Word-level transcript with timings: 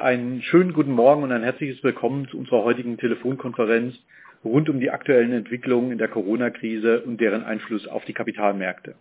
Einen 0.00 0.40
schönen 0.40 0.72
guten 0.72 0.92
Morgen 0.92 1.24
und 1.24 1.30
ein 1.30 1.42
herzliches 1.42 1.84
Willkommen 1.84 2.26
zu 2.28 2.38
unserer 2.38 2.64
heutigen 2.64 2.96
Telefonkonferenz 2.96 3.94
rund 4.42 4.70
um 4.70 4.80
die 4.80 4.90
aktuellen 4.90 5.30
Entwicklungen 5.34 5.92
in 5.92 5.98
der 5.98 6.08
Corona-Krise 6.08 7.02
und 7.02 7.20
deren 7.20 7.44
Einfluss 7.44 7.86
auf 7.86 8.02
die 8.06 8.14
Kapitalmärkte. 8.14 8.94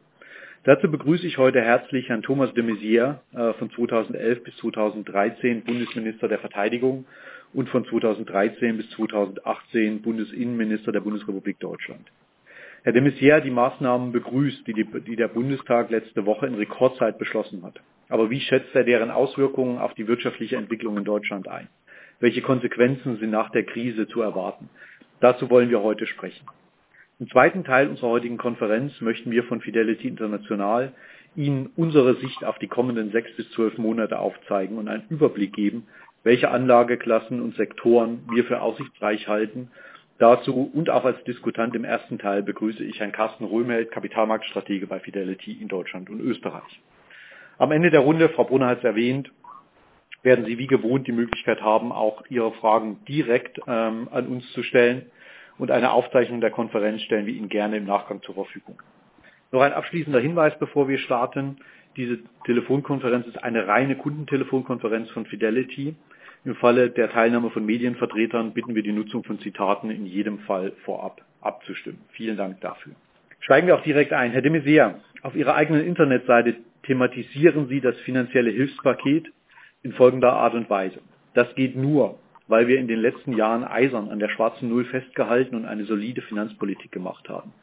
Dazu 0.66 0.92
begrüße 0.92 1.26
ich 1.26 1.38
heute 1.38 1.62
herzlich 1.62 2.10
Herrn 2.10 2.22
Thomas 2.22 2.54
de 2.54 2.66
Maizière 2.66 3.20
äh, 3.34 3.54
von 3.54 3.72
2011 3.72 4.44
bis 4.44 4.58
2013 4.58 5.62
Bundesminister 5.62 6.27
der 6.27 6.40
Verteidigung 6.40 7.05
und 7.54 7.70
von 7.70 7.86
2013 7.86 8.76
bis 8.76 8.90
2018 8.98 10.02
Bundesinnenminister 10.02 10.91
der 10.91 11.00
Bundesrepublik 11.00 11.62
Deutschland. 11.62 12.12
Herr 12.84 12.91
de 12.91 13.02
Maizière 13.02 13.40
die 13.40 13.52
Maßnahmen 13.52 14.12
begrüßt, 14.12 14.68
die, 14.68 14.73
die, 14.73 14.86
die 15.08 15.16
der 15.16 15.30
Bundestag 15.30 15.91
letzte 15.91 16.26
Woche 16.26 16.48
in 16.48 16.55
Rekordzeit 16.55 17.18
beschlossen 17.18 17.63
hat. 17.63 17.80
Aber 18.10 18.30
wie 18.30 18.41
schätzt 18.41 18.76
er 18.76 18.84
deren 18.84 19.12
Auswirkungen 19.12 19.77
auf 19.77 19.94
die 19.94 20.08
wirtschaftliche 20.08 20.58
Entwicklung 20.58 20.98
in 20.98 21.05
Deutschland 21.05 21.48
ein? 21.48 21.68
Welche 22.20 22.41
Konsequenzen 22.41 23.18
sind 23.18 23.30
nach 23.30 23.52
der 23.52 23.63
Krise 23.63 24.08
zu 24.08 24.22
erwarten? 24.22 24.70
Dazu 25.22 25.49
wollen 25.49 25.70
wir 25.70 25.82
heute 25.82 26.05
sprechen. 26.08 26.45
Im 27.20 27.30
zweiten 27.30 27.63
Teil 27.63 27.88
unserer 27.88 28.09
heutigen 28.09 28.38
Konferenz 28.38 28.99
möchten 29.02 29.32
wir 29.32 29.44
von 29.44 29.62
Fidelity 29.62 30.08
International 30.08 30.94
Ihnen 31.35 31.70
unsere 31.76 32.16
Sicht 32.16 32.44
auf 32.44 32.58
die 32.59 32.68
kommenden 32.68 33.12
sechs 33.12 33.30
bis 33.35 33.49
zwölf 33.52 33.77
Monate 33.77 34.18
aufzeigen 34.18 34.77
und 34.77 34.88
einen 34.88 35.05
Überblick 35.10 35.54
geben, 35.54 35.85
welche 36.23 36.49
Anlageklassen 36.49 37.41
und 37.41 37.55
Sektoren 37.55 38.27
wir 38.34 38.46
für 38.46 38.62
aussichtsreich 38.62 39.27
halten. 39.27 39.70
Dazu 40.18 40.70
und 40.73 40.90
auch 40.90 41.05
als 41.05 41.23
Diskutant 41.26 41.76
im 41.76 41.84
ersten 41.84 42.18
Teil 42.18 42.41
begrüße 42.44 42.84
ich 42.84 42.99
Herrn 42.99 43.12
Carsten 43.12 43.46
Röhmheld, 43.46 43.91
Kapitalmarktstratege 43.91 44.88
bei 44.88 44.99
Fidelity 44.99 45.54
in 45.54 45.68
Deutschland 45.68 46.10
und 46.10 46.20
Österreich. 46.20 46.82
Am 47.59 47.73
Ende 47.73 47.91
der 47.91 47.99
Runde, 47.99 48.30
Frau 48.30 48.45
Brunner 48.45 48.68
hat 48.68 48.80
es 48.80 48.84
erwähnt, 48.86 49.30
werden 50.23 50.45
Sie 50.45 50.58
wie 50.58 50.68
gewohnt 50.68 51.07
die 51.07 51.12
Möglichkeit 51.12 51.62
haben, 51.62 51.91
auch 51.91 52.24
Ihre 52.29 52.54
Fragen 52.54 53.04
direkt 53.05 53.60
ähm, 53.68 54.07
an 54.12 54.27
uns 54.27 54.49
zu 54.54 54.63
stellen 54.63 55.07
und 55.57 55.70
eine 55.70 55.91
Aufzeichnung 55.91 56.40
der 56.40 56.52
Konferenz 56.52 57.02
stellen 57.02 57.26
wir 57.26 57.34
Ihnen 57.34 57.49
gerne 57.49 57.76
im 57.76 57.85
Nachgang 57.85 58.21
zur 58.21 58.35
Verfügung. 58.35 58.82
Noch 59.52 59.60
ein 59.60 59.74
abschließender 59.74 60.21
Hinweis, 60.21 60.57
bevor 60.57 60.87
wir 60.87 60.99
starten. 60.99 61.57
Diese 61.98 62.20
Telefonkonferenz 62.46 63.27
ist 63.27 63.43
eine 63.43 63.68
reine 63.68 63.98
Kundentelefonkonferenz 63.98 65.09
von 65.09 65.25
Fidelity. 65.25 65.96
Im 66.46 66.56
Falle 66.56 66.91
der 66.91 67.12
Teilnahme 67.12 67.50
von 67.50 67.66
Medienvertretern 67.66 68.53
bitten 68.53 68.74
wir 68.74 68.84
die 68.84 68.94
Nutzung 68.94 69.25
von 69.25 69.38
Zitaten 69.40 69.91
in 69.91 70.06
jedem 70.06 70.40
Fall 70.40 70.72
vorab 70.85 71.22
abzustimmen. 71.41 72.00
Vielen 72.12 72.38
Dank 72.38 72.62
dafür. 72.62 72.94
Steigen 73.41 73.68
wir 73.68 73.75
auch 73.75 73.84
direkt 73.84 74.13
ein. 74.13 74.31
Herr 74.31 74.41
de 74.41 74.52
Maizière, 74.52 74.96
auf 75.24 75.35
Ihrer 75.35 75.56
eigenen 75.56 75.85
Internetseite 75.85 76.56
thematisieren 76.84 77.68
Sie 77.68 77.81
das 77.81 77.96
finanzielle 78.00 78.52
Hilfspaket 78.52 79.28
in 79.84 79.94
folgender 79.94 80.34
Art 80.34 80.53
und 80.53 80.69
Weise. 80.69 81.00
Das 81.34 81.53
geht 81.56 81.75
nur, 81.75 82.19
weil 82.47 82.68
wir 82.68 82.80
in 82.80 82.88
den 82.88 83.00
letzten 83.00 83.34
Jahren 83.34 83.63
eisern 83.63 84.09
an 84.09 84.19
der 84.19 84.30
schwarzen 84.30 84.69
Null 84.69 84.86
festgehalten 84.86 85.56
und 85.56 85.66
eine 85.66 85.86
solide 85.86 86.22
Finanzpolitik 86.22 86.91
gemacht 86.91 87.30
haben. 87.30 87.53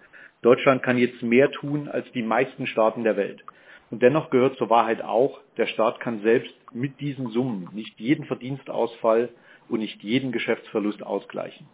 Deutschland 0.42 0.83
kann 0.83 0.98
jetzt 0.98 1.23
mehr 1.23 1.50
tun 1.50 1.89
als 1.89 2.11
die 2.12 2.23
meisten 2.23 2.67
Staaten 2.67 3.03
der 3.03 3.17
Welt. 3.17 3.42
Und 3.91 4.03
dennoch 4.03 4.31
gehört 4.31 4.56
zur 4.58 4.70
Wahrheit 4.70 5.03
auch, 5.03 5.41
der 5.56 5.67
Staat 5.67 6.01
kann 6.01 6.23
selbst 6.23 6.55
mit 6.73 7.01
diesen 7.01 7.28
Summen 7.28 7.69
nicht 7.73 7.98
jeden 7.98 8.25
Verdienstausfall 8.25 9.28
und 9.69 9.80
nicht 9.80 10.03
jeden 10.03 10.33
Geschäftsverlust 10.33 11.03
ausgleichen. 11.03 11.67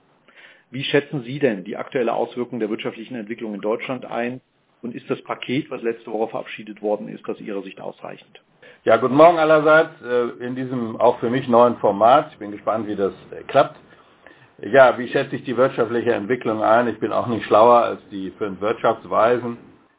Wie 0.70 0.84
schätzen 0.84 1.22
Sie 1.22 1.38
denn 1.38 1.64
die 1.64 1.76
aktuelle 1.76 2.14
Auswirkung 2.14 2.60
der 2.60 2.70
wirtschaftlichen 2.70 3.14
Entwicklung 3.14 3.54
in 3.54 3.60
Deutschland 3.60 4.06
ein? 4.06 4.40
Und 4.82 4.94
ist 4.96 5.08
das 5.08 5.22
Paket, 5.22 5.70
was 5.70 5.80
letzte 5.82 6.10
Woche 6.10 6.30
verabschiedet 6.30 6.82
worden 6.82 7.08
ist, 7.08 7.26
aus 7.28 7.40
Ihrer 7.40 7.62
Sicht 7.62 7.80
ausreichend? 7.80 8.40
Ja, 8.84 8.96
guten 8.96 9.14
Morgen 9.14 9.38
allerseits 9.38 10.02
äh, 10.02 10.44
in 10.44 10.56
diesem 10.56 11.00
auch 11.00 11.20
für 11.20 11.30
mich 11.30 11.46
neuen 11.46 11.76
Format. 11.76 12.32
Ich 12.32 12.38
bin 12.38 12.50
gespannt, 12.50 12.88
wie 12.88 12.96
das 12.96 13.12
äh, 13.30 13.44
klappt. 13.44 13.76
Ja, 14.60 14.98
wie 14.98 15.08
schätze 15.08 15.36
ich 15.36 15.44
die 15.44 15.56
wirtschaftliche 15.56 16.12
Entwicklung 16.12 16.62
ein? 16.62 16.88
Ich 16.88 16.98
bin 16.98 17.12
auch 17.12 17.28
nicht 17.28 17.46
schlauer 17.46 17.78
als 17.82 18.00
die 18.10 18.32
fünf 18.38 18.60
Wirtschaftsweisen. 18.60 19.56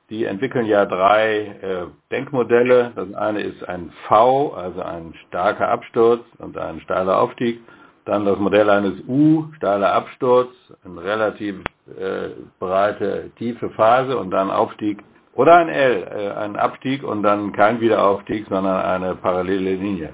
Die 0.09 0.25
entwickeln 0.25 0.65
ja 0.65 0.85
drei 0.85 1.55
äh, 1.61 1.85
Denkmodelle. 2.11 2.91
Das 2.95 3.13
eine 3.13 3.41
ist 3.41 3.63
ein 3.67 3.91
V, 4.07 4.53
also 4.53 4.81
ein 4.81 5.13
starker 5.27 5.69
Absturz 5.69 6.25
und 6.39 6.57
ein 6.57 6.81
steiler 6.81 7.19
Aufstieg. 7.19 7.61
Dann 8.05 8.25
das 8.25 8.37
Modell 8.37 8.69
eines 8.69 8.99
U, 9.07 9.45
steiler 9.55 9.93
Absturz, 9.93 10.49
eine 10.83 11.01
relativ 11.01 11.63
äh, 11.97 12.29
breite, 12.59 13.31
tiefe 13.37 13.69
Phase 13.71 14.17
und 14.17 14.31
dann 14.31 14.49
Aufstieg 14.51 15.03
oder 15.35 15.55
ein 15.55 15.69
L, 15.69 16.03
äh, 16.03 16.29
ein 16.39 16.55
Abstieg 16.55 17.03
und 17.03 17.23
dann 17.23 17.51
kein 17.53 17.81
Wiederaufstieg, 17.81 18.45
sondern 18.49 18.77
eine 18.85 19.15
parallele 19.15 19.75
Linie. 19.75 20.09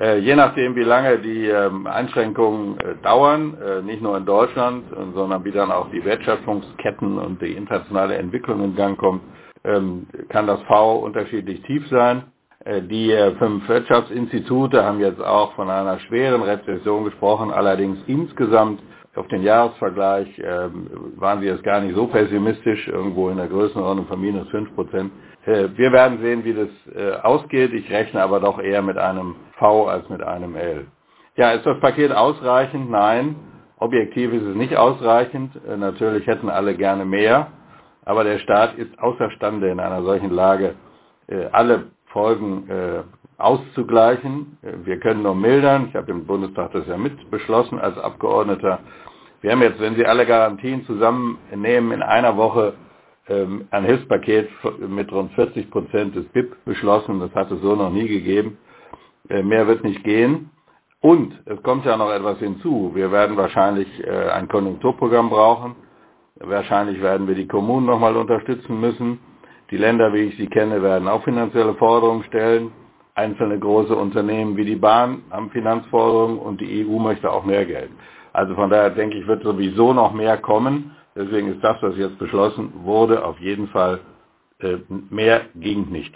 Äh, 0.00 0.18
je 0.18 0.34
nachdem, 0.34 0.74
wie 0.74 0.82
lange 0.82 1.18
die 1.18 1.46
ähm, 1.46 1.86
Einschränkungen 1.86 2.76
äh, 2.78 2.96
dauern, 3.02 3.56
äh, 3.62 3.82
nicht 3.82 4.02
nur 4.02 4.16
in 4.16 4.26
Deutschland, 4.26 4.84
sondern 5.14 5.44
wie 5.44 5.52
dann 5.52 5.70
auch 5.70 5.88
die 5.92 6.04
Wertschöpfungsketten 6.04 7.16
und 7.18 7.40
die 7.40 7.52
internationale 7.52 8.16
Entwicklung 8.16 8.62
in 8.64 8.74
Gang 8.74 8.98
kommt, 8.98 9.22
ähm, 9.64 10.06
kann 10.28 10.46
das 10.48 10.60
V 10.62 10.96
unterschiedlich 10.96 11.62
tief 11.62 11.86
sein. 11.90 12.24
Äh, 12.64 12.82
die 12.82 13.12
äh, 13.12 13.36
fünf 13.36 13.68
Wirtschaftsinstitute 13.68 14.82
haben 14.82 14.98
jetzt 14.98 15.22
auch 15.22 15.54
von 15.54 15.70
einer 15.70 16.00
schweren 16.00 16.42
Rezession 16.42 17.04
gesprochen, 17.04 17.52
allerdings 17.52 17.98
insgesamt 18.08 18.80
auf 19.16 19.28
den 19.28 19.42
Jahresvergleich 19.42 20.28
ähm, 20.44 20.88
waren 21.16 21.40
wir 21.40 21.52
jetzt 21.52 21.64
gar 21.64 21.80
nicht 21.80 21.94
so 21.94 22.06
pessimistisch, 22.06 22.88
irgendwo 22.88 23.28
in 23.30 23.36
der 23.36 23.48
Größenordnung 23.48 24.06
von 24.06 24.20
minus 24.20 24.48
fünf 24.50 24.74
Prozent. 24.74 25.12
Äh, 25.46 25.68
wir 25.76 25.92
werden 25.92 26.18
sehen, 26.20 26.44
wie 26.44 26.54
das 26.54 26.68
äh, 26.94 27.12
ausgeht. 27.22 27.72
Ich 27.72 27.90
rechne 27.90 28.22
aber 28.22 28.40
doch 28.40 28.58
eher 28.58 28.82
mit 28.82 28.98
einem 28.98 29.36
V 29.58 29.86
als 29.88 30.08
mit 30.08 30.22
einem 30.22 30.56
L. 30.56 30.86
Ja, 31.36 31.52
ist 31.52 31.66
das 31.66 31.78
Paket 31.80 32.12
ausreichend? 32.12 32.90
Nein. 32.90 33.36
Objektiv 33.78 34.32
ist 34.32 34.42
es 34.44 34.54
nicht 34.56 34.76
ausreichend. 34.76 35.52
Äh, 35.68 35.76
natürlich 35.76 36.26
hätten 36.26 36.48
alle 36.48 36.74
gerne 36.74 37.04
mehr. 37.04 37.48
Aber 38.04 38.24
der 38.24 38.38
Staat 38.38 38.76
ist 38.76 38.98
außerstande 38.98 39.68
in 39.70 39.80
einer 39.80 40.02
solchen 40.02 40.30
Lage, 40.30 40.74
äh, 41.28 41.46
alle 41.52 41.86
Folgen 42.06 42.68
äh, 42.68 43.02
auszugleichen. 43.38 44.58
Wir 44.84 44.98
können 45.00 45.22
nur 45.22 45.34
mildern. 45.34 45.86
Ich 45.88 45.96
habe 45.96 46.10
im 46.10 46.26
Bundestag 46.26 46.72
das 46.72 46.86
ja 46.86 46.96
mit 46.96 47.30
beschlossen 47.30 47.78
als 47.78 47.98
Abgeordneter. 47.98 48.80
Wir 49.40 49.52
haben 49.52 49.62
jetzt, 49.62 49.80
wenn 49.80 49.94
Sie 49.96 50.06
alle 50.06 50.26
Garantien 50.26 50.84
zusammennehmen, 50.86 51.92
in 51.92 52.02
einer 52.02 52.36
Woche 52.36 52.74
ähm, 53.28 53.66
ein 53.70 53.84
Hilfspaket 53.84 54.48
mit 54.88 55.10
rund 55.12 55.32
40 55.32 55.70
Prozent 55.70 56.14
des 56.16 56.26
BIP 56.28 56.54
beschlossen. 56.64 57.20
Das 57.20 57.34
hat 57.34 57.50
es 57.50 57.60
so 57.60 57.74
noch 57.74 57.90
nie 57.90 58.08
gegeben. 58.08 58.58
Äh, 59.28 59.42
mehr 59.42 59.66
wird 59.66 59.84
nicht 59.84 60.02
gehen. 60.04 60.50
Und 61.00 61.34
es 61.44 61.62
kommt 61.62 61.84
ja 61.84 61.96
noch 61.98 62.10
etwas 62.10 62.38
hinzu. 62.38 62.92
Wir 62.94 63.12
werden 63.12 63.36
wahrscheinlich 63.36 63.88
äh, 64.06 64.30
ein 64.30 64.48
Konjunkturprogramm 64.48 65.28
brauchen. 65.28 65.76
Wahrscheinlich 66.36 67.00
werden 67.02 67.28
wir 67.28 67.34
die 67.34 67.46
Kommunen 67.46 67.86
nochmal 67.86 68.16
unterstützen 68.16 68.80
müssen. 68.80 69.18
Die 69.70 69.76
Länder, 69.76 70.12
wie 70.12 70.22
ich 70.22 70.36
sie 70.36 70.46
kenne, 70.46 70.82
werden 70.82 71.08
auch 71.08 71.22
finanzielle 71.24 71.74
Forderungen 71.74 72.24
stellen. 72.24 72.72
Einzelne 73.14 73.58
große 73.58 73.94
Unternehmen 73.94 74.56
wie 74.56 74.64
die 74.64 74.76
Bahn 74.76 75.22
haben 75.30 75.50
Finanzforderungen 75.50 76.38
und 76.38 76.60
die 76.60 76.84
EU 76.86 76.98
möchte 76.98 77.30
auch 77.30 77.44
mehr 77.44 77.64
Geld. 77.64 77.90
Also 78.32 78.54
von 78.56 78.70
daher 78.70 78.90
denke 78.90 79.16
ich, 79.18 79.26
wird 79.26 79.42
sowieso 79.44 79.92
noch 79.92 80.12
mehr 80.12 80.36
kommen. 80.38 80.90
Deswegen 81.14 81.48
ist 81.52 81.62
das, 81.62 81.80
was 81.80 81.96
jetzt 81.96 82.18
beschlossen 82.18 82.72
wurde, 82.82 83.24
auf 83.24 83.38
jeden 83.38 83.68
Fall 83.68 84.00
äh, 84.58 84.78
mehr 85.10 85.42
ging 85.54 85.90
nicht. 85.90 86.12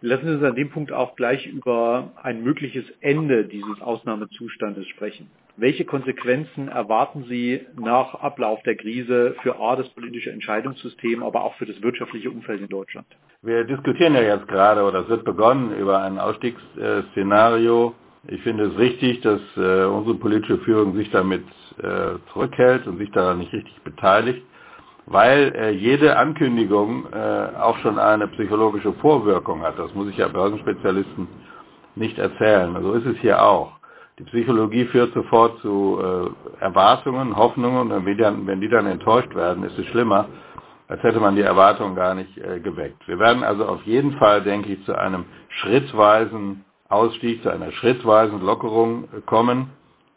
Lassen 0.00 0.24
Sie 0.26 0.32
uns 0.34 0.42
an 0.42 0.54
dem 0.56 0.70
Punkt 0.70 0.90
auch 0.90 1.14
gleich 1.16 1.46
über 1.46 2.10
ein 2.22 2.42
mögliches 2.42 2.84
Ende 3.00 3.44
dieses 3.44 3.80
Ausnahmezustandes 3.82 4.86
sprechen. 4.88 5.30
Welche 5.56 5.84
Konsequenzen 5.84 6.68
erwarten 6.68 7.24
Sie 7.28 7.60
nach 7.78 8.14
Ablauf 8.14 8.62
der 8.62 8.76
Krise 8.76 9.36
für 9.42 9.58
A, 9.60 9.76
das 9.76 9.88
politische 9.90 10.30
Entscheidungssystem, 10.30 11.22
aber 11.22 11.44
auch 11.44 11.54
für 11.54 11.66
das 11.66 11.80
wirtschaftliche 11.82 12.30
Umfeld 12.30 12.62
in 12.62 12.68
Deutschland? 12.68 13.06
Wir 13.42 13.64
diskutieren 13.64 14.14
ja 14.14 14.22
jetzt 14.22 14.48
gerade, 14.48 14.82
oder 14.82 15.00
es 15.00 15.08
wird 15.08 15.24
begonnen, 15.24 15.76
über 15.76 16.02
ein 16.02 16.18
Ausstiegsszenario 16.18 17.94
ich 18.28 18.40
finde 18.42 18.66
es 18.66 18.78
richtig, 18.78 19.20
dass 19.22 19.40
äh, 19.56 19.84
unsere 19.84 20.14
politische 20.16 20.58
Führung 20.58 20.94
sich 20.94 21.10
damit 21.10 21.44
äh, 21.78 22.14
zurückhält 22.32 22.86
und 22.86 22.98
sich 22.98 23.10
da 23.10 23.34
nicht 23.34 23.52
richtig 23.52 23.82
beteiligt, 23.82 24.42
weil 25.06 25.52
äh, 25.56 25.70
jede 25.70 26.16
Ankündigung 26.16 27.12
auch 27.12 27.76
schon 27.78 27.98
eine 27.98 28.28
psychologische 28.28 28.92
Vorwirkung 28.94 29.62
hat. 29.62 29.78
Das 29.78 29.92
muss 29.94 30.08
ich 30.08 30.16
ja 30.16 30.28
Börsenspezialisten 30.28 31.26
nicht 31.96 32.16
erzählen. 32.18 32.76
So 32.80 32.92
ist 32.94 33.06
es 33.06 33.16
hier 33.18 33.42
auch. 33.42 33.72
Die 34.18 34.24
Psychologie 34.24 34.84
führt 34.86 35.14
sofort 35.14 35.58
zu 35.60 35.98
äh, 36.00 36.62
Erwartungen, 36.62 37.34
Hoffnungen 37.36 37.90
und 37.90 38.04
wenn 38.04 38.04
die, 38.04 38.22
dann, 38.22 38.46
wenn 38.46 38.60
die 38.60 38.68
dann 38.68 38.86
enttäuscht 38.86 39.34
werden, 39.34 39.64
ist 39.64 39.78
es 39.78 39.86
schlimmer, 39.86 40.26
als 40.88 41.02
hätte 41.02 41.18
man 41.18 41.34
die 41.34 41.40
Erwartungen 41.42 41.94
gar 41.96 42.14
nicht 42.14 42.36
äh, 42.36 42.60
geweckt. 42.60 43.06
Wir 43.08 43.18
werden 43.18 43.42
also 43.42 43.64
auf 43.64 43.82
jeden 43.84 44.12
Fall, 44.18 44.42
denke 44.42 44.72
ich, 44.72 44.84
zu 44.84 44.94
einem 44.94 45.24
schrittweisen 45.60 46.64
Ausstieg 46.90 47.42
zu 47.42 47.48
einer 47.48 47.72
schrittweisen 47.72 48.42
Lockerung 48.42 49.08
kommen, 49.24 49.70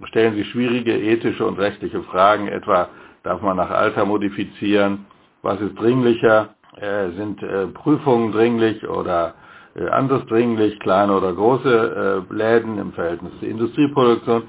stellen 0.10 0.36
sich 0.36 0.50
schwierige 0.50 0.92
ethische 0.94 1.46
und 1.46 1.58
rechtliche 1.58 2.02
Fragen, 2.04 2.50
etwa 2.50 2.90
darf 3.24 3.42
man 3.42 3.56
nach 3.56 3.70
Alter 3.72 4.04
modifizieren, 4.06 5.06
was 5.42 5.60
ist 5.62 5.80
dringlicher, 5.80 6.50
äh, 6.76 7.12
sind 7.12 7.42
äh, 7.42 7.68
Prüfungen 7.68 8.34
dringlich 8.34 8.86
oder 8.88 9.30
äh, 9.30 9.45
andersdringlich, 9.76 10.80
kleine 10.80 11.16
oder 11.16 11.34
große 11.34 12.26
äh, 12.30 12.34
Läden 12.34 12.78
im 12.78 12.94
Verhältnis 12.94 13.34
zur 13.40 13.50
Industrieproduktion. 13.50 14.44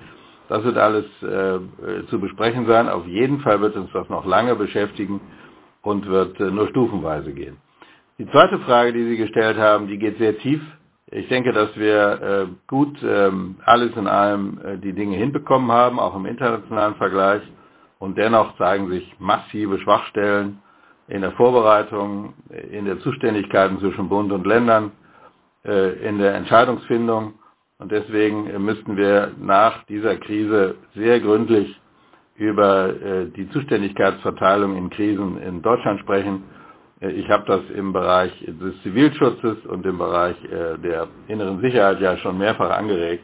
Das 0.49 0.63
wird 0.63 0.77
alles 0.77 1.05
äh, 1.23 2.07
zu 2.09 2.21
besprechen 2.21 2.67
sein. 2.67 2.89
Auf 2.89 3.07
jeden 3.07 3.41
Fall 3.41 3.61
wird 3.61 3.75
uns 3.77 3.91
das 3.93 4.09
noch 4.09 4.25
lange 4.25 4.55
beschäftigen 4.55 5.21
und 5.83 6.07
wird 6.07 6.39
äh, 6.39 6.51
nur 6.51 6.69
stufenweise 6.69 7.33
gehen. 7.33 7.57
Die 8.19 8.27
zweite 8.31 8.59
Frage, 8.61 8.93
die 8.93 9.05
Sie 9.05 9.17
gestellt 9.17 9.59
haben, 9.59 9.89
die 9.89 9.99
geht 9.99 10.19
sehr 10.19 10.39
tief. 10.39 10.61
Ich 11.11 11.29
denke, 11.29 11.53
dass 11.53 11.77
wir 11.77 12.23
äh, 12.23 12.47
gut 12.69 12.97
ähm, 13.03 13.57
alles 13.65 13.97
in 13.97 14.07
allem 14.07 14.59
äh, 14.65 14.79
die 14.79 14.93
Dinge 14.93 15.17
hinbekommen 15.17 15.71
haben, 15.73 15.99
auch 15.99 16.15
im 16.15 16.27
internationalen 16.27 16.95
Vergleich. 16.95 17.43
Und 17.99 18.17
dennoch 18.17 18.57
zeigen 18.59 18.89
sich 18.89 19.15
massive 19.19 19.79
Schwachstellen 19.81 20.59
in 21.09 21.23
der 21.23 21.33
Vorbereitung, 21.33 22.35
in 22.71 22.85
der 22.85 22.99
Zuständigkeiten 23.01 23.79
zwischen 23.79 24.09
Bund 24.09 24.33
und 24.33 24.47
Ländern, 24.47 24.87
äh, 24.87 25.06
in 26.09 26.19
der 26.19 26.35
Entscheidungsfindung. 26.35 27.35
Und 27.79 27.93
deswegen 27.93 28.47
äh, 28.49 28.59
müssten 28.59 28.97
wir 28.97 29.33
nach 29.39 29.85
dieser 29.85 30.17
Krise 30.17 30.77
sehr 30.95 31.21
gründlich 31.21 31.79
über 32.37 32.89
äh, 32.89 33.27
die 33.37 33.49
Zuständigkeitsverteilung 33.51 34.77
in 34.77 34.91
Krisen 34.91 35.39
in 35.43 35.63
Deutschland 35.63 36.01
sprechen. 36.01 36.45
Ich 36.99 37.29
habe 37.29 37.45
das 37.47 37.61
im 37.77 37.93
Bereich 37.93 38.33
des 38.47 38.81
Zivilschutzes 38.83 39.67
und 39.67 39.85
im 39.85 39.99
Bereich 39.99 40.35
der 40.51 41.09
inneren 41.29 41.61
Sicherheit 41.61 42.01
ja 42.01 42.17
schon 42.17 42.39
mehrfach 42.39 42.71
angeregt. 42.71 43.23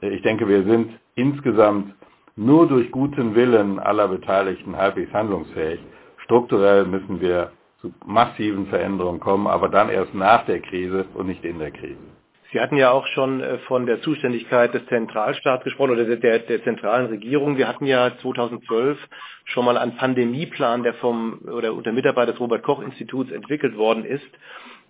Ich 0.00 0.22
denke, 0.22 0.48
wir 0.48 0.64
sind 0.64 0.90
insgesamt 1.14 1.94
nur 2.34 2.66
durch 2.66 2.90
guten 2.90 3.36
Willen 3.36 3.78
aller 3.78 4.08
Beteiligten 4.08 4.76
halbwegs 4.76 5.12
handlungsfähig. 5.12 5.78
Strukturell 6.24 6.84
müssen 6.86 7.20
wir 7.20 7.52
zu 7.80 7.92
massiven 8.04 8.66
Veränderungen 8.66 9.20
kommen, 9.20 9.46
aber 9.46 9.68
dann 9.68 9.88
erst 9.88 10.14
nach 10.14 10.44
der 10.46 10.60
Krise 10.60 11.06
und 11.14 11.26
nicht 11.26 11.44
in 11.44 11.58
der 11.58 11.70
Krise. 11.70 11.98
Sie 12.52 12.60
hatten 12.60 12.76
ja 12.76 12.90
auch 12.90 13.06
schon 13.08 13.40
äh, 13.42 13.58
von 13.66 13.86
der 13.86 14.00
Zuständigkeit 14.02 14.72
des 14.72 14.86
Zentralstaats 14.86 15.64
gesprochen 15.64 15.90
oder 15.90 16.04
der, 16.04 16.38
der, 16.38 16.62
zentralen 16.64 17.06
Regierung. 17.06 17.56
Wir 17.56 17.68
hatten 17.68 17.86
ja 17.86 18.12
2012 18.22 18.98
schon 19.44 19.64
mal 19.64 19.76
einen 19.76 19.96
Pandemieplan, 19.96 20.82
der 20.82 20.94
vom 20.94 21.40
oder 21.44 21.74
unter 21.74 21.92
Mitarbeit 21.92 22.28
des 22.28 22.40
Robert 22.40 22.62
Koch 22.62 22.80
Instituts 22.80 23.30
entwickelt 23.30 23.76
worden 23.76 24.04
ist 24.04 24.24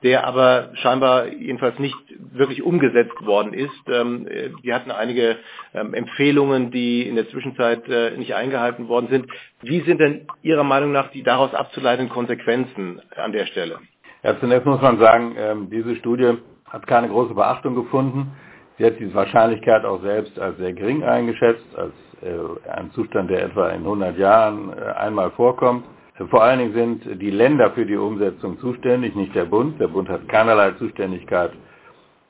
der 0.03 0.27
aber 0.27 0.71
scheinbar 0.83 1.29
jedenfalls 1.29 1.79
nicht 1.79 1.97
wirklich 2.33 2.63
umgesetzt 2.63 3.25
worden 3.25 3.53
ist. 3.55 3.71
Ähm, 3.89 4.27
wir 4.63 4.75
hatten 4.75 4.91
einige 4.91 5.37
ähm, 5.75 5.95
Empfehlungen, 5.95 6.71
die 6.71 7.09
in 7.09 7.17
der 7.17 7.29
Zwischenzeit 7.31 7.89
äh, 7.89 8.17
nicht 8.17 8.35
eingehalten 8.35 8.89
worden 8.89 9.09
sind. 9.09 9.27
Wie 9.63 9.81
sind 9.83 9.99
denn 10.01 10.27
Ihrer 10.43 10.65
Meinung 10.65 10.93
nach 10.93 11.11
die 11.11 11.23
daraus 11.23 11.55
abzuleitenden 11.55 12.13
Konsequenzen 12.13 13.01
an 13.17 13.33
der 13.33 13.47
Stelle? 13.47 13.79
Ja, 14.23 14.39
zunächst 14.41 14.67
muss 14.67 14.83
man 14.83 14.99
sagen, 14.99 15.35
ähm, 15.39 15.71
diese 15.71 15.97
Studie 15.97 16.35
hat 16.69 16.87
keine 16.87 17.09
große 17.09 17.35
Beachtung 17.35 17.75
gefunden. 17.75 18.33
Sie 18.79 18.85
hat 18.85 18.99
die 18.99 19.15
Wahrscheinlichkeit 19.15 19.85
auch 19.85 20.03
selbst 20.03 20.39
als 20.39 20.57
sehr 20.59 20.73
gering 20.75 21.03
eingeschätzt, 21.05 21.65
als 21.77 21.95
äh, 22.23 22.69
ein 22.71 22.91
Zustand, 22.93 23.31
der 23.31 23.45
etwa 23.45 23.71
in 23.71 23.81
100 23.83 24.19
Jahren 24.19 24.73
äh, 24.77 24.83
einmal 24.99 25.31
vorkommt. 25.31 25.85
Vor 26.31 26.43
allen 26.43 26.59
Dingen 26.59 26.73
sind 26.73 27.21
die 27.21 27.31
Länder 27.31 27.71
für 27.73 27.85
die 27.85 27.97
Umsetzung 27.97 28.59
zuständig, 28.59 29.15
nicht 29.15 29.35
der 29.35 29.45
Bund. 29.45 29.79
Der 29.79 29.89
Bund 29.89 30.09
hat 30.09 30.27
keinerlei 30.29 30.71
Zuständigkeit 30.73 31.53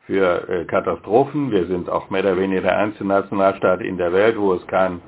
für 0.06 0.48
äh, 0.48 0.64
Katastrophen. 0.64 1.50
Wir 1.52 1.66
sind 1.66 1.88
auch 1.88 2.10
mehr 2.10 2.22
oder 2.22 2.36
weniger 2.36 2.62
der 2.62 2.78
einzige 2.78 3.04
Nationalstaat 3.04 3.80
in 3.82 3.96
der 3.96 4.12
Welt, 4.12 4.36
wo 4.38 4.54
es 4.54 4.66
keinen 4.66 5.02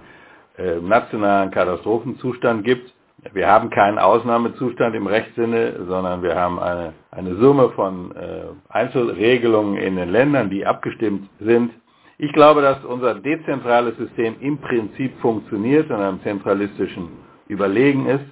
äh, 0.59 0.77
nationalen 0.81 1.51
Katastrophenzustand 1.51 2.65
gibt. 2.65 2.93
Wir 3.33 3.49
haben 3.49 3.69
keinen 3.71 3.99
Ausnahmezustand 3.99 4.95
im 4.95 5.09
Rechtssinne, 5.09 5.85
sondern 5.89 6.23
wir 6.23 6.37
haben 6.37 6.61
eine, 6.61 6.93
eine 7.11 7.35
Summe 7.35 7.71
von 7.71 8.15
äh, 8.15 8.43
Einzelregelungen 8.69 9.77
in 9.77 9.97
den 9.97 10.11
Ländern, 10.11 10.51
die 10.51 10.65
abgestimmt 10.65 11.29
sind. 11.41 11.73
Ich 12.19 12.33
glaube, 12.33 12.63
dass 12.63 12.85
unser 12.85 13.15
dezentrales 13.17 13.97
System 13.97 14.37
im 14.41 14.59
Prinzip 14.59 15.19
funktioniert 15.21 15.91
und 15.91 15.97
einem 15.97 16.21
zentralistischen 16.23 17.09
überlegen 17.49 18.07
ist. 18.07 18.25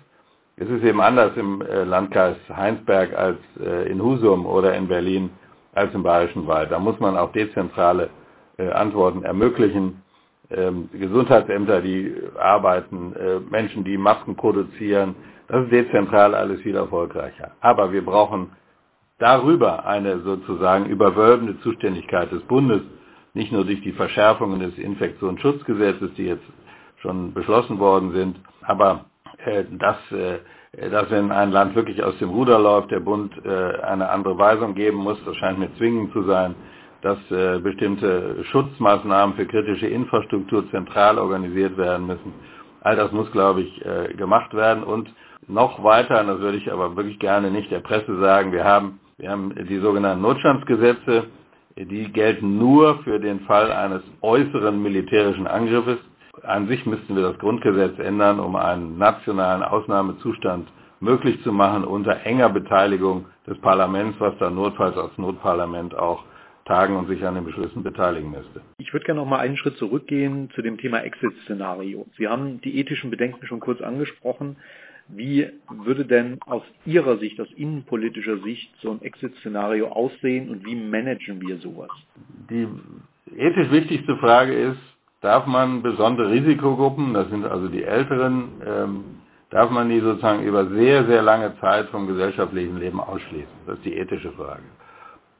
Es 0.58 0.70
ist 0.70 0.82
eben 0.84 1.02
anders 1.02 1.36
im 1.36 1.60
äh, 1.60 1.84
Landkreis 1.84 2.36
Heinsberg 2.48 3.12
als 3.12 3.38
äh, 3.60 3.90
in 3.90 4.02
Husum 4.02 4.46
oder 4.46 4.74
in 4.74 4.88
Berlin 4.88 5.28
als 5.74 5.92
im 5.92 6.02
Bayerischen 6.02 6.46
Wald. 6.46 6.70
Da 6.70 6.78
muss 6.78 6.98
man 6.98 7.14
auch 7.14 7.30
dezentrale 7.32 8.08
äh, 8.56 8.70
Antworten 8.70 9.22
ermöglichen. 9.22 10.02
Ähm, 10.48 10.88
Gesundheitsämter, 10.92 11.82
die 11.82 12.14
arbeiten, 12.38 13.14
Menschen, 13.50 13.84
die 13.84 13.98
Masken 13.98 14.36
produzieren. 14.36 15.16
Das 15.48 15.64
ist 15.64 15.72
dezentral 15.72 16.34
alles 16.34 16.62
viel 16.62 16.76
erfolgreicher. 16.76 17.50
Aber 17.60 17.92
wir 17.92 18.02
brauchen 18.04 18.52
darüber 19.18 19.84
eine 19.84 20.20
sozusagen 20.20 20.86
überwölbende 20.86 21.60
Zuständigkeit 21.60 22.32
des 22.32 22.42
Bundes, 22.44 22.80
nicht 23.34 23.52
nur 23.52 23.64
durch 23.64 23.82
die 23.82 23.92
Verschärfungen 23.92 24.60
des 24.60 24.78
Infektionsschutzgesetzes, 24.78 26.14
die 26.14 26.26
jetzt 26.26 26.46
schon 27.02 27.34
beschlossen 27.34 27.78
worden 27.78 28.12
sind, 28.12 28.40
aber 28.62 29.04
dass, 29.78 29.96
äh, 30.12 30.38
dass 30.90 31.10
wenn 31.10 31.30
ein 31.32 31.50
Land 31.50 31.74
wirklich 31.74 32.02
aus 32.02 32.18
dem 32.18 32.30
Ruder 32.30 32.58
läuft, 32.58 32.90
der 32.90 33.00
Bund 33.00 33.32
äh, 33.44 33.80
eine 33.82 34.08
andere 34.08 34.38
Weisung 34.38 34.74
geben 34.74 34.98
muss, 34.98 35.18
das 35.24 35.36
scheint 35.36 35.58
mir 35.58 35.74
zwingend 35.76 36.12
zu 36.12 36.22
sein, 36.22 36.54
dass 37.02 37.18
bestimmte 37.62 38.42
Schutzmaßnahmen 38.50 39.36
für 39.36 39.46
kritische 39.46 39.86
Infrastruktur 39.86 40.68
zentral 40.70 41.18
organisiert 41.18 41.76
werden 41.76 42.06
müssen. 42.06 42.32
All 42.80 42.96
das 42.96 43.12
muss, 43.12 43.30
glaube 43.30 43.60
ich, 43.60 43.80
gemacht 44.16 44.52
werden 44.54 44.82
und 44.82 45.08
noch 45.46 45.84
weiter, 45.84 46.18
und 46.20 46.26
das 46.26 46.40
würde 46.40 46.56
ich 46.58 46.72
aber 46.72 46.96
wirklich 46.96 47.20
gerne 47.20 47.52
nicht 47.52 47.70
der 47.70 47.78
Presse 47.80 48.18
sagen, 48.18 48.50
wir 48.50 48.64
haben, 48.64 48.98
wir 49.18 49.30
haben 49.30 49.54
die 49.68 49.78
sogenannten 49.78 50.22
Notstandsgesetze, 50.22 51.24
die 51.76 52.10
gelten 52.12 52.58
nur 52.58 52.98
für 53.04 53.20
den 53.20 53.40
Fall 53.40 53.70
eines 53.70 54.02
äußeren 54.22 54.82
militärischen 54.82 55.46
Angriffes 55.46 55.98
an 56.46 56.68
sich 56.68 56.84
müssten 56.86 57.14
wir 57.16 57.22
das 57.22 57.38
Grundgesetz 57.38 57.98
ändern, 57.98 58.40
um 58.40 58.56
einen 58.56 58.98
nationalen 58.98 59.62
Ausnahmezustand 59.62 60.68
möglich 61.00 61.42
zu 61.42 61.52
machen 61.52 61.84
unter 61.84 62.24
enger 62.24 62.48
Beteiligung 62.50 63.26
des 63.46 63.58
Parlaments, 63.60 64.18
was 64.18 64.36
dann 64.38 64.54
notfalls 64.54 64.96
als 64.96 65.16
Notparlament 65.18 65.94
auch 65.94 66.24
tagen 66.64 66.96
und 66.96 67.06
sich 67.06 67.24
an 67.24 67.34
den 67.36 67.44
Beschlüssen 67.44 67.82
beteiligen 67.82 68.30
müsste. 68.30 68.60
Ich 68.78 68.92
würde 68.92 69.06
gerne 69.06 69.20
noch 69.20 69.28
mal 69.28 69.38
einen 69.38 69.56
Schritt 69.56 69.76
zurückgehen 69.76 70.50
zu 70.54 70.62
dem 70.62 70.78
Thema 70.78 71.00
Exit-Szenario. 71.04 72.06
Sie 72.18 72.26
haben 72.26 72.60
die 72.60 72.78
ethischen 72.78 73.10
Bedenken 73.10 73.46
schon 73.46 73.60
kurz 73.60 73.80
angesprochen. 73.80 74.56
Wie 75.08 75.48
würde 75.70 76.04
denn 76.04 76.38
aus 76.46 76.62
Ihrer 76.84 77.18
Sicht, 77.18 77.40
aus 77.40 77.46
innenpolitischer 77.56 78.38
Sicht, 78.38 78.74
so 78.82 78.90
ein 78.90 79.02
Exit-Szenario 79.02 79.88
aussehen 79.88 80.50
und 80.50 80.66
wie 80.66 80.74
managen 80.74 81.40
wir 81.40 81.58
sowas? 81.58 81.90
Die 82.50 82.66
ethisch 83.36 83.70
wichtigste 83.70 84.16
Frage 84.16 84.52
ist, 84.70 84.95
darf 85.26 85.46
man 85.46 85.82
besondere 85.82 86.30
Risikogruppen, 86.30 87.12
das 87.12 87.28
sind 87.30 87.44
also 87.44 87.66
die 87.68 87.82
Älteren, 87.82 88.62
ähm, 88.64 89.04
darf 89.50 89.70
man 89.70 89.88
die 89.88 90.00
sozusagen 90.00 90.42
über 90.44 90.66
sehr, 90.66 91.04
sehr 91.06 91.20
lange 91.22 91.58
Zeit 91.60 91.88
vom 91.88 92.06
gesellschaftlichen 92.06 92.78
Leben 92.78 93.00
ausschließen? 93.00 93.56
Das 93.66 93.76
ist 93.78 93.84
die 93.84 93.96
ethische 93.96 94.30
Frage. 94.32 94.62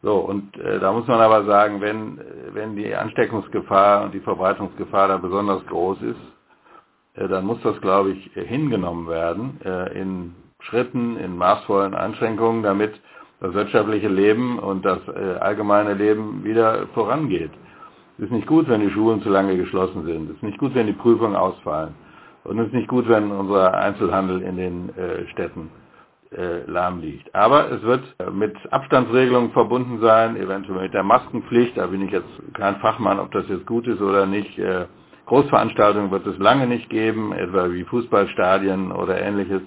So, 0.03 0.17
und 0.17 0.57
äh, 0.59 0.81
da 0.81 0.93
muss 0.93 1.07
man 1.07 1.21
aber 1.21 1.45
sagen, 1.45 1.81
wenn, 1.81 2.21
wenn 2.53 2.75
die 2.77 2.95
Ansteckungsgefahr 2.95 4.03
und 4.05 4.13
die 4.15 4.21
Verbreitungsgefahr 4.21 5.09
da 5.09 5.17
besonders 5.19 5.65
groß 5.67 6.03
ist, 6.03 6.21
äh, 7.15 7.29
dann 7.29 7.45
muss 7.47 7.59
das, 7.63 7.81
glaube 7.81 8.11
ich, 8.11 8.31
hingenommen 8.35 9.09
werden 9.09 9.61
äh, 9.65 10.01
in 10.01 10.35
Schritten, 10.69 11.17
in 11.17 11.37
maßvollen 11.37 11.95
Einschränkungen, 11.95 12.63
damit 12.65 12.93
das 13.41 13.55
wirtschaftliche 13.55 14.09
Leben 14.09 14.59
und 14.59 14.85
das 14.85 14.99
äh, 15.09 15.37
allgemeine 15.39 15.95
Leben 15.95 16.43
wieder 16.45 16.87
vorangeht. 16.89 17.53
Es 18.19 18.25
ist 18.25 18.33
nicht 18.33 18.47
gut, 18.47 18.67
wenn 18.69 18.81
die 18.81 18.91
Schulen 18.91 19.21
zu 19.23 19.29
lange 19.29 19.57
geschlossen 19.57 20.05
sind. 20.05 20.31
Es 20.31 20.37
ist 20.37 20.43
nicht 20.43 20.59
gut, 20.59 20.75
wenn 20.75 20.87
die 20.87 20.95
Prüfungen 20.95 21.37
ausfallen. 21.37 21.95
Und 22.45 22.59
es 22.59 22.69
ist 22.69 22.73
nicht 22.73 22.89
gut, 22.89 23.09
wenn 23.09 23.31
unser 23.31 23.75
Einzelhandel 23.75 24.41
in 24.41 24.57
den 24.57 24.89
äh, 24.97 25.27
Städten 25.33 25.71
äh, 26.33 26.63
lahm 26.71 27.01
liegt. 27.01 27.35
Aber 27.35 27.71
es 27.73 27.83
wird 27.83 28.03
äh, 28.19 28.31
mit 28.31 28.55
Abstandsregelungen 28.73 29.51
verbunden 29.51 30.01
sein, 30.01 30.37
eventuell 30.37 30.83
mit 30.83 30.95
der 30.95 31.03
Maskenpflicht. 31.03 31.77
Da 31.77 31.87
bin 31.89 32.03
ich 32.03 32.11
jetzt 32.11 32.29
kein 32.55 32.77
Fachmann, 32.77 33.19
ob 33.21 33.33
das 33.33 33.47
jetzt 33.49 33.67
gut 33.67 33.87
ist 33.87 34.01
oder 34.01 34.25
nicht. 34.27 34.59
Äh, 34.59 34.87
Großveranstaltungen 35.27 36.11
wird 36.11 36.27
es 36.27 36.39
lange 36.39 36.67
nicht 36.67 36.89
geben, 36.89 37.33
etwa 37.33 37.71
wie 37.71 37.85
Fußballstadien 37.85 38.93
oder 38.93 39.21
ähnliches. 39.21 39.61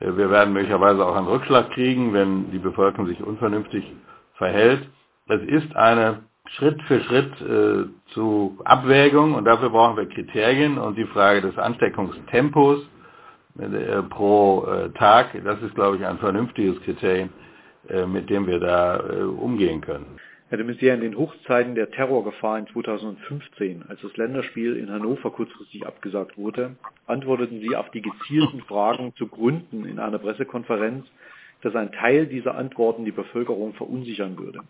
Äh, 0.00 0.16
wir 0.16 0.30
werden 0.30 0.52
möglicherweise 0.52 1.04
auch 1.04 1.16
einen 1.16 1.28
Rückschlag 1.28 1.70
kriegen, 1.70 2.12
wenn 2.12 2.50
die 2.50 2.58
Bevölkerung 2.58 3.06
sich 3.06 3.22
unvernünftig 3.22 3.84
verhält. 4.34 4.86
Es 5.28 5.42
ist 5.42 5.74
eine 5.76 6.20
Schritt 6.56 6.82
für 6.82 7.00
Schritt 7.04 7.40
äh, 7.40 8.12
zu 8.12 8.58
Abwägung 8.64 9.34
und 9.34 9.44
dafür 9.44 9.70
brauchen 9.70 9.96
wir 9.96 10.06
Kriterien 10.08 10.78
und 10.78 10.96
die 10.98 11.04
Frage 11.06 11.42
des 11.42 11.56
Ansteckungstempos 11.56 12.80
äh, 13.58 14.02
pro 14.10 14.66
äh, 14.66 14.90
Tag, 14.90 15.28
das 15.44 15.62
ist, 15.62 15.74
glaube 15.74 15.96
ich, 15.96 16.04
ein 16.04 16.18
vernünftiges 16.18 16.80
Kriterium, 16.82 17.30
äh, 17.88 18.04
mit 18.06 18.28
dem 18.30 18.46
wir 18.46 18.58
da 18.58 18.96
äh, 18.98 19.22
umgehen 19.22 19.80
können. 19.80 20.06
Herr 20.48 20.58
de 20.58 20.66
Maizière, 20.66 20.94
in 20.94 21.00
den 21.00 21.16
Hochzeiten 21.16 21.76
der 21.76 21.92
Terrorgefahr 21.92 22.58
in 22.58 22.66
2015, 22.66 23.84
als 23.88 24.00
das 24.02 24.16
Länderspiel 24.16 24.74
in 24.76 24.90
Hannover 24.90 25.30
kurzfristig 25.30 25.86
abgesagt 25.86 26.36
wurde, 26.36 26.74
antworteten 27.06 27.60
Sie 27.60 27.76
auf 27.76 27.88
die 27.92 28.02
gezielten 28.02 28.60
Fragen 28.62 29.14
zu 29.14 29.28
Gründen 29.28 29.84
in 29.84 30.00
einer 30.00 30.18
Pressekonferenz, 30.18 31.06
dass 31.62 31.76
ein 31.76 31.92
Teil 31.92 32.26
dieser 32.26 32.56
Antworten 32.56 33.04
die 33.04 33.12
Bevölkerung 33.12 33.74
verunsichern 33.74 34.36
würde. 34.36 34.62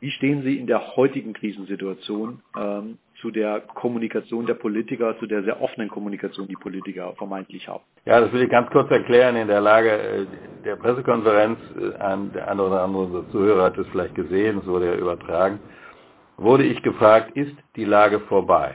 Wie 0.00 0.10
stehen 0.10 0.42
Sie 0.42 0.58
in 0.58 0.66
der 0.66 0.96
heutigen 0.96 1.32
Krisensituation 1.32 2.40
ähm, 2.58 2.98
zu 3.20 3.30
der 3.30 3.60
Kommunikation 3.60 4.44
der 4.44 4.54
Politiker, 4.54 5.18
zu 5.18 5.26
der 5.26 5.42
sehr 5.42 5.62
offenen 5.62 5.88
Kommunikation, 5.88 6.46
die 6.48 6.56
Politiker 6.56 7.14
vermeintlich 7.16 7.66
haben? 7.66 7.82
Ja, 8.04 8.20
das 8.20 8.30
will 8.32 8.42
ich 8.42 8.50
ganz 8.50 8.68
kurz 8.70 8.90
erklären. 8.90 9.36
In 9.36 9.48
der 9.48 9.62
Lage 9.62 9.90
äh, 9.90 10.26
der 10.64 10.76
Pressekonferenz, 10.76 11.58
äh, 11.76 12.32
der 12.34 12.48
eine 12.48 12.62
oder 12.62 12.82
andere 12.82 13.26
Zuhörer 13.30 13.64
hat 13.64 13.78
es 13.78 13.86
vielleicht 13.88 14.14
gesehen, 14.14 14.58
es 14.58 14.66
wurde 14.66 14.86
ja 14.86 14.94
übertragen, 14.96 15.60
wurde 16.36 16.64
ich 16.64 16.82
gefragt, 16.82 17.34
ist 17.34 17.56
die 17.76 17.86
Lage 17.86 18.20
vorbei? 18.20 18.74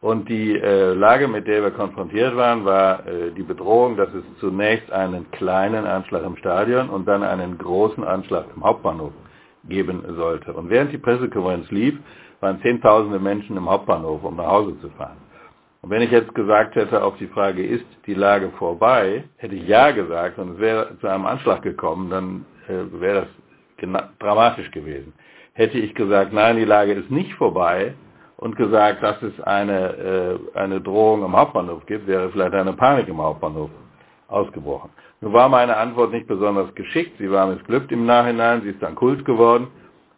Und 0.00 0.28
die 0.28 0.54
äh, 0.54 0.92
Lage, 0.92 1.26
mit 1.26 1.48
der 1.48 1.62
wir 1.62 1.70
konfrontiert 1.72 2.36
waren, 2.36 2.64
war 2.64 3.06
äh, 3.08 3.32
die 3.32 3.42
Bedrohung, 3.42 3.96
dass 3.96 4.12
es 4.14 4.22
zunächst 4.38 4.92
einen 4.92 5.30
kleinen 5.32 5.84
Anschlag 5.86 6.22
im 6.24 6.36
Stadion 6.36 6.90
und 6.90 7.08
dann 7.08 7.22
einen 7.24 7.58
großen 7.58 8.04
Anschlag 8.04 8.44
im 8.54 8.62
Hauptbahnhof 8.62 9.12
geben 9.68 10.02
sollte. 10.16 10.52
Und 10.52 10.70
während 10.70 10.92
die 10.92 10.98
Pressekonferenz 10.98 11.70
lief, 11.70 11.98
waren 12.40 12.60
Zehntausende 12.60 13.18
Menschen 13.18 13.56
im 13.56 13.68
Hauptbahnhof, 13.68 14.22
um 14.24 14.36
nach 14.36 14.46
Hause 14.46 14.78
zu 14.80 14.90
fahren. 14.90 15.16
Und 15.82 15.90
wenn 15.90 16.02
ich 16.02 16.10
jetzt 16.10 16.34
gesagt 16.34 16.76
hätte 16.76 17.02
auf 17.02 17.16
die 17.18 17.26
Frage, 17.26 17.64
ist 17.64 17.84
die 18.06 18.14
Lage 18.14 18.50
vorbei, 18.58 19.24
hätte 19.36 19.54
ich 19.54 19.68
ja 19.68 19.90
gesagt 19.90 20.38
und 20.38 20.52
es 20.52 20.58
wäre 20.58 20.96
zu 21.00 21.06
einem 21.06 21.26
Anschlag 21.26 21.60
gekommen, 21.62 22.08
dann 22.10 22.46
äh, 22.68 23.00
wäre 23.00 23.26
das 23.82 24.08
dramatisch 24.18 24.70
gewesen. 24.70 25.12
Hätte 25.52 25.78
ich 25.78 25.94
gesagt, 25.94 26.32
nein, 26.32 26.56
die 26.56 26.64
Lage 26.64 26.94
ist 26.94 27.10
nicht 27.10 27.34
vorbei 27.34 27.94
und 28.38 28.56
gesagt, 28.56 29.02
dass 29.02 29.20
es 29.22 29.38
eine, 29.42 30.38
äh, 30.54 30.58
eine 30.58 30.80
Drohung 30.80 31.22
im 31.24 31.36
Hauptbahnhof 31.36 31.84
gibt, 31.86 32.06
wäre 32.06 32.30
vielleicht 32.30 32.54
eine 32.54 32.72
Panik 32.72 33.06
im 33.08 33.20
Hauptbahnhof 33.20 33.70
ausgebrochen. 34.28 34.90
Nun 35.24 35.32
war 35.32 35.48
meine 35.48 35.78
Antwort 35.78 36.12
nicht 36.12 36.26
besonders 36.26 36.74
geschickt, 36.74 37.16
sie 37.16 37.30
war 37.30 37.46
missglückt 37.46 37.90
im 37.90 38.04
Nachhinein, 38.04 38.60
sie 38.60 38.68
ist 38.68 38.82
dann 38.82 38.94
Kult 38.94 39.24
geworden, 39.24 39.68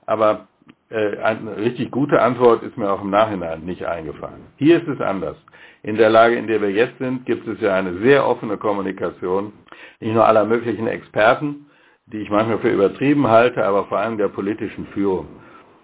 aber 0.05 0.49
äh, 0.91 1.19
eine 1.19 1.57
richtig 1.59 1.93
gute 1.93 2.21
Antwort 2.21 2.65
ist 2.65 2.77
mir 2.77 2.91
auch 2.91 3.03
im 3.03 3.11
Nachhinein 3.11 3.61
nicht 3.65 3.85
eingefallen. 3.87 4.49
Hier 4.57 4.79
ist 4.83 4.89
es 4.89 5.01
anders. 5.01 5.37
In 5.85 5.97
der 5.97 6.11
Lage, 6.11 6.35
in 6.35 6.49
der 6.49 6.61
wir 6.61 6.73
jetzt 6.73 6.99
sind, 6.99 7.25
gibt 7.25 7.47
es 7.47 7.61
ja 7.61 7.77
eine 7.77 7.99
sehr 7.99 8.27
offene 8.27 8.57
Kommunikation, 8.57 9.53
nicht 10.01 10.13
nur 10.13 10.27
aller 10.27 10.45
möglichen 10.45 10.89
Experten, 10.89 11.67
die 12.07 12.19
ich 12.19 12.29
manchmal 12.31 12.59
für 12.59 12.71
übertrieben 12.71 13.29
halte, 13.29 13.65
aber 13.65 13.85
vor 13.85 13.99
allem 13.99 14.19
der 14.19 14.27
politischen 14.27 14.87
Führung. 14.89 15.29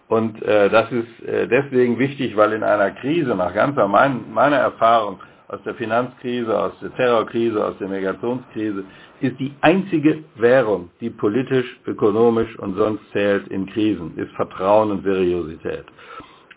Und 0.09 0.43
äh, 0.43 0.69
das 0.69 0.91
ist 0.91 1.29
äh, 1.29 1.47
deswegen 1.47 1.97
wichtig, 2.01 2.37
weil 2.37 2.55
in 2.55 2.65
einer 2.65 2.91
Krise, 2.91 3.37
nach 3.37 3.55
ganzer 3.55 3.87
mein, 3.87 4.33
meiner 4.35 4.59
Erfahrung, 4.59 5.21
aus 5.53 5.63
der 5.65 5.75
Finanzkrise, 5.75 6.59
aus 6.59 6.73
der 6.81 6.95
Terrorkrise, 6.95 7.63
aus 7.65 7.77
der 7.79 7.89
Migrationskrise, 7.89 8.85
ist 9.21 9.39
die 9.39 9.53
einzige 9.61 10.25
Währung, 10.37 10.91
die 11.01 11.11
politisch, 11.11 11.67
ökonomisch 11.87 12.59
und 12.59 12.75
sonst 12.77 13.03
zählt 13.13 13.47
in 13.49 13.67
Krisen, 13.67 14.17
ist 14.17 14.33
Vertrauen 14.33 14.91
und 14.91 15.03
Seriosität. 15.05 15.85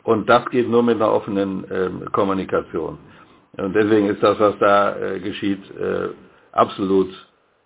Und 0.03 0.29
das 0.29 0.45
geht 0.49 0.69
nur 0.69 0.81
mit 0.81 0.95
einer 0.95 1.11
offenen 1.11 1.69
äh, 1.69 1.89
Kommunikation. 2.13 2.97
Und 3.57 3.75
deswegen 3.75 4.07
ist 4.07 4.23
das, 4.23 4.39
was 4.39 4.57
da 4.59 4.95
äh, 4.95 5.19
geschieht, 5.19 5.61
äh, 5.77 6.09
absolut 6.53 7.09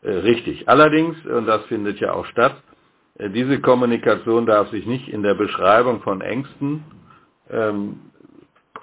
äh, 0.01 0.09
richtig. 0.09 0.67
Allerdings, 0.67 1.15
und 1.27 1.45
das 1.45 1.63
findet 1.65 1.99
ja 1.99 2.13
auch 2.13 2.25
statt, 2.25 2.55
äh, 3.19 3.29
diese 3.29 3.59
Kommunikation 3.59 4.47
darf 4.47 4.69
sich 4.71 4.85
nicht 4.87 5.07
in 5.09 5.21
der 5.21 5.35
Beschreibung 5.35 6.01
von 6.01 6.21
Ängsten 6.21 6.83
ähm, 7.51 7.99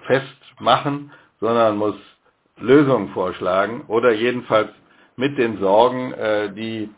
festmachen, 0.07 1.11
sondern 1.41 1.77
muss 1.77 1.97
Lösungen 2.59 3.09
vorschlagen 3.11 3.83
oder 3.89 4.13
jedenfalls 4.13 4.71
mit 5.17 5.37
den 5.39 5.59
Sorgen, 5.59 6.13
äh, 6.13 6.53
die 6.53 6.89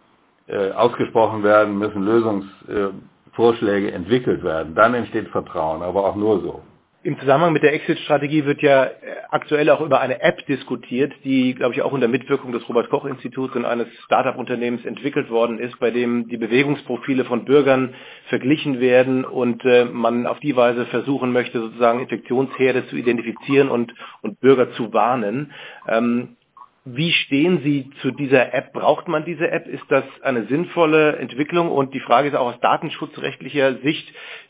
äh, 0.47 0.71
ausgesprochen 0.73 1.43
werden, 1.43 1.79
müssen 1.79 2.03
Lösungsvorschläge 2.05 3.93
entwickelt 3.93 4.43
werden. 4.43 4.75
Dann 4.75 4.95
entsteht 4.95 5.29
Vertrauen, 5.29 5.83
aber 5.83 6.05
auch 6.05 6.17
nur 6.17 6.41
so. 6.41 6.62
Im 7.05 7.17
Zusammenhang 7.21 7.52
mit 7.52 7.62
der 7.62 7.75
Exit-Strategie 7.75 8.45
wird 8.45 8.61
ja 8.61 8.87
äh, 8.87 8.90
aktuell 9.31 9.71
auch 9.71 9.81
über 9.81 10.00
eine 10.00 10.21
App 10.21 10.45
diskutiert, 10.47 11.12
die, 11.23 11.55
glaube 11.55 11.73
ich, 11.73 11.83
auch 11.83 11.93
unter 11.93 12.09
Mitwirkung 12.09 12.50
des 12.50 12.69
Robert-Koch-Instituts 12.69 13.55
und 13.55 13.64
eines 13.64 13.87
Start-up-Unternehmens 14.07 14.85
entwickelt 14.85 15.31
worden 15.31 15.61
ist, 15.61 15.78
bei 15.78 15.93
dem 15.93 16.28
die 16.28 16.37
Bewegungsprofile 16.37 17.25
von 17.25 17.45
Bürgern 17.45 17.95
verglichen 18.28 18.81
werden 18.81 19.25
und 19.25 19.64
äh, 19.64 19.85
man 19.85 20.26
auf 20.26 20.40
die 20.40 20.57
Weise 20.57 20.87
versuchen 20.87 21.33
möchte, 21.33 21.61
sozusagen 21.61 22.00
Infektionsherde 22.00 22.88
zu 22.88 22.97
identifizieren 22.97 23.69
und, 23.69 23.95
und 24.23 24.40
Bürger 24.40 24.73
zu 24.73 24.93
warnen. 24.93 25.52
Ähm, 25.87 26.37
wie 26.85 27.12
stehen 27.12 27.61
Sie 27.62 27.90
zu 28.02 28.11
dieser 28.11 28.55
App? 28.55 28.73
Braucht 28.73 29.09
man 29.09 29.25
diese 29.25 29.50
App? 29.50 29.67
Ist 29.69 29.85
das 29.88 30.05
eine 30.23 30.47
sinnvolle 30.47 31.17
Entwicklung? 31.17 31.71
Und 31.71 31.93
die 31.95 32.00
Frage 32.00 32.28
ist 32.28 32.35
auch 32.35 32.55
aus 32.55 32.61
datenschutzrechtlicher 32.61 33.76
Sicht, 33.83 34.09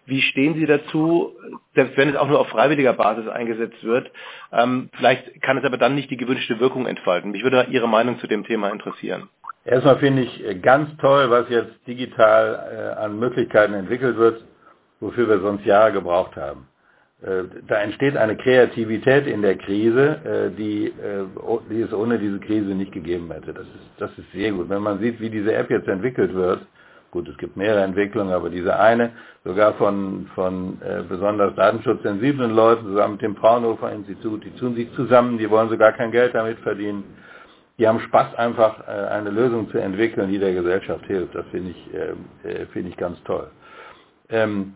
wie 0.09 0.23
stehen 0.23 0.55
Sie 0.55 0.67
dazu, 0.67 1.33
selbst 1.75 1.97
wenn 1.97 2.09
es 2.09 2.17
auch 2.17 2.29
nur 2.29 2.41
auf 2.41 2.49
freiwilliger 2.49 2.95
Basis 2.95 3.29
eingesetzt 3.29 3.83
wird? 3.85 4.11
Ähm, 4.53 4.89
vielleicht 4.97 5.43
kann 5.43 5.59
es 5.59 5.65
aber 5.65 5.77
dann 5.77 5.95
nicht 5.95 6.11
die 6.11 6.17
gewünschte 6.17 6.59
Wirkung 6.61 6.87
entfalten. 6.87 7.31
Mich 7.31 7.43
würde 7.43 7.67
Ihre 7.71 7.89
Meinung 7.89 8.19
zu 8.21 8.27
dem 8.27 8.45
Thema 8.45 8.71
interessieren. 8.71 9.29
Erstmal 9.65 9.99
finde 9.99 10.23
ich 10.23 10.63
ganz 10.63 10.97
toll, 10.97 11.31
was 11.31 11.49
jetzt 11.51 11.87
digital 11.87 12.95
äh, 12.97 13.01
an 13.01 13.19
Möglichkeiten 13.19 13.75
entwickelt 13.75 14.17
wird, 14.17 14.43
wofür 15.01 15.29
wir 15.29 15.41
sonst 15.41 15.67
Jahre 15.67 15.93
gebraucht 15.93 16.37
haben. 16.37 16.67
Äh, 17.21 17.45
da 17.67 17.83
entsteht 17.83 18.17
eine 18.17 18.37
Kreativität 18.37 19.27
in 19.27 19.43
der 19.43 19.57
Krise, 19.57 20.51
äh, 20.53 20.57
die, 20.57 20.87
äh, 20.87 21.25
die 21.69 21.83
es 21.83 21.93
ohne 21.93 22.19
diese 22.19 22.39
Krise 22.39 22.69
nicht 22.71 22.93
gegeben 22.93 23.31
hätte. 23.33 23.53
Das 23.53 23.67
ist, 23.67 23.91
das 23.99 24.11
ist 24.19 24.31
sehr 24.33 24.53
gut. 24.53 24.69
Wenn 24.69 24.83
man 24.83 25.01
sieht, 25.01 25.21
wie 25.21 25.29
diese 25.29 25.53
App 25.53 25.69
jetzt 25.69 25.89
entwickelt 25.89 26.33
wird, 26.33 26.67
gut, 27.11 27.29
es 27.29 27.37
gibt 27.39 27.57
mehrere 27.57 27.83
Entwicklungen, 27.85 28.33
aber 28.33 28.51
diese 28.51 28.79
eine, 28.79 29.11
sogar 29.45 29.75
von, 29.75 30.29
von 30.35 30.81
äh, 30.83 31.03
besonders 31.09 31.55
datenschutzsensiblen 31.55 32.51
Leuten, 32.51 32.85
zusammen 32.87 33.13
mit 33.15 33.23
dem 33.23 33.37
Fraunhofer 33.37 33.93
Institut, 33.93 34.45
die 34.45 34.51
tun 34.57 34.75
sich 34.75 34.93
zusammen, 34.95 35.39
die 35.39 35.49
wollen 35.51 35.69
sogar 35.69 35.93
kein 35.93 36.11
Geld 36.11 36.35
damit 36.35 36.59
verdienen. 36.61 37.05
Die 37.79 37.87
haben 37.87 38.01
Spaß, 38.01 38.35
einfach 38.35 38.87
äh, 38.89 38.91
eine 38.91 39.31
Lösung 39.31 39.71
zu 39.71 39.79
entwickeln, 39.79 40.31
die 40.31 40.39
der 40.39 40.53
Gesellschaft 40.53 41.07
hilft. 41.07 41.35
Das 41.35 41.47
finde 41.47 41.71
ich, 41.71 41.95
äh, 41.95 42.67
finde 42.67 42.91
ich 42.91 42.97
ganz 42.97 43.23
toll. 43.25 43.49
Ähm, 44.29 44.75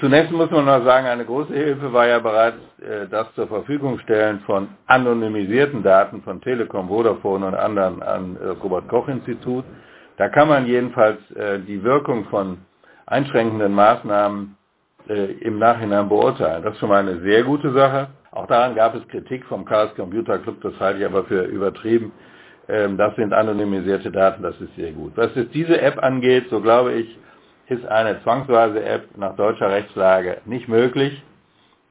Zunächst 0.00 0.32
muss 0.32 0.50
man 0.50 0.64
noch 0.64 0.84
sagen, 0.84 1.06
eine 1.06 1.26
große 1.26 1.52
Hilfe 1.52 1.92
war 1.92 2.06
ja 2.06 2.18
bereits 2.18 2.56
äh, 2.80 3.06
das 3.10 3.26
zur 3.34 3.46
Verfügung 3.46 3.98
stellen 3.98 4.40
von 4.46 4.68
anonymisierten 4.86 5.82
Daten 5.82 6.22
von 6.22 6.40
Telekom, 6.40 6.88
Vodafone 6.88 7.46
und 7.46 7.54
anderen 7.54 8.02
an 8.02 8.36
äh, 8.40 8.46
Robert 8.62 8.88
Koch 8.88 9.06
Institut. 9.08 9.64
Da 10.16 10.28
kann 10.28 10.48
man 10.48 10.66
jedenfalls 10.66 11.18
äh, 11.32 11.60
die 11.60 11.82
Wirkung 11.82 12.24
von 12.26 12.58
einschränkenden 13.06 13.72
Maßnahmen 13.72 14.56
äh, 15.08 15.32
im 15.40 15.58
Nachhinein 15.58 16.08
beurteilen. 16.08 16.62
Das 16.62 16.74
ist 16.74 16.80
schon 16.80 16.88
mal 16.88 17.00
eine 17.06 17.20
sehr 17.20 17.44
gute 17.44 17.72
Sache. 17.72 18.08
Auch 18.32 18.46
daran 18.46 18.74
gab 18.74 18.94
es 18.94 19.06
Kritik 19.08 19.44
vom 19.46 19.64
Chaos 19.64 19.94
Computer 19.94 20.38
Club, 20.38 20.56
das 20.62 20.78
halte 20.80 21.00
ich 21.00 21.06
aber 21.06 21.24
für 21.24 21.42
übertrieben. 21.44 22.12
Ähm, 22.68 22.96
das 22.96 23.14
sind 23.16 23.32
anonymisierte 23.32 24.10
Daten, 24.10 24.42
das 24.42 24.60
ist 24.60 24.74
sehr 24.76 24.92
gut. 24.92 25.12
Was 25.16 25.34
jetzt 25.34 25.54
diese 25.54 25.80
App 25.80 26.02
angeht, 26.02 26.46
so 26.50 26.60
glaube 26.60 26.92
ich, 26.94 27.18
ist 27.68 27.86
eine 27.86 28.22
zwangsweise 28.22 28.82
App 28.84 29.16
nach 29.16 29.36
deutscher 29.36 29.70
Rechtslage 29.70 30.38
nicht 30.44 30.68
möglich 30.68 31.22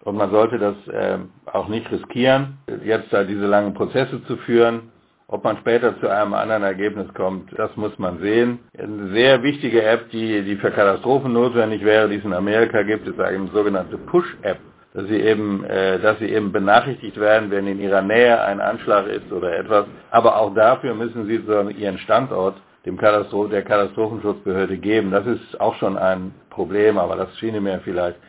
und 0.04 0.16
man 0.18 0.30
sollte 0.32 0.58
das 0.60 0.76
äh, 0.88 1.18
auch 1.46 1.68
nicht 1.68 1.92
riskieren, 1.92 2.58
jetzt 2.84 3.12
da 3.12 3.24
diese 3.24 3.46
langen 3.46 3.74
Prozesse 3.74 4.24
zu 4.26 4.38
führen. 4.38 4.92
Ob 5.28 5.44
man 5.44 5.58
später 5.58 6.00
zu 6.00 6.08
einem 6.08 6.36
anderen 6.36 6.62
Ergebnis 6.62 7.12
kommt, 7.16 7.50
das 7.58 7.76
muss 7.76 7.98
man 7.98 8.20
sehen. 8.20 8.60
Eine 8.78 9.10
sehr 9.12 9.42
wichtige 9.42 9.84
App, 9.84 10.10
die, 10.12 10.44
die 10.44 10.56
für 10.58 10.70
Katastrophen 10.70 11.34
notwendig 11.34 11.84
wäre, 11.84 12.08
die 12.08 12.18
es 12.18 12.26
in 12.26 12.34
Amerika 12.34 12.84
gibt, 12.84 13.08
ist 13.08 13.20
eine 13.20 13.48
sogenannte 13.48 13.98
Push-App, 13.98 14.60
dass 14.94 15.08
sie 15.08 15.20
eben, 15.20 15.64
äh, 15.64 16.00
dass 16.00 16.20
sie 16.20 16.28
eben 16.30 16.52
benachrichtigt 16.52 17.20
werden, 17.20 17.50
wenn 17.50 17.66
in 17.66 17.80
ihrer 17.80 18.04
Nähe 18.04 18.40
ein 18.40 18.62
Anschlag 18.62 19.08
ist 19.08 19.32
oder 19.32 19.58
etwas. 19.58 19.88
Aber 20.12 20.38
auch 20.38 20.54
dafür 20.54 20.94
müssen 20.94 21.26
sie 21.26 21.38
so 21.40 21.70
ihren 21.70 21.98
Standort 22.00 22.58
dem 22.86 22.98
Katastroph 22.98 23.50
der 23.50 23.64
Katastrophenschutzbehörde 23.64 24.78
geben. 24.78 25.10
Das 25.10 25.26
ist 25.26 25.60
auch 25.60 25.74
schon 25.78 25.98
ein 25.98 26.36
Problem, 26.52 27.00
aber 27.00 27.16
das 27.16 27.36
schiene 27.40 27.62
mir 27.62 27.80
vielleicht 27.84 28.20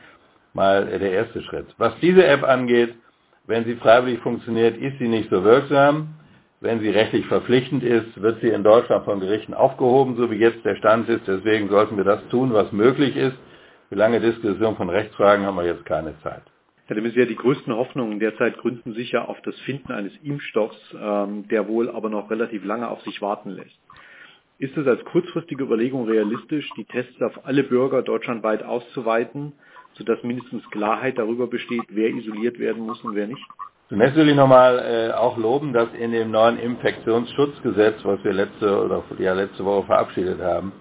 mal 0.54 0.86
der 0.86 1.12
erste 1.12 1.42
Schritt. 1.42 1.66
Was 1.76 1.92
diese 2.00 2.24
App 2.24 2.42
angeht, 2.42 2.94
wenn 3.46 3.64
sie 3.64 3.74
freiwillig 3.74 4.20
funktioniert, 4.20 4.78
ist 4.78 4.98
sie 4.98 5.08
nicht 5.08 5.28
so 5.28 5.44
wirksam. 5.44 6.08
Wenn 6.66 6.80
sie 6.80 6.90
rechtlich 6.90 7.24
verpflichtend 7.26 7.84
ist, 7.84 8.20
wird 8.20 8.40
sie 8.40 8.48
in 8.48 8.64
Deutschland 8.64 9.04
von 9.04 9.20
Gerichten 9.20 9.54
aufgehoben, 9.54 10.16
so 10.16 10.32
wie 10.32 10.34
jetzt 10.34 10.64
der 10.64 10.74
Stand 10.74 11.08
ist. 11.08 11.22
Deswegen 11.24 11.68
sollten 11.68 11.96
wir 11.96 12.02
das 12.02 12.26
tun, 12.28 12.52
was 12.52 12.72
möglich 12.72 13.14
ist. 13.14 13.36
Für 13.88 13.94
lange 13.94 14.20
Diskussion 14.20 14.74
von 14.74 14.90
Rechtsfragen 14.90 15.46
haben 15.46 15.54
wir 15.54 15.64
jetzt 15.64 15.86
keine 15.86 16.20
Zeit. 16.24 16.42
Herr 16.86 16.96
de 16.96 17.04
Maizière, 17.04 17.26
die 17.26 17.36
größten 17.36 17.72
Hoffnungen 17.72 18.18
derzeit 18.18 18.58
gründen 18.58 18.94
sich 18.94 19.12
ja 19.12 19.26
auf 19.26 19.40
das 19.42 19.54
Finden 19.60 19.92
eines 19.92 20.12
Impfstoffs, 20.24 20.76
ähm, 21.00 21.46
der 21.46 21.68
wohl 21.68 21.88
aber 21.88 22.10
noch 22.10 22.32
relativ 22.32 22.64
lange 22.64 22.88
auf 22.88 23.00
sich 23.02 23.22
warten 23.22 23.50
lässt. 23.50 23.78
Ist 24.58 24.76
es 24.76 24.88
als 24.88 25.04
kurzfristige 25.04 25.62
Überlegung 25.62 26.08
realistisch, 26.08 26.68
die 26.76 26.84
Tests 26.86 27.22
auf 27.22 27.46
alle 27.46 27.62
Bürger 27.62 28.02
deutschlandweit 28.02 28.64
auszuweiten, 28.64 29.52
sodass 29.94 30.20
mindestens 30.24 30.68
Klarheit 30.72 31.16
darüber 31.16 31.46
besteht, 31.46 31.84
wer 31.90 32.08
isoliert 32.08 32.58
werden 32.58 32.82
muss 32.82 33.00
und 33.04 33.14
wer 33.14 33.28
nicht? 33.28 33.46
Zunächst 33.88 34.16
will 34.16 34.28
ich 34.28 34.34
nochmal 34.36 34.78
äh, 34.80 35.12
auch 35.12 35.36
loben, 35.36 35.72
dass 35.72 35.88
in 35.94 36.10
dem 36.10 36.32
neuen 36.32 36.58
Infektionsschutzgesetz, 36.58 37.96
was 38.02 38.22
wir 38.24 38.32
letzte 38.32 38.84
oder 38.84 39.04
ja 39.18 39.32
letzte 39.32 39.64
Woche 39.64 39.86
verabschiedet 39.86 40.40
haben, 40.40 40.72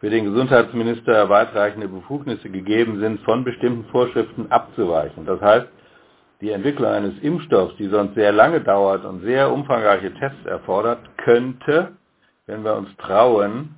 für 0.00 0.08
den 0.08 0.24
Gesundheitsminister 0.24 1.28
weitreichende 1.28 1.88
Befugnisse 1.88 2.48
gegeben 2.48 3.00
sind, 3.00 3.20
von 3.20 3.44
bestimmten 3.44 3.84
Vorschriften 3.90 4.50
abzuweichen. 4.50 5.26
Das 5.26 5.42
heißt, 5.42 5.66
die 6.40 6.50
Entwicklung 6.50 6.90
eines 6.90 7.18
Impfstoffs, 7.20 7.76
die 7.76 7.88
sonst 7.88 8.14
sehr 8.14 8.32
lange 8.32 8.60
dauert 8.62 9.04
und 9.04 9.20
sehr 9.20 9.52
umfangreiche 9.52 10.14
Tests 10.14 10.46
erfordert, 10.46 11.00
könnte, 11.18 11.92
wenn 12.46 12.64
wir 12.64 12.76
uns 12.76 12.94
trauen, 12.96 13.76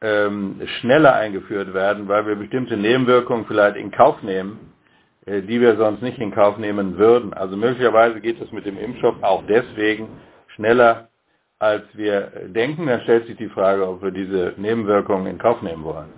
ähm, 0.00 0.60
schneller 0.80 1.14
eingeführt 1.14 1.74
werden, 1.74 2.06
weil 2.08 2.26
wir 2.26 2.36
bestimmte 2.36 2.76
Nebenwirkungen 2.76 3.44
vielleicht 3.46 3.76
in 3.76 3.90
Kauf 3.90 4.22
nehmen, 4.22 4.69
die 5.42 5.60
wir 5.60 5.76
sonst 5.76 6.02
nicht 6.02 6.18
in 6.18 6.32
Kauf 6.34 6.58
nehmen 6.58 6.96
würden. 6.98 7.32
Also 7.34 7.56
möglicherweise 7.56 8.20
geht 8.20 8.40
es 8.40 8.50
mit 8.52 8.66
dem 8.66 8.78
Impfstoff 8.78 9.22
auch 9.22 9.42
deswegen 9.48 10.08
schneller, 10.54 11.08
als 11.58 11.82
wir 11.94 12.32
denken. 12.48 12.86
Dann 12.86 13.00
stellt 13.02 13.26
sich 13.26 13.36
die 13.36 13.48
Frage, 13.48 13.86
ob 13.86 14.02
wir 14.02 14.10
diese 14.10 14.54
Nebenwirkungen 14.56 15.26
in 15.26 15.38
Kauf 15.38 15.62
nehmen 15.62 15.84
wollen. 15.84 16.08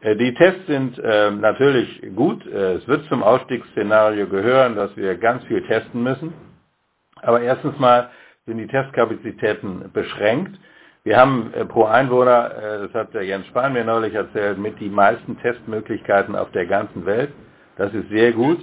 Äh, 0.00 0.16
die 0.16 0.34
Tests 0.34 0.66
sind 0.66 0.98
äh, 0.98 1.30
natürlich 1.30 2.02
gut. 2.16 2.44
Äh, 2.46 2.74
es 2.74 2.88
wird 2.88 3.04
zum 3.08 3.22
Ausstiegsszenario 3.22 4.26
gehören, 4.28 4.76
dass 4.76 4.96
wir 4.96 5.16
ganz 5.16 5.44
viel 5.44 5.62
testen 5.66 6.02
müssen. 6.02 6.32
Aber 7.22 7.40
erstens 7.40 7.78
mal 7.78 8.10
sind 8.46 8.58
die 8.58 8.66
Testkapazitäten 8.66 9.90
beschränkt. 9.92 10.58
Wir 11.04 11.16
haben 11.16 11.52
äh, 11.54 11.64
pro 11.64 11.84
Einwohner, 11.84 12.50
äh, 12.56 12.78
das 12.86 12.94
hat 12.94 13.14
der 13.14 13.22
Jens 13.24 13.46
Spahn 13.46 13.72
mir 13.72 13.84
neulich 13.84 14.14
erzählt, 14.14 14.58
mit 14.58 14.78
die 14.80 14.88
meisten 14.88 15.38
Testmöglichkeiten 15.40 16.36
auf 16.36 16.50
der 16.52 16.66
ganzen 16.66 17.06
Welt. 17.06 17.32
Das 17.76 17.92
ist 17.94 18.08
sehr 18.10 18.32
gut, 18.32 18.58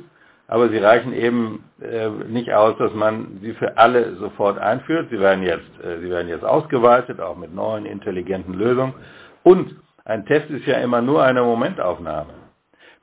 aber 0.47 0.69
sie 0.69 0.77
reichen 0.77 1.13
eben 1.13 1.63
äh, 1.81 2.09
nicht 2.27 2.51
aus, 2.53 2.77
dass 2.77 2.93
man 2.93 3.39
sie 3.41 3.53
für 3.53 3.77
alle 3.77 4.15
sofort 4.15 4.57
einführt. 4.59 5.07
Sie 5.09 5.19
werden 5.19 5.43
jetzt, 5.43 5.69
sie 6.01 6.09
werden 6.09 6.27
jetzt 6.27 6.45
ausgeweitet, 6.45 7.19
auch 7.19 7.37
mit 7.37 7.53
neuen 7.53 7.85
intelligenten 7.85 8.53
Lösungen. 8.53 8.93
Und 9.43 9.75
ein 10.05 10.25
Test 10.25 10.49
ist 10.49 10.65
ja 10.65 10.77
immer 10.79 11.01
nur 11.01 11.23
eine 11.23 11.43
Momentaufnahme. 11.43 12.33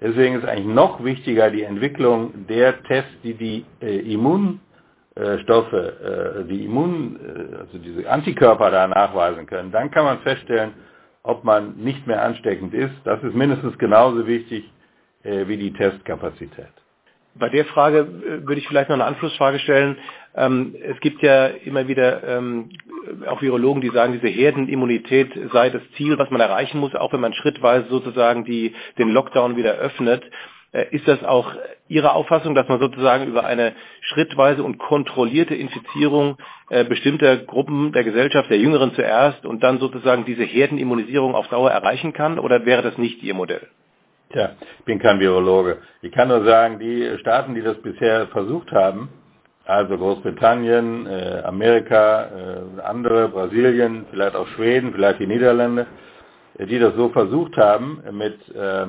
Deswegen 0.00 0.34
ist 0.36 0.44
eigentlich 0.44 0.74
noch 0.74 1.02
wichtiger 1.04 1.50
die 1.50 1.62
Entwicklung 1.62 2.46
der 2.48 2.82
Tests, 2.84 3.10
die 3.22 3.34
die 3.34 3.64
äh, 3.80 4.12
Immunstoffe, 4.12 5.72
äh, 5.72 6.44
die 6.48 6.64
Immun, 6.66 7.18
äh, 7.20 7.56
also 7.60 7.78
diese 7.78 8.08
Antikörper 8.10 8.70
da 8.70 8.86
nachweisen 8.88 9.46
können. 9.46 9.72
Dann 9.72 9.90
kann 9.90 10.04
man 10.04 10.18
feststellen, 10.18 10.72
ob 11.22 11.44
man 11.44 11.76
nicht 11.76 12.06
mehr 12.06 12.22
ansteckend 12.22 12.74
ist. 12.74 12.94
Das 13.04 13.22
ist 13.22 13.34
mindestens 13.34 13.78
genauso 13.78 14.26
wichtig 14.26 14.64
äh, 14.64 14.75
wie 15.26 15.56
die 15.56 15.72
Testkapazität. 15.72 16.66
Bei 17.38 17.48
der 17.48 17.64
Frage 17.66 17.98
äh, 17.98 18.46
würde 18.46 18.60
ich 18.60 18.68
vielleicht 18.68 18.88
noch 18.88 18.96
eine 18.96 19.04
Anschlussfrage 19.04 19.58
stellen. 19.58 19.96
Ähm, 20.34 20.74
es 20.82 20.98
gibt 21.00 21.22
ja 21.22 21.46
immer 21.46 21.86
wieder 21.88 22.22
ähm, 22.24 22.70
auch 23.26 23.42
Virologen, 23.42 23.80
die 23.82 23.90
sagen, 23.90 24.12
diese 24.14 24.28
Herdenimmunität 24.28 25.32
sei 25.52 25.70
das 25.70 25.82
Ziel, 25.96 26.18
was 26.18 26.30
man 26.30 26.40
erreichen 26.40 26.78
muss, 26.78 26.94
auch 26.94 27.12
wenn 27.12 27.20
man 27.20 27.34
schrittweise 27.34 27.88
sozusagen 27.88 28.44
die, 28.44 28.74
den 28.98 29.10
Lockdown 29.10 29.56
wieder 29.56 29.74
öffnet. 29.74 30.24
Äh, 30.72 30.86
ist 30.90 31.06
das 31.06 31.22
auch 31.24 31.52
Ihre 31.88 32.12
Auffassung, 32.12 32.54
dass 32.54 32.68
man 32.68 32.80
sozusagen 32.80 33.26
über 33.26 33.44
eine 33.44 33.74
schrittweise 34.00 34.62
und 34.62 34.78
kontrollierte 34.78 35.54
Infizierung 35.54 36.38
äh, 36.70 36.84
bestimmter 36.84 37.36
Gruppen 37.36 37.92
der 37.92 38.04
Gesellschaft, 38.04 38.50
der 38.50 38.58
Jüngeren 38.58 38.94
zuerst 38.94 39.44
und 39.44 39.62
dann 39.62 39.78
sozusagen 39.78 40.24
diese 40.24 40.42
Herdenimmunisierung 40.42 41.34
auf 41.34 41.48
Dauer 41.48 41.70
erreichen 41.70 42.12
kann? 42.12 42.38
Oder 42.38 42.64
wäre 42.64 42.82
das 42.82 42.98
nicht 42.98 43.22
Ihr 43.22 43.34
Modell? 43.34 43.68
Tja, 44.32 44.50
ich 44.78 44.84
bin 44.84 44.98
kein 44.98 45.20
Virologe. 45.20 45.78
Ich 46.02 46.10
kann 46.12 46.28
nur 46.28 46.44
sagen, 46.44 46.78
die 46.80 47.16
Staaten, 47.20 47.54
die 47.54 47.62
das 47.62 47.80
bisher 47.80 48.26
versucht 48.28 48.70
haben, 48.72 49.08
also 49.64 49.96
Großbritannien, 49.96 51.06
äh, 51.06 51.42
Amerika, 51.44 52.24
äh, 52.24 52.80
andere, 52.82 53.28
Brasilien, 53.28 54.06
vielleicht 54.10 54.34
auch 54.36 54.46
Schweden, 54.48 54.92
vielleicht 54.92 55.20
die 55.20 55.26
Niederlande, 55.26 55.86
äh, 56.58 56.66
die 56.66 56.78
das 56.78 56.94
so 56.94 57.08
versucht 57.10 57.56
haben 57.56 58.02
mit, 58.12 58.36
äh, 58.54 58.86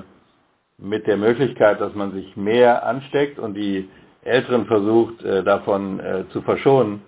mit 0.79 1.05
der 1.07 1.17
Möglichkeit, 1.17 1.81
dass 1.81 1.93
man 1.95 2.11
sich 2.13 2.35
mehr 2.35 2.85
ansteckt 2.85 3.39
und 3.39 3.53
die 3.55 3.89
Älteren 4.23 4.65
versucht, 4.65 5.23
äh, 5.23 5.43
davon 5.43 5.99
äh, 5.99 6.23
zu 6.29 6.41
verschonen, 6.41 7.01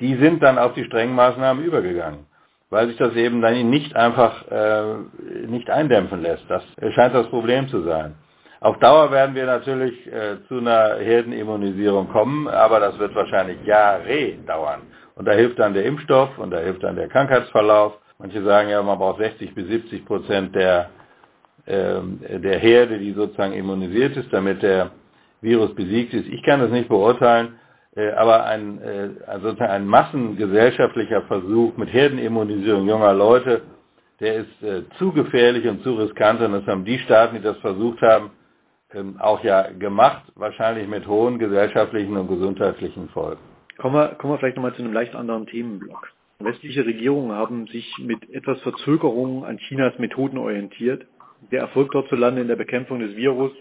die 0.00 0.16
sind 0.16 0.42
dann 0.42 0.58
auf 0.58 0.74
die 0.74 0.84
strengen 0.84 1.14
Maßnahmen 1.14 1.64
übergegangen 1.64 2.26
weil 2.72 2.88
sich 2.88 2.96
das 2.96 3.14
eben 3.14 3.42
dann 3.42 3.68
nicht 3.68 3.94
einfach 3.94 4.50
äh, 4.50 5.46
nicht 5.46 5.68
eindämpfen 5.68 6.22
lässt. 6.22 6.42
Das 6.48 6.62
scheint 6.94 7.14
das 7.14 7.28
Problem 7.28 7.68
zu 7.68 7.82
sein. 7.82 8.14
Auf 8.60 8.78
Dauer 8.78 9.10
werden 9.12 9.34
wir 9.34 9.44
natürlich 9.44 10.06
äh, 10.06 10.36
zu 10.48 10.56
einer 10.56 10.96
Herdenimmunisierung 10.96 12.08
kommen, 12.08 12.48
aber 12.48 12.80
das 12.80 12.98
wird 12.98 13.14
wahrscheinlich 13.14 13.62
Jahre 13.66 14.36
dauern. 14.46 14.80
Und 15.16 15.28
da 15.28 15.32
hilft 15.32 15.58
dann 15.58 15.74
der 15.74 15.84
Impfstoff 15.84 16.38
und 16.38 16.50
da 16.50 16.60
hilft 16.60 16.82
dann 16.82 16.96
der 16.96 17.08
Krankheitsverlauf. 17.08 17.92
Manche 18.18 18.42
sagen 18.42 18.70
ja, 18.70 18.82
man 18.82 18.98
braucht 18.98 19.18
60 19.18 19.54
bis 19.54 19.66
70 19.66 20.06
Prozent 20.06 20.54
der, 20.54 20.88
äh, 21.66 22.00
der 22.38 22.58
Herde, 22.58 22.96
die 22.98 23.12
sozusagen 23.12 23.52
immunisiert 23.52 24.16
ist, 24.16 24.32
damit 24.32 24.62
der 24.62 24.92
Virus 25.42 25.74
besiegt 25.74 26.14
ist. 26.14 26.26
Ich 26.26 26.42
kann 26.42 26.60
das 26.60 26.70
nicht 26.70 26.88
beurteilen. 26.88 27.58
Äh, 27.94 28.10
aber 28.12 28.44
ein, 28.46 28.80
äh, 28.80 29.10
sozusagen 29.40 29.70
ein 29.70 29.86
massengesellschaftlicher 29.86 31.22
Versuch 31.22 31.76
mit 31.76 31.92
Herdenimmunisierung 31.92 32.88
junger 32.88 33.12
Leute, 33.12 33.62
der 34.20 34.36
ist 34.36 34.62
äh, 34.62 34.82
zu 34.98 35.12
gefährlich 35.12 35.66
und 35.66 35.82
zu 35.82 35.94
riskant 35.94 36.40
und 36.40 36.52
das 36.52 36.66
haben 36.66 36.84
die 36.84 36.98
Staaten, 37.00 37.36
die 37.36 37.42
das 37.42 37.58
versucht 37.58 38.00
haben, 38.00 38.30
ähm, 38.94 39.16
auch 39.20 39.42
ja 39.44 39.70
gemacht, 39.72 40.22
wahrscheinlich 40.36 40.88
mit 40.88 41.06
hohen 41.06 41.38
gesellschaftlichen 41.38 42.16
und 42.16 42.28
gesundheitlichen 42.28 43.08
Folgen. 43.10 43.40
Kommen 43.78 43.94
wir, 43.94 44.08
kommen 44.16 44.34
wir 44.34 44.38
vielleicht 44.38 44.56
nochmal 44.56 44.74
zu 44.74 44.82
einem 44.82 44.92
leicht 44.92 45.14
anderen 45.14 45.46
Themenblock. 45.46 46.08
Westliche 46.38 46.84
Regierungen 46.86 47.32
haben 47.32 47.66
sich 47.66 47.86
mit 47.98 48.28
etwas 48.30 48.60
Verzögerung 48.60 49.44
an 49.44 49.58
Chinas 49.58 49.98
Methoden 49.98 50.38
orientiert. 50.38 51.06
Der 51.50 51.60
Erfolg 51.60 51.90
dort 51.92 52.08
zu 52.08 52.16
landen 52.16 52.40
in 52.42 52.48
der 52.48 52.56
Bekämpfung 52.56 53.00
des 53.00 53.16
Virus 53.16 53.52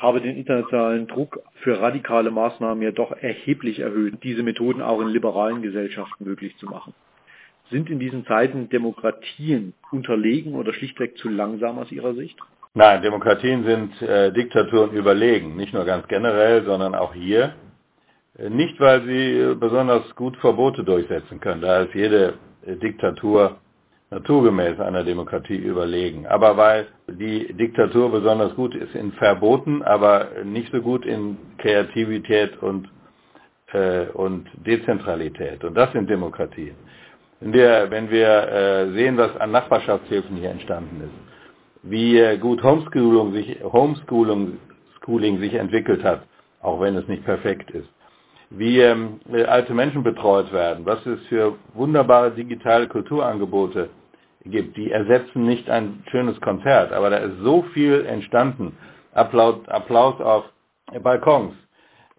habe 0.00 0.20
den 0.20 0.36
internationalen 0.36 1.06
Druck 1.06 1.40
für 1.62 1.80
radikale 1.80 2.30
Maßnahmen 2.30 2.82
ja 2.82 2.90
doch 2.90 3.12
erheblich 3.12 3.80
erhöht, 3.80 4.14
diese 4.22 4.42
Methoden 4.42 4.80
auch 4.80 5.00
in 5.00 5.08
liberalen 5.08 5.60
Gesellschaften 5.60 6.24
möglich 6.24 6.56
zu 6.56 6.66
machen. 6.66 6.94
Sind 7.70 7.90
in 7.90 7.98
diesen 8.00 8.24
Zeiten 8.26 8.68
Demokratien 8.70 9.74
unterlegen 9.92 10.54
oder 10.54 10.72
schlichtweg 10.72 11.16
zu 11.18 11.28
langsam 11.28 11.78
aus 11.78 11.92
Ihrer 11.92 12.14
Sicht? 12.14 12.36
Nein, 12.74 13.02
Demokratien 13.02 13.64
sind 13.64 14.02
äh, 14.02 14.32
Diktaturen 14.32 14.92
überlegen, 14.92 15.56
nicht 15.56 15.74
nur 15.74 15.84
ganz 15.84 16.08
generell, 16.08 16.64
sondern 16.64 16.94
auch 16.94 17.12
hier. 17.14 17.54
Äh, 18.38 18.48
nicht, 18.48 18.80
weil 18.80 19.02
sie 19.02 19.54
besonders 19.58 20.14
gut 20.16 20.36
Verbote 20.38 20.82
durchsetzen 20.82 21.40
können, 21.40 21.60
da 21.60 21.82
ist 21.82 21.94
jede 21.94 22.34
äh, 22.64 22.76
Diktatur 22.76 23.58
naturgemäß 24.10 24.80
einer 24.80 25.04
Demokratie 25.04 25.56
überlegen. 25.56 26.26
Aber 26.26 26.56
weil 26.56 26.86
die 27.08 27.52
Diktatur 27.52 28.10
besonders 28.10 28.54
gut 28.56 28.74
ist 28.74 28.94
in 28.94 29.12
Verboten, 29.12 29.82
aber 29.82 30.28
nicht 30.44 30.70
so 30.72 30.80
gut 30.80 31.06
in 31.06 31.36
Kreativität 31.58 32.60
und, 32.62 32.88
äh, 33.72 34.06
und 34.12 34.48
Dezentralität. 34.66 35.62
Und 35.64 35.74
das 35.74 35.92
sind 35.92 36.10
Demokratien. 36.10 36.74
Wenn 37.40 37.52
wir, 37.52 37.86
wenn 37.90 38.10
wir 38.10 38.28
äh, 38.28 38.92
sehen, 38.92 39.16
was 39.16 39.36
an 39.36 39.52
Nachbarschaftshilfen 39.52 40.36
hier 40.36 40.50
entstanden 40.50 41.02
ist, 41.04 41.90
wie 41.90 42.18
äh, 42.18 42.36
gut 42.38 42.62
Homeschooling 42.62 43.32
sich, 43.32 43.62
Homeschooling 43.62 44.58
Schooling 45.04 45.38
sich 45.38 45.54
entwickelt 45.54 46.04
hat, 46.04 46.22
auch 46.60 46.80
wenn 46.80 46.96
es 46.96 47.08
nicht 47.08 47.24
perfekt 47.24 47.70
ist, 47.70 47.88
wie 48.50 48.80
ähm, 48.80 49.20
alte 49.46 49.72
Menschen 49.72 50.02
betreut 50.02 50.52
werden, 50.52 50.84
was 50.84 51.04
es 51.06 51.20
für 51.28 51.54
wunderbare 51.74 52.32
digitale 52.32 52.88
Kulturangebote 52.88 53.88
gibt. 54.44 54.76
Die 54.76 54.90
ersetzen 54.90 55.44
nicht 55.46 55.68
ein 55.68 56.02
schönes 56.10 56.40
Konzert, 56.40 56.92
aber 56.92 57.10
da 57.10 57.18
ist 57.18 57.38
so 57.42 57.62
viel 57.74 58.04
entstanden. 58.06 58.76
Applaus, 59.12 59.66
Applaus 59.68 60.20
auf 60.20 60.44
Balkons 61.02 61.54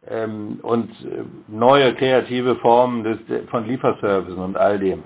ähm, 0.07 0.59
und 0.61 0.89
äh, 1.05 1.23
neue 1.47 1.93
kreative 1.95 2.55
Formen 2.57 3.03
des, 3.03 3.19
von 3.49 3.65
Lieferservices 3.65 4.37
und 4.37 4.57
all 4.57 4.79
dem. 4.79 5.03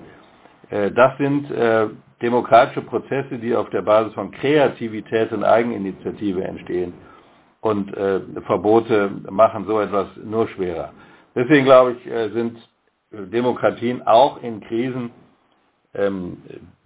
Äh, 0.70 0.90
das 0.92 1.16
sind 1.18 1.50
äh, 1.50 1.88
demokratische 2.22 2.82
Prozesse, 2.82 3.38
die 3.38 3.54
auf 3.54 3.68
der 3.70 3.82
Basis 3.82 4.14
von 4.14 4.30
Kreativität 4.30 5.32
und 5.32 5.44
Eigeninitiative 5.44 6.42
entstehen. 6.44 6.94
Und 7.60 7.94
äh, 7.96 8.20
Verbote 8.46 9.10
machen 9.30 9.64
so 9.66 9.80
etwas 9.80 10.08
nur 10.24 10.48
schwerer. 10.48 10.92
Deswegen 11.34 11.64
glaube 11.64 11.92
ich, 11.92 12.06
äh, 12.10 12.30
sind 12.30 12.58
Demokratien 13.12 14.06
auch 14.06 14.42
in 14.42 14.60
Krisen 14.60 15.10
ähm, 15.94 16.38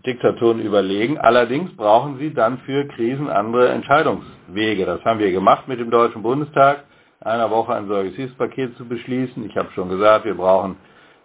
Diktaturen 0.06 0.60
überlegen. 0.60 1.18
Allerdings 1.18 1.74
brauchen 1.76 2.18
sie 2.18 2.32
dann 2.32 2.58
für 2.58 2.86
Krisen 2.88 3.28
andere 3.28 3.68
Entscheidungswege. 3.68 4.86
Das 4.86 5.04
haben 5.04 5.18
wir 5.18 5.30
gemacht 5.30 5.68
mit 5.68 5.78
dem 5.78 5.90
Deutschen 5.90 6.22
Bundestag, 6.22 6.84
einer 7.20 7.50
Woche 7.50 7.74
ein 7.74 7.86
solches 7.86 8.14
Hilfspaket 8.16 8.76
zu 8.76 8.86
beschließen. 8.88 9.44
Ich 9.46 9.56
habe 9.56 9.70
schon 9.74 9.90
gesagt, 9.90 10.24
wir 10.24 10.34
brauchen 10.36 10.76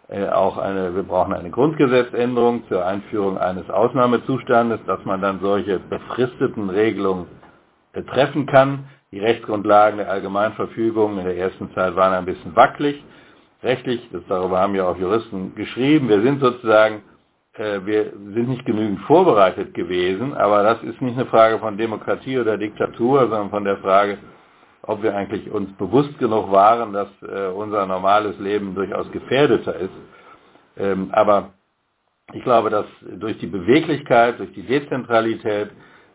äh, 0.10 0.28
auch 0.28 0.58
eine, 0.58 0.94
wir 0.94 1.04
brauchen 1.04 1.34
eine 1.34 1.50
Grundgesetzänderung 1.50 2.68
zur 2.68 2.86
Einführung 2.86 3.38
eines 3.38 3.70
Ausnahmezustandes, 3.70 4.80
dass 4.86 5.04
man 5.06 5.22
dann 5.22 5.40
solche 5.40 5.80
befristeten 5.80 6.70
Regelungen 6.70 7.28
äh, 7.94 8.04
treffen 8.04 8.46
kann. 8.46 8.86
Die 9.12 9.20
Rechtsgrundlagen 9.20 10.00
der 10.00 10.10
Allgemeinverfügung 10.12 11.18
in 11.18 11.24
der 11.26 11.38
ersten 11.38 11.74
Zeit 11.74 11.96
waren 11.96 12.14
ein 12.14 12.26
bisschen 12.26 12.56
wackelig. 12.56 13.02
Rechtlich, 13.64 14.02
das 14.12 14.22
darüber 14.28 14.60
haben 14.60 14.76
ja 14.76 14.86
auch 14.86 14.98
Juristen 14.98 15.56
geschrieben. 15.56 16.10
Wir 16.10 16.22
sind 16.22 16.42
sozusagen 16.42 17.02
wir 17.58 18.12
sind 18.12 18.50
nicht 18.50 18.66
genügend 18.66 19.00
vorbereitet 19.02 19.74
gewesen, 19.74 20.34
aber 20.34 20.64
das 20.64 20.84
ist 20.84 21.02
nicht 21.02 21.18
eine 21.18 21.26
Frage 21.28 21.60
von 21.60 21.78
Demokratie 21.78 22.38
oder 22.38 22.58
Diktatur, 22.58 23.22
sondern 23.30 23.50
von 23.50 23.64
der 23.64 23.78
Frage, 23.78 24.18
ob 24.82 25.02
wir 25.02 25.16
eigentlich 25.16 25.50
uns 25.50 25.72
bewusst 25.78 26.18
genug 26.20 26.52
waren, 26.52 26.94
dass 26.94 27.08
äh, 27.22 27.48
unser 27.48 27.86
normales 27.86 28.38
Leben 28.40 28.76
durchaus 28.76 29.12
gefährdeter 29.12 29.76
ist. 29.76 29.94
Ähm, 30.78 31.10
aber 31.12 31.54
ich 32.34 32.44
glaube, 32.44 32.70
dass 32.70 32.86
durch 33.20 33.38
die 33.40 33.48
Beweglichkeit, 33.48 34.40
durch 34.40 34.52
die 34.54 34.64
Dezentralität 34.64 35.70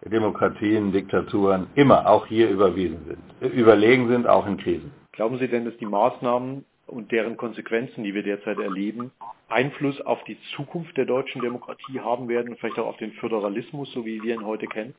Demokratien, 0.06 0.92
Diktaturen 0.92 1.66
immer 1.74 2.06
auch 2.08 2.26
hier 2.26 2.48
überwiesen 2.48 3.04
sind, 3.06 3.22
äh, 3.42 3.54
überlegen 3.54 4.08
sind, 4.08 4.26
auch 4.26 4.46
in 4.46 4.56
Krisen. 4.56 4.92
Glauben 5.12 5.38
Sie 5.38 5.48
denn, 5.48 5.64
dass 5.64 5.76
die 5.76 5.86
Maßnahmen 5.86 6.64
und 6.86 7.12
deren 7.12 7.36
Konsequenzen, 7.36 8.04
die 8.04 8.14
wir 8.14 8.22
derzeit 8.22 8.58
erleben, 8.58 9.10
Einfluss 9.50 10.00
auf 10.02 10.22
die 10.24 10.38
Zukunft 10.56 10.96
der 10.96 11.06
deutschen 11.06 11.40
Demokratie 11.42 12.00
haben 12.00 12.28
werden, 12.28 12.56
vielleicht 12.58 12.78
auch 12.78 12.86
auf 12.86 12.96
den 12.98 13.12
Föderalismus, 13.12 13.90
so 13.92 14.04
wie 14.04 14.22
wir 14.22 14.34
ihn 14.34 14.44
heute 14.46 14.66
kennen? 14.66 14.94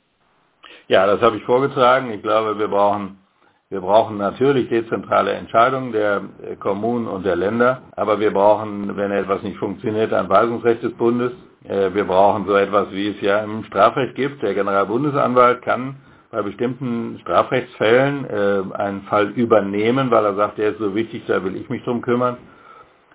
Ja, 0.88 1.06
das 1.06 1.22
habe 1.22 1.38
ich 1.38 1.44
vorgetragen. 1.44 2.12
Ich 2.12 2.22
glaube, 2.22 2.58
wir 2.58 2.68
brauchen 2.68 3.18
wir 3.72 3.80
brauchen 3.80 4.18
natürlich 4.18 4.68
dezentrale 4.68 5.32
Entscheidungen 5.32 5.94
der 5.94 6.24
Kommunen 6.60 7.08
und 7.08 7.26
der 7.26 7.38
Länder, 7.38 7.84
aber 7.96 8.20
wir 8.20 8.32
brauchen, 8.32 8.98
wenn 8.98 9.12
etwas 9.12 9.42
nicht 9.44 9.58
funktioniert, 9.60 10.12
ein 10.12 10.28
Weisungsrecht 10.28 10.84
des 10.84 10.92
Bundes. 10.98 11.32
Äh, 11.64 11.94
wir 11.94 12.04
brauchen 12.04 12.46
so 12.46 12.54
etwas, 12.58 12.92
wie 12.92 13.12
es 13.12 13.22
ja 13.22 13.40
im 13.40 13.64
Strafrecht 13.64 14.16
gibt. 14.16 14.42
Der 14.44 14.56
Generalbundesanwalt 14.56 15.62
kann 15.62 15.96
bei 16.32 16.42
bestimmten 16.42 17.18
Strafrechtsfällen 17.22 18.26
äh, 18.26 18.76
einen 18.76 19.04
Fall 19.04 19.30
übernehmen, 19.30 20.12
weil 20.12 20.26
er 20.26 20.36
sagt, 20.36 20.58
der 20.58 20.72
ist 20.72 20.80
so 20.80 20.94
wichtig, 20.94 21.24
da 21.28 21.42
will 21.42 21.56
ich 21.56 21.70
mich 21.70 21.82
drum 21.86 22.02
kümmern. 22.02 22.40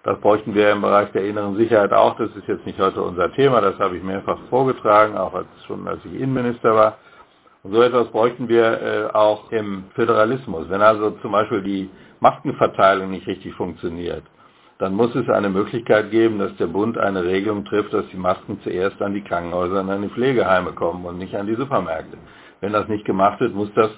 Das 0.07 0.21
bräuchten 0.21 0.55
wir 0.55 0.71
im 0.71 0.83
Bereich 0.83 1.11
der 1.11 1.25
inneren 1.25 1.57
Sicherheit 1.57 1.93
auch. 1.93 2.17
Das 2.17 2.31
ist 2.37 2.47
jetzt 2.47 2.65
nicht 2.65 2.79
heute 2.79 3.03
unser 3.03 3.33
Thema. 3.33 3.61
Das 3.61 3.77
habe 3.81 3.97
ich 3.97 4.05
mehrfach 4.05 4.39
vorgetragen, 4.49 5.17
auch 5.17 5.35
als, 5.35 5.49
schon 5.67 5.89
als 5.89 5.99
ich 6.05 6.15
Innenminister 6.15 6.77
war. 6.77 6.99
Und 7.65 7.73
so 7.73 7.83
etwas 7.83 8.07
bräuchten 8.13 8.49
wir 8.49 8.81
äh, 8.81 9.07
auch 9.13 9.51
im 9.51 9.87
Föderalismus. 9.97 10.71
Wenn 10.71 10.81
also 10.81 11.11
zum 11.23 11.33
Beispiel 11.33 11.61
die 11.61 11.91
Maskenverteilung 12.21 13.11
nicht 13.11 13.27
richtig 13.27 13.53
funktioniert, 13.55 14.23
dann 14.79 14.95
muss 14.95 15.13
es 15.17 15.29
eine 15.29 15.49
Möglichkeit 15.51 16.13
geben, 16.13 16.39
dass 16.39 16.57
der 16.57 16.69
Bund 16.69 16.97
eine 16.97 17.25
Regelung 17.25 17.65
trifft, 17.65 17.93
dass 17.93 18.07
die 18.13 18.17
Masken 18.17 18.61
zuerst 18.63 19.03
an 19.03 19.13
die 19.13 19.25
Krankenhäuser 19.25 19.81
und 19.81 19.91
an 19.91 20.03
die 20.03 20.09
Pflegeheime 20.11 20.71
kommen 20.75 21.05
und 21.05 21.19
nicht 21.19 21.35
an 21.35 21.49
die 21.49 21.57
Supermärkte. 21.57 22.17
Wenn 22.61 22.73
das 22.73 22.87
nicht 22.87 23.05
gemacht 23.07 23.41
wird, 23.41 23.57
muss 23.57 23.75
das 23.75 23.91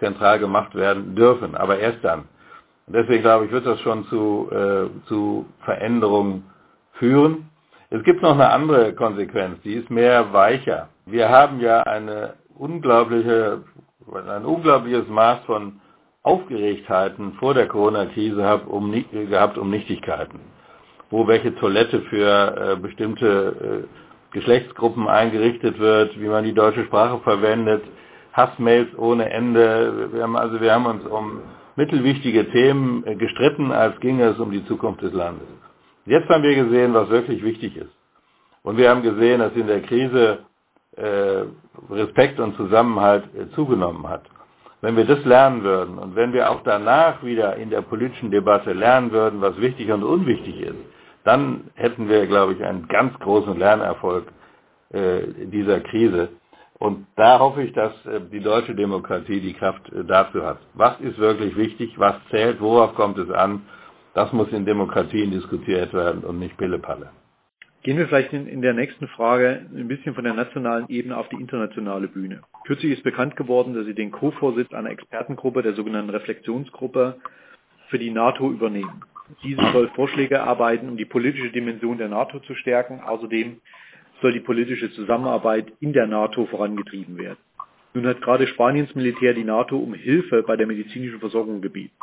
zentral 0.00 0.40
gemacht 0.40 0.74
werden 0.74 1.14
dürfen, 1.14 1.54
aber 1.54 1.78
erst 1.78 2.02
dann. 2.02 2.24
Und 2.86 2.94
deswegen 2.96 3.22
glaube 3.22 3.46
ich, 3.46 3.52
wird 3.52 3.66
das 3.66 3.80
schon 3.80 4.04
zu, 4.06 4.48
äh, 4.50 4.88
zu 5.06 5.46
Veränderungen 5.64 6.44
führen. 6.94 7.48
Es 7.90 8.02
gibt 8.04 8.22
noch 8.22 8.32
eine 8.34 8.50
andere 8.50 8.94
Konsequenz, 8.94 9.60
die 9.62 9.74
ist 9.74 9.90
mehr 9.90 10.32
weicher. 10.32 10.88
Wir 11.06 11.28
haben 11.28 11.60
ja 11.60 11.82
eine 11.82 12.34
unglaubliche, 12.58 13.62
ein 14.28 14.44
unglaubliches 14.44 15.08
Maß 15.08 15.44
von 15.44 15.80
Aufgeregtheiten 16.22 17.32
vor 17.34 17.54
der 17.54 17.66
Corona-Krise 17.66 18.36
gehabt 18.36 18.66
um, 18.68 18.92
gehabt 19.10 19.58
um 19.58 19.70
Nichtigkeiten. 19.70 20.40
Wo 21.10 21.26
welche 21.26 21.54
Toilette 21.56 22.00
für 22.02 22.56
äh, 22.56 22.80
bestimmte 22.80 23.86
äh, 23.86 24.32
Geschlechtsgruppen 24.32 25.08
eingerichtet 25.08 25.78
wird, 25.78 26.18
wie 26.18 26.28
man 26.28 26.44
die 26.44 26.54
deutsche 26.54 26.84
Sprache 26.84 27.18
verwendet, 27.18 27.82
Hassmails 28.32 28.88
ohne 28.96 29.28
Ende. 29.30 30.08
Wir 30.12 30.22
haben 30.22 30.36
also 30.36 30.60
wir 30.60 30.72
haben 30.72 30.86
uns 30.86 31.04
um 31.06 31.40
mittelwichtige 31.76 32.50
Themen 32.50 33.04
äh, 33.06 33.14
gestritten, 33.16 33.72
als 33.72 33.98
ginge 34.00 34.26
es 34.30 34.38
um 34.38 34.50
die 34.50 34.64
Zukunft 34.66 35.02
des 35.02 35.12
Landes. 35.12 35.46
Jetzt 36.06 36.28
haben 36.28 36.42
wir 36.42 36.54
gesehen, 36.54 36.94
was 36.94 37.08
wirklich 37.10 37.42
wichtig 37.42 37.76
ist. 37.76 37.92
Und 38.62 38.76
wir 38.76 38.88
haben 38.90 39.02
gesehen, 39.02 39.40
dass 39.40 39.54
in 39.54 39.66
der 39.66 39.82
Krise 39.82 40.38
äh, 40.96 41.44
Respekt 41.90 42.38
und 42.40 42.56
Zusammenhalt 42.56 43.24
äh, 43.34 43.48
zugenommen 43.54 44.08
hat. 44.08 44.22
Wenn 44.80 44.96
wir 44.96 45.04
das 45.04 45.24
lernen 45.24 45.62
würden 45.62 45.98
und 45.98 46.16
wenn 46.16 46.32
wir 46.32 46.50
auch 46.50 46.62
danach 46.64 47.22
wieder 47.22 47.56
in 47.56 47.70
der 47.70 47.82
politischen 47.82 48.30
Debatte 48.30 48.72
lernen 48.72 49.12
würden, 49.12 49.40
was 49.40 49.56
wichtig 49.60 49.90
und 49.92 50.02
unwichtig 50.02 50.60
ist, 50.60 50.78
dann 51.24 51.70
hätten 51.74 52.08
wir, 52.08 52.26
glaube 52.26 52.54
ich, 52.54 52.64
einen 52.64 52.88
ganz 52.88 53.16
großen 53.20 53.56
Lernerfolg 53.56 54.26
äh, 54.90 55.22
dieser 55.46 55.80
Krise. 55.80 56.30
Und 56.82 57.06
da 57.14 57.38
hoffe 57.38 57.62
ich, 57.62 57.72
dass 57.74 57.92
äh, 58.06 58.20
die 58.32 58.40
deutsche 58.40 58.74
Demokratie 58.74 59.40
die 59.40 59.52
Kraft 59.52 59.88
äh, 59.92 60.02
dafür 60.02 60.44
hat. 60.44 60.58
Was 60.74 60.98
ist 61.00 61.16
wirklich 61.16 61.56
wichtig? 61.56 61.96
Was 61.96 62.16
zählt? 62.30 62.60
Worauf 62.60 62.96
kommt 62.96 63.18
es 63.18 63.30
an? 63.30 63.62
Das 64.14 64.32
muss 64.32 64.50
in 64.50 64.66
Demokratien 64.66 65.30
diskutiert 65.30 65.94
werden 65.94 66.24
und 66.24 66.40
nicht 66.40 66.56
Pillepalle. 66.56 67.10
Gehen 67.84 67.98
wir 67.98 68.08
vielleicht 68.08 68.32
in, 68.32 68.48
in, 68.48 68.62
der 68.62 68.74
nächsten 68.74 69.06
Frage 69.06 69.64
ein 69.72 69.86
bisschen 69.86 70.16
von 70.16 70.24
der 70.24 70.34
nationalen 70.34 70.88
Ebene 70.88 71.16
auf 71.16 71.28
die 71.28 71.36
internationale 71.36 72.08
Bühne. 72.08 72.40
Kürzlich 72.66 72.94
ist 72.94 73.04
bekannt 73.04 73.36
geworden, 73.36 73.74
dass 73.74 73.86
Sie 73.86 73.94
den 73.94 74.10
Co-Vorsitz 74.10 74.72
einer 74.72 74.90
Expertengruppe, 74.90 75.62
der 75.62 75.74
sogenannten 75.74 76.10
Reflexionsgruppe, 76.10 77.18
für 77.90 77.98
die 78.00 78.10
NATO 78.10 78.50
übernehmen. 78.50 79.02
Diese 79.44 79.62
soll 79.72 79.86
Vorschläge 79.94 80.34
erarbeiten, 80.34 80.88
um 80.88 80.96
die 80.96 81.04
politische 81.04 81.52
Dimension 81.52 81.98
der 81.98 82.08
NATO 82.08 82.40
zu 82.40 82.56
stärken. 82.56 83.00
Außerdem 83.02 83.60
soll 84.22 84.32
die 84.32 84.40
politische 84.40 84.90
Zusammenarbeit 84.92 85.72
in 85.80 85.92
der 85.92 86.06
NATO 86.06 86.46
vorangetrieben 86.46 87.18
werden. 87.18 87.38
Nun 87.94 88.06
hat 88.06 88.22
gerade 88.22 88.46
Spaniens 88.46 88.94
Militär 88.94 89.34
die 89.34 89.44
NATO 89.44 89.76
um 89.76 89.92
Hilfe 89.92 90.42
bei 90.44 90.56
der 90.56 90.66
medizinischen 90.66 91.20
Versorgung 91.20 91.60
gebeten. 91.60 91.94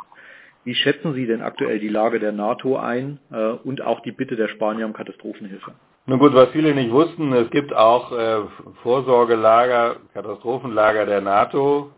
Wie 0.62 0.74
schätzen 0.74 1.14
Sie 1.14 1.26
denn 1.26 1.40
aktuell 1.40 1.78
die 1.80 1.88
Lage 1.88 2.20
der 2.20 2.32
NATO 2.32 2.76
ein 2.76 3.18
äh, 3.32 3.52
und 3.64 3.80
auch 3.82 4.00
die 4.00 4.12
Bitte 4.12 4.36
der 4.36 4.48
Spanier 4.48 4.86
um 4.86 4.92
Katastrophenhilfe? 4.92 5.72
Nun 6.06 6.18
gut, 6.18 6.34
was 6.34 6.50
viele 6.50 6.74
nicht 6.74 6.92
wussten, 6.92 7.32
es 7.32 7.50
gibt 7.50 7.72
auch 7.72 8.12
äh, 8.12 8.42
Vorsorgelager, 8.82 9.96
Katastrophenlager 10.12 11.06
der 11.06 11.22
NATO. 11.22 11.90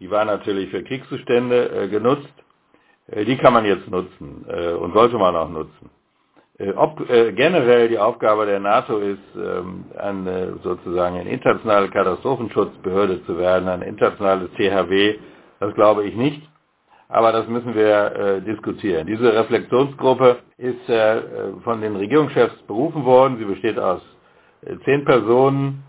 Die 0.00 0.10
waren 0.10 0.26
natürlich 0.26 0.70
für 0.70 0.82
Kriegszustände 0.82 1.68
äh, 1.70 1.88
genutzt. 1.88 2.32
Äh, 3.08 3.24
die 3.24 3.36
kann 3.36 3.52
man 3.52 3.64
jetzt 3.64 3.88
nutzen 3.90 4.46
äh, 4.48 4.72
und 4.72 4.92
sollte 4.94 5.18
man 5.18 5.36
auch 5.36 5.50
nutzen. 5.50 5.90
Äh, 6.58 6.72
ob 6.72 6.98
generell 7.08 7.88
die 7.88 7.98
Aufgabe 7.98 8.46
der 8.46 8.60
NATO 8.60 8.98
ist, 8.98 9.18
ähm, 9.36 9.84
eine, 9.98 10.58
sozusagen 10.62 11.16
eine 11.18 11.30
internationale 11.30 11.88
Katastrophenschutzbehörde 11.90 13.24
zu 13.24 13.38
werden, 13.38 13.68
ein 13.68 13.82
internationales 13.82 14.50
THW, 14.56 15.16
das 15.60 15.74
glaube 15.74 16.04
ich 16.04 16.14
nicht 16.16 16.42
aber 17.08 17.32
das 17.32 17.48
müssen 17.48 17.74
wir 17.74 18.12
äh, 18.16 18.40
diskutieren. 18.42 19.06
Diese 19.06 19.32
Reflexionsgruppe 19.32 20.38
ist 20.58 20.88
äh, 20.88 21.22
von 21.64 21.80
den 21.80 21.96
Regierungschefs 21.96 22.58
berufen 22.66 23.04
worden. 23.04 23.38
Sie 23.38 23.44
besteht 23.46 23.78
aus 23.78 24.02
äh, 24.62 24.76
zehn 24.84 25.04
Personen, 25.04 25.82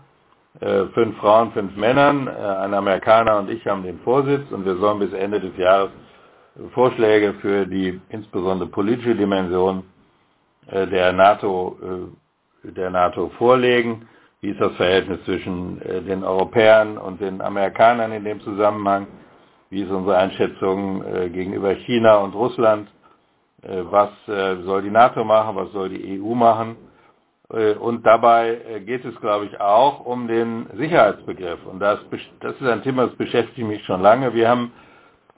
äh, 0.60 0.84
fünf 0.94 1.16
Frauen, 1.18 1.52
fünf 1.52 1.76
Männern. 1.76 2.26
Äh, 2.26 2.30
ein 2.30 2.72
Amerikaner 2.74 3.38
und 3.38 3.50
ich 3.50 3.66
haben 3.66 3.82
den 3.82 3.98
Vorsitz 4.00 4.50
und 4.50 4.64
wir 4.64 4.76
sollen 4.76 4.98
bis 4.98 5.12
Ende 5.12 5.40
des 5.40 5.56
Jahres 5.58 5.90
Vorschläge 6.72 7.34
für 7.34 7.66
die 7.66 8.00
insbesondere 8.08 8.68
politische 8.70 9.14
Dimension 9.14 9.78
äh, 9.78 9.99
der 10.72 11.12
NATO 11.12 11.76
äh, 11.82 12.16
der 12.64 12.90
NATO 12.90 13.30
vorlegen. 13.38 14.08
Wie 14.40 14.50
ist 14.50 14.60
das 14.60 14.74
Verhältnis 14.76 15.22
zwischen 15.24 15.80
äh, 15.82 16.02
den 16.02 16.24
Europäern 16.24 16.98
und 16.98 17.20
den 17.20 17.40
Amerikanern 17.40 18.12
in 18.12 18.24
dem 18.24 18.40
Zusammenhang? 18.40 19.06
Wie 19.70 19.82
ist 19.82 19.90
unsere 19.90 20.16
Einschätzung 20.16 21.04
äh, 21.04 21.28
gegenüber 21.30 21.74
China 21.74 22.16
und 22.18 22.34
Russland? 22.34 22.88
Äh, 23.62 23.82
was 23.90 24.10
äh, 24.28 24.56
soll 24.62 24.82
die 24.82 24.90
NATO 24.90 25.24
machen? 25.24 25.56
Was 25.56 25.70
soll 25.72 25.90
die 25.90 26.20
EU 26.20 26.34
machen? 26.34 26.76
Äh, 27.52 27.74
und 27.74 28.04
dabei 28.06 28.58
äh, 28.68 28.80
geht 28.80 29.04
es, 29.04 29.14
glaube 29.20 29.46
ich, 29.46 29.60
auch 29.60 30.04
um 30.06 30.26
den 30.26 30.66
Sicherheitsbegriff. 30.74 31.64
Und 31.66 31.80
das, 31.80 31.98
das 32.40 32.54
ist 32.56 32.62
ein 32.66 32.82
Thema, 32.82 33.06
das 33.06 33.16
beschäftigt 33.16 33.66
mich 33.66 33.84
schon 33.84 34.00
lange. 34.02 34.32
Wir 34.34 34.48
haben 34.48 34.72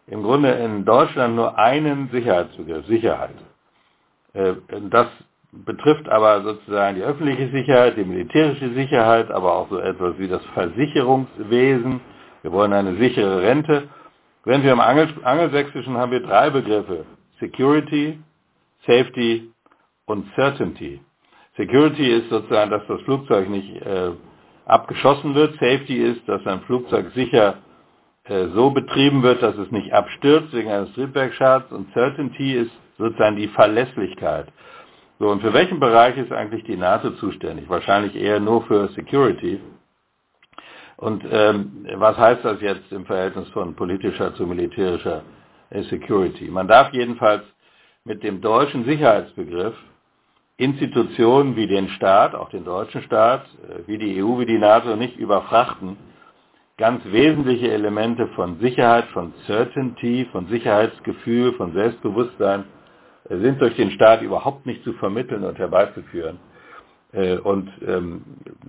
im 0.07 0.23
Grunde 0.23 0.51
in 0.53 0.85
Deutschland 0.85 1.35
nur 1.35 1.59
einen 1.59 2.09
Sicherheitsbegriff, 2.11 2.87
Sicherheit. 2.87 3.35
Äh, 4.35 4.55
das 4.91 5.09
betrifft 5.53 6.09
aber 6.09 6.43
sozusagen 6.43 6.97
die 6.97 7.03
öffentliche 7.03 7.49
Sicherheit, 7.51 7.97
die 7.97 8.05
militärische 8.05 8.71
Sicherheit, 8.71 9.31
aber 9.31 9.53
auch 9.55 9.69
so 9.69 9.79
etwas 9.79 10.19
wie 10.19 10.29
das 10.29 10.43
Versicherungswesen. 10.55 12.01
Wir 12.43 12.53
wollen 12.53 12.73
eine 12.73 12.97
sichere 12.97 13.43
Rente. 13.43 13.89
Wenn 14.45 14.63
wir 14.63 14.73
im 14.73 14.81
Angel 14.81 15.09
Angelsächsischen 15.23 15.97
haben 15.97 16.11
wir 16.11 16.21
drei 16.21 16.51
Begriffe. 16.51 17.05
Security, 17.39 18.19
Safety 18.87 19.51
und 20.07 20.25
Certainty. 20.35 21.01
Security 21.57 22.11
ist 22.17 22.31
sozusagen, 22.31 22.71
dass 22.71 22.87
das 22.87 23.01
Flugzeug 23.03 23.49
nicht 23.51 23.77
äh, 23.83 24.11
abgeschossen 24.65 25.35
wird. 25.35 25.53
Safety 25.55 26.03
ist, 26.03 26.27
dass 26.27 26.45
ein 26.47 26.61
Flugzeug 26.63 27.11
sicher 27.15 27.57
äh, 28.25 28.47
so 28.55 28.71
betrieben 28.71 29.23
wird, 29.23 29.43
dass 29.43 29.57
es 29.57 29.71
nicht 29.71 29.93
abstürzt 29.93 30.53
wegen 30.55 30.71
eines 30.71 30.93
Triebwerkschadens. 30.95 31.71
Und 31.73 31.93
Certainty 31.93 32.55
ist 32.55 32.73
sozusagen 33.03 33.37
die 33.37 33.49
Verlässlichkeit. 33.49 34.47
So, 35.19 35.29
und 35.31 35.41
für 35.41 35.53
welchen 35.53 35.79
Bereich 35.79 36.17
ist 36.17 36.33
eigentlich 36.33 36.65
die 36.65 36.77
NATO 36.77 37.11
zuständig? 37.13 37.69
Wahrscheinlich 37.69 38.15
eher 38.17 38.41
nur 38.41 38.63
für 38.65 38.89
Security. 38.89 39.61
Und 40.97 41.25
ähm, 41.31 41.87
was 41.97 42.17
heißt 42.17 42.45
das 42.45 42.61
jetzt 42.61 42.91
im 42.93 43.05
Verhältnis 43.07 43.49
von 43.51 43.75
politischer 43.75 44.35
zu 44.35 44.47
militärischer 44.47 45.23
Security? 45.91 46.49
Man 46.49 46.69
darf 46.69 46.93
jedenfalls 46.93 47.43
mit 48.05 48.23
dem 48.23 48.41
deutschen 48.41 48.85
Sicherheitsbegriff 48.85 49.75
Institutionen 50.57 51.57
wie 51.57 51.67
den 51.67 51.89
Staat, 51.91 52.35
auch 52.35 52.51
den 52.51 52.65
deutschen 52.65 53.03
Staat, 53.03 53.45
äh, 53.69 53.87
wie 53.87 53.99
die 53.99 54.23
EU, 54.23 54.39
wie 54.39 54.47
die 54.47 54.59
NATO 54.59 54.97
nicht 54.97 55.17
überfrachten, 55.17 55.97
ganz 56.79 57.05
wesentliche 57.07 57.71
Elemente 57.73 58.27
von 58.35 58.59
Sicherheit, 58.59 59.07
von 59.13 59.33
Certainty, 59.47 60.27
von 60.33 60.47
Sicherheitsgefühl, 60.47 61.53
von 61.55 61.73
Selbstbewusstsein 61.73 62.61
äh, 62.61 62.82
sind 63.29 63.61
durch 63.61 63.77
den 63.77 63.91
Staat 63.93 64.23
überhaupt 64.23 64.67
nicht 64.67 64.83
zu 64.85 64.93
vermitteln 64.95 65.45
und 65.45 65.59
herbeizuführen. 65.59 66.39
Äh, 67.13 67.39
und 67.39 67.71
ähm, 67.87 68.23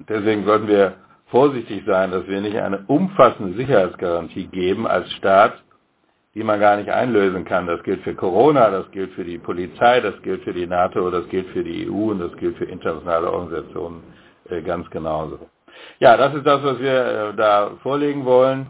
deswegen 0.09 0.45
sollten 0.45 0.67
wir 0.67 0.95
vorsichtig 1.29 1.83
sein, 1.85 2.11
dass 2.11 2.27
wir 2.27 2.41
nicht 2.41 2.57
eine 2.57 2.83
umfassende 2.87 3.53
Sicherheitsgarantie 3.57 4.47
geben 4.47 4.85
als 4.85 5.11
Staat, 5.13 5.53
die 6.35 6.43
man 6.43 6.59
gar 6.59 6.77
nicht 6.77 6.89
einlösen 6.89 7.45
kann. 7.45 7.67
Das 7.67 7.81
gilt 7.83 8.01
für 8.01 8.15
Corona, 8.15 8.69
das 8.69 8.89
gilt 8.91 9.11
für 9.13 9.23
die 9.23 9.37
Polizei, 9.37 10.01
das 10.01 10.19
gilt 10.21 10.43
für 10.43 10.53
die 10.53 10.67
NATO, 10.67 11.09
das 11.09 11.27
gilt 11.29 11.47
für 11.49 11.63
die 11.63 11.89
EU 11.89 12.11
und 12.11 12.19
das 12.19 12.35
gilt 12.37 12.57
für 12.57 12.65
internationale 12.65 13.31
Organisationen 13.31 14.03
äh, 14.49 14.61
ganz 14.61 14.89
genauso. 14.89 15.39
Ja, 15.99 16.17
das 16.17 16.35
ist 16.35 16.45
das, 16.45 16.63
was 16.63 16.79
wir 16.79 17.31
äh, 17.31 17.35
da 17.35 17.71
vorlegen 17.81 18.25
wollen. 18.25 18.67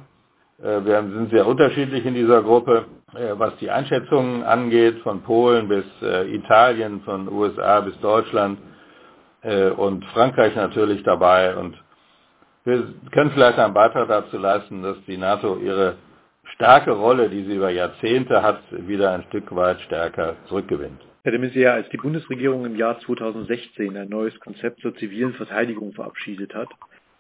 Wir 0.60 1.02
sind 1.04 1.32
sehr 1.32 1.46
unterschiedlich 1.46 2.06
in 2.06 2.14
dieser 2.14 2.42
Gruppe, 2.42 2.86
was 3.14 3.56
die 3.58 3.70
Einschätzungen 3.70 4.44
angeht, 4.44 5.00
von 5.00 5.22
Polen 5.24 5.68
bis 5.68 5.86
äh, 6.02 6.34
Italien, 6.36 7.02
von 7.02 7.28
USA 7.28 7.82
bis 7.82 8.00
Deutschland 8.02 8.60
äh, 9.44 9.70
und 9.70 10.04
Frankreich 10.06 10.56
natürlich 10.56 11.04
dabei. 11.04 11.56
Und 11.56 11.78
wir 12.66 12.94
können 13.12 13.32
vielleicht 13.32 13.60
einen 13.60 13.74
Beitrag 13.74 14.08
dazu 14.08 14.38
leisten, 14.38 14.82
dass 14.82 14.98
die 15.06 15.18
NATO 15.18 15.58
ihre 15.58 15.98
starke 16.56 16.92
Rolle, 16.92 17.30
die 17.30 17.44
sie 17.44 17.56
über 17.56 17.70
Jahrzehnte 17.70 18.42
hat, 18.42 18.62
wieder 18.72 19.12
ein 19.12 19.24
Stück 19.30 19.54
weit 19.56 19.80
stärker 19.82 20.36
zurückgewinnt. 20.48 21.02
Herr 21.24 21.32
de 21.32 21.40
Maizière, 21.40 21.72
als 21.74 21.88
die 21.90 21.98
Bundesregierung 21.98 22.66
im 22.66 22.76
Jahr 22.76 23.00
2016 23.00 23.96
ein 23.96 24.10
neues 24.10 24.38
Konzept 24.42 24.82
zur 24.82 24.94
zivilen 24.96 25.34
Verteidigung 25.34 25.94
verabschiedet 25.94 26.54
hat, 26.54 26.68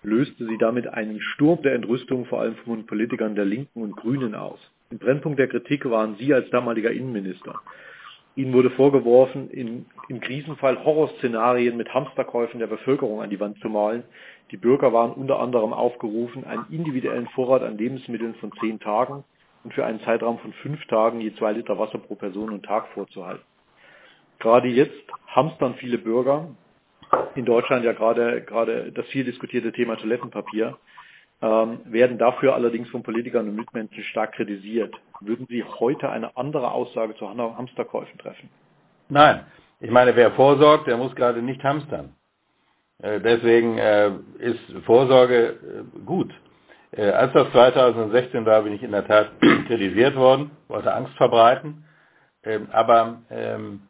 löste 0.01 0.45
sie 0.45 0.57
damit 0.57 0.87
einen 0.87 1.21
Sturm 1.21 1.61
der 1.61 1.75
Entrüstung 1.75 2.25
vor 2.25 2.41
allem 2.41 2.55
von 2.65 2.85
Politikern 2.85 3.35
der 3.35 3.45
Linken 3.45 3.81
und 3.81 3.95
Grünen 3.95 4.35
aus. 4.35 4.59
Im 4.93 4.99
Brennpunkt 4.99 5.39
der 5.39 5.47
Kritik 5.47 5.89
waren 5.89 6.17
Sie 6.17 6.31
als 6.35 6.47
damaliger 6.51 6.91
Innenminister. 6.91 7.59
Ihnen 8.35 8.53
wurde 8.53 8.69
vorgeworfen, 8.69 9.49
in, 9.49 9.87
im 10.07 10.19
Krisenfall 10.19 10.85
Horrorszenarien 10.85 11.75
mit 11.75 11.91
Hamsterkäufen 11.91 12.59
der 12.59 12.67
Bevölkerung 12.67 13.19
an 13.19 13.31
die 13.31 13.39
Wand 13.39 13.57
zu 13.57 13.69
malen, 13.69 14.03
die 14.51 14.57
Bürger 14.57 14.93
waren 14.93 15.13
unter 15.13 15.39
anderem 15.39 15.73
aufgerufen, 15.73 16.43
einen 16.45 16.67
individuellen 16.69 17.27
Vorrat 17.29 17.63
an 17.63 17.75
Lebensmitteln 17.75 18.35
von 18.35 18.51
zehn 18.59 18.79
Tagen 18.79 19.23
und 19.63 19.73
für 19.73 19.83
einen 19.83 19.99
Zeitraum 20.01 20.37
von 20.37 20.53
fünf 20.61 20.85
Tagen 20.85 21.21
je 21.21 21.33
zwei 21.37 21.53
Liter 21.53 21.79
Wasser 21.79 21.97
pro 21.97 22.13
Person 22.13 22.51
und 22.51 22.63
Tag 22.63 22.85
vorzuhalten. 22.89 23.41
Gerade 24.37 24.67
jetzt 24.67 25.09
hamstern 25.25 25.73
viele 25.79 25.97
Bürger, 25.97 26.49
in 27.33 27.45
Deutschland 27.45 27.83
ja 27.83 27.93
gerade, 27.93 28.43
gerade 28.43 28.91
das 28.91 29.07
viel 29.07 29.23
diskutierte 29.23 29.71
Thema 29.71 29.95
Toilettenpapier, 29.95 30.77
ähm, 31.43 31.79
werden 31.85 32.17
dafür 32.17 32.55
allerdings 32.55 32.87
von 32.89 33.03
Politikern 33.03 33.49
und 33.49 33.55
Mitmenschen 33.55 34.01
stark 34.05 34.31
kritisiert. 34.31 34.95
Würden 35.19 35.45
Sie 35.49 35.63
heute 35.63 36.09
eine 36.09 36.37
andere 36.37 36.71
Aussage 36.71 37.15
zu 37.15 37.27
Hamsterkäufen 37.29 38.17
treffen? 38.17 38.49
Nein. 39.09 39.45
Ich 39.81 39.91
meine, 39.91 40.15
wer 40.15 40.31
vorsorgt, 40.31 40.87
der 40.87 40.95
muss 40.95 41.13
gerade 41.15 41.41
nicht 41.41 41.61
hamstern. 41.61 42.15
Äh, 43.01 43.19
deswegen 43.19 43.77
äh, 43.77 44.11
ist 44.39 44.85
Vorsorge 44.85 45.47
äh, 45.47 45.99
gut. 46.05 46.33
Als 46.95 47.33
das 47.33 47.51
2016 47.51 48.45
war, 48.45 48.61
bin 48.61 48.73
ich 48.73 48.83
in 48.83 48.91
der 48.91 49.05
Tat 49.07 49.31
kritisiert 49.67 50.15
worden, 50.15 50.51
wollte 50.67 50.93
Angst 50.93 51.13
verbreiten. 51.17 51.85
Ähm, 52.43 52.67
aber 52.71 53.23
ähm, 53.31 53.81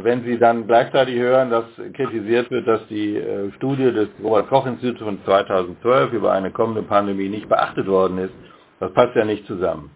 wenn 0.00 0.22
Sie 0.24 0.38
dann 0.38 0.66
gleichzeitig 0.66 1.16
hören, 1.16 1.50
dass 1.50 1.64
kritisiert 1.94 2.50
wird, 2.50 2.66
dass 2.66 2.86
die 2.88 3.20
Studie 3.56 3.92
des 3.92 4.08
Robert 4.22 4.48
Koch 4.48 4.66
Instituts 4.66 5.02
von 5.02 5.22
2012 5.24 6.12
über 6.12 6.32
eine 6.32 6.50
kommende 6.50 6.82
Pandemie 6.82 7.28
nicht 7.28 7.48
beachtet 7.48 7.86
worden 7.86 8.18
ist, 8.18 8.34
das 8.80 8.92
passt 8.94 9.14
ja 9.14 9.24
nicht 9.24 9.46
zusammen. 9.46 9.90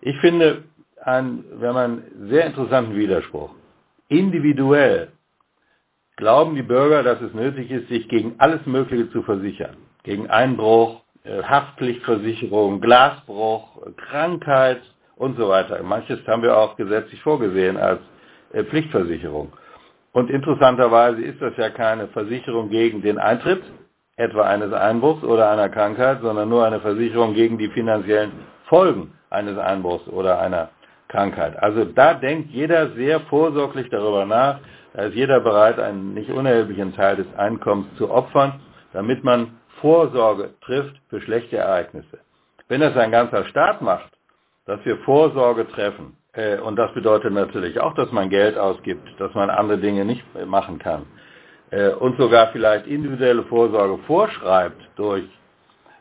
Ich 0.00 0.16
finde 0.20 0.64
einen, 1.02 1.44
wenn 1.60 1.72
man 1.74 2.02
sehr 2.28 2.46
interessanten 2.46 2.96
Widerspruch. 2.96 3.50
Individuell 4.08 5.08
glauben 6.16 6.54
die 6.54 6.62
Bürger, 6.62 7.02
dass 7.02 7.20
es 7.20 7.34
nötig 7.34 7.70
ist, 7.70 7.88
sich 7.88 8.08
gegen 8.08 8.34
alles 8.38 8.64
Mögliche 8.66 9.10
zu 9.10 9.22
versichern. 9.22 9.76
Gegen 10.04 10.28
Einbruch, 10.30 11.02
äh, 11.24 11.42
Haftpflichtversicherung, 11.42 12.80
Glasbruch, 12.80 13.82
Krankheit 13.96 14.80
und 15.16 15.36
so 15.36 15.48
weiter. 15.48 15.82
Manches 15.82 16.26
haben 16.26 16.42
wir 16.42 16.56
auch 16.56 16.76
gesetzlich 16.76 17.20
vorgesehen 17.22 17.76
als 17.76 18.00
äh, 18.00 18.13
Pflichtversicherung. 18.62 19.52
Und 20.12 20.30
interessanterweise 20.30 21.22
ist 21.22 21.42
das 21.42 21.56
ja 21.56 21.70
keine 21.70 22.06
Versicherung 22.08 22.70
gegen 22.70 23.02
den 23.02 23.18
Eintritt, 23.18 23.62
etwa 24.16 24.42
eines 24.42 24.72
Einbruchs 24.72 25.24
oder 25.24 25.50
einer 25.50 25.68
Krankheit, 25.68 26.20
sondern 26.20 26.48
nur 26.48 26.64
eine 26.64 26.78
Versicherung 26.78 27.34
gegen 27.34 27.58
die 27.58 27.68
finanziellen 27.70 28.30
Folgen 28.66 29.12
eines 29.30 29.58
Einbruchs 29.58 30.06
oder 30.06 30.38
einer 30.38 30.68
Krankheit. 31.08 31.60
Also 31.60 31.84
da 31.84 32.14
denkt 32.14 32.50
jeder 32.50 32.90
sehr 32.90 33.20
vorsorglich 33.22 33.88
darüber 33.90 34.24
nach, 34.24 34.60
da 34.94 35.06
ist 35.06 35.14
jeder 35.14 35.40
bereit, 35.40 35.80
einen 35.80 36.14
nicht 36.14 36.30
unerheblichen 36.30 36.94
Teil 36.94 37.16
des 37.16 37.26
Einkommens 37.36 37.88
zu 37.96 38.08
opfern, 38.10 38.60
damit 38.92 39.24
man 39.24 39.58
Vorsorge 39.80 40.50
trifft 40.64 40.94
für 41.08 41.20
schlechte 41.20 41.56
Ereignisse. 41.56 42.20
Wenn 42.68 42.80
das 42.80 42.96
ein 42.96 43.10
ganzer 43.10 43.44
Staat 43.46 43.82
macht, 43.82 44.10
dass 44.66 44.84
wir 44.84 44.96
Vorsorge 44.98 45.68
treffen, 45.68 46.16
äh, 46.16 46.23
und 46.64 46.76
das 46.76 46.92
bedeutet 46.94 47.32
natürlich 47.32 47.78
auch, 47.80 47.94
dass 47.94 48.10
man 48.10 48.28
Geld 48.28 48.58
ausgibt, 48.58 49.08
dass 49.18 49.32
man 49.34 49.50
andere 49.50 49.78
Dinge 49.78 50.04
nicht 50.04 50.24
machen 50.46 50.78
kann, 50.80 51.06
äh, 51.74 51.90
und 51.94 52.16
sogar 52.16 52.48
vielleicht 52.52 52.86
individuelle 52.86 53.42
Vorsorge 53.44 53.98
vorschreibt 54.06 54.80
durch 54.96 55.24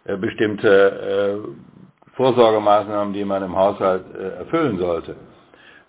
äh, 0.05 0.17
bestimmte 0.17 0.69
äh, 0.69 2.13
Vorsorgemaßnahmen, 2.15 3.13
die 3.13 3.25
man 3.25 3.43
im 3.43 3.55
Haushalt 3.55 4.03
äh, 4.15 4.37
erfüllen 4.39 4.77
sollte, 4.77 5.15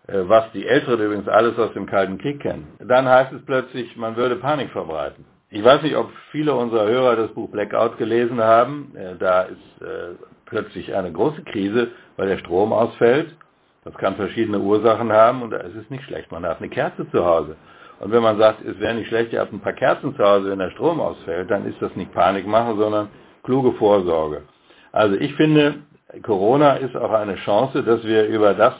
äh, 0.07 0.21
was 0.27 0.51
die 0.53 0.67
Älteren 0.67 1.01
übrigens 1.01 1.29
alles 1.29 1.59
aus 1.59 1.73
dem 1.75 1.87
Kalten 1.87 2.19
Krieg 2.19 2.41
kennen. 2.41 2.67
Dann 2.79 3.07
heißt 3.09 3.33
es 3.35 3.45
plötzlich, 3.45 3.95
man 3.97 4.17
würde 4.17 4.37
Panik 4.37 4.71
verbreiten. 4.71 5.25
Ich 5.51 5.63
weiß 5.63 5.83
nicht, 5.83 5.97
ob 5.97 6.11
viele 6.33 6.55
unserer 6.55 6.87
Hörer 6.87 7.17
das 7.17 7.31
Buch 7.33 7.51
Blackout 7.51 7.99
gelesen 7.99 8.41
haben. 8.41 8.93
Äh, 8.97 9.17
da 9.19 9.43
ist 9.43 9.83
äh, 9.83 10.15
plötzlich 10.47 10.95
eine 10.95 11.13
große 11.13 11.43
Krise, 11.45 11.89
weil 12.17 12.29
der 12.29 12.39
Strom 12.39 12.73
ausfällt. 12.73 13.37
Das 13.85 13.95
kann 13.95 14.17
verschiedene 14.17 14.59
Ursachen 14.59 15.13
haben 15.13 15.43
und 15.43 15.51
da 15.51 15.59
ist 15.59 15.75
es 15.77 15.91
nicht 15.91 16.05
schlecht. 16.05 16.33
Man 16.33 16.45
hat 16.45 16.59
eine 16.59 16.71
Kerze 16.71 17.09
zu 17.11 17.25
Hause. 17.25 17.57
Und 18.01 18.11
wenn 18.11 18.23
man 18.23 18.39
sagt, 18.39 18.65
es 18.65 18.79
wäre 18.81 18.95
nicht 18.95 19.09
schlecht, 19.09 19.33
ihr 19.33 19.41
habt 19.41 19.53
ein 19.53 19.61
paar 19.61 19.73
Kerzen 19.73 20.15
zu 20.17 20.25
Hause, 20.25 20.51
wenn 20.51 20.59
der 20.59 20.71
Strom 20.71 21.01
ausfällt, 21.01 21.51
dann 21.51 21.67
ist 21.67 21.81
das 21.81 21.95
nicht 21.97 22.13
Panik 22.13 22.47
machen, 22.47 22.77
sondern 22.77 23.09
kluge 23.45 23.73
Vorsorge. 23.73 24.43
Also 24.93 25.17
ich 25.17 25.35
finde, 25.35 25.77
Corona 26.23 26.77
ist 26.77 26.97
auch 26.97 27.13
eine 27.13 27.37
Chance, 27.37 27.83
dass 27.83 28.03
wir 28.05 28.27
über 28.27 28.55
das 28.55 28.75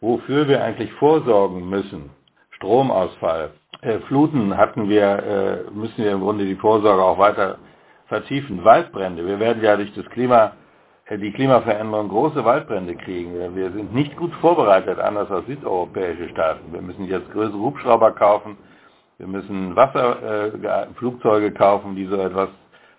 wofür 0.00 0.48
wir 0.48 0.62
eigentlich 0.62 0.92
vorsorgen 0.94 1.68
müssen. 1.68 2.10
Stromausfall, 2.52 3.50
äh, 3.82 3.98
Fluten 4.00 4.56
hatten 4.56 4.88
wir, 4.88 5.04
äh, 5.04 5.70
müssen 5.70 6.04
wir 6.04 6.12
im 6.12 6.20
Grunde 6.20 6.44
die 6.44 6.56
Vorsorge 6.56 7.02
auch 7.02 7.18
weiter 7.18 7.58
vertiefen. 8.06 8.64
Waldbrände, 8.64 9.26
wir 9.26 9.38
werden 9.38 9.62
ja 9.62 9.76
durch 9.76 9.92
das 9.94 10.06
Klima, 10.10 10.52
die 11.16 11.32
Klimaveränderung 11.32 12.08
große 12.08 12.44
Waldbrände 12.44 12.94
kriegen. 12.96 13.32
Wir 13.54 13.70
sind 13.72 13.94
nicht 13.94 14.14
gut 14.16 14.32
vorbereitet, 14.42 14.98
anders 14.98 15.30
als 15.30 15.46
südeuropäische 15.46 16.28
Staaten. 16.28 16.70
Wir 16.72 16.82
müssen 16.82 17.06
jetzt 17.06 17.32
größere 17.32 17.58
Hubschrauber 17.58 18.12
kaufen, 18.12 18.58
wir 19.16 19.26
müssen 19.26 19.74
Wasserflugzeuge 19.74 21.46
äh, 21.46 21.50
kaufen, 21.50 21.96
die 21.96 22.04
so 22.06 22.16
etwas 22.16 22.50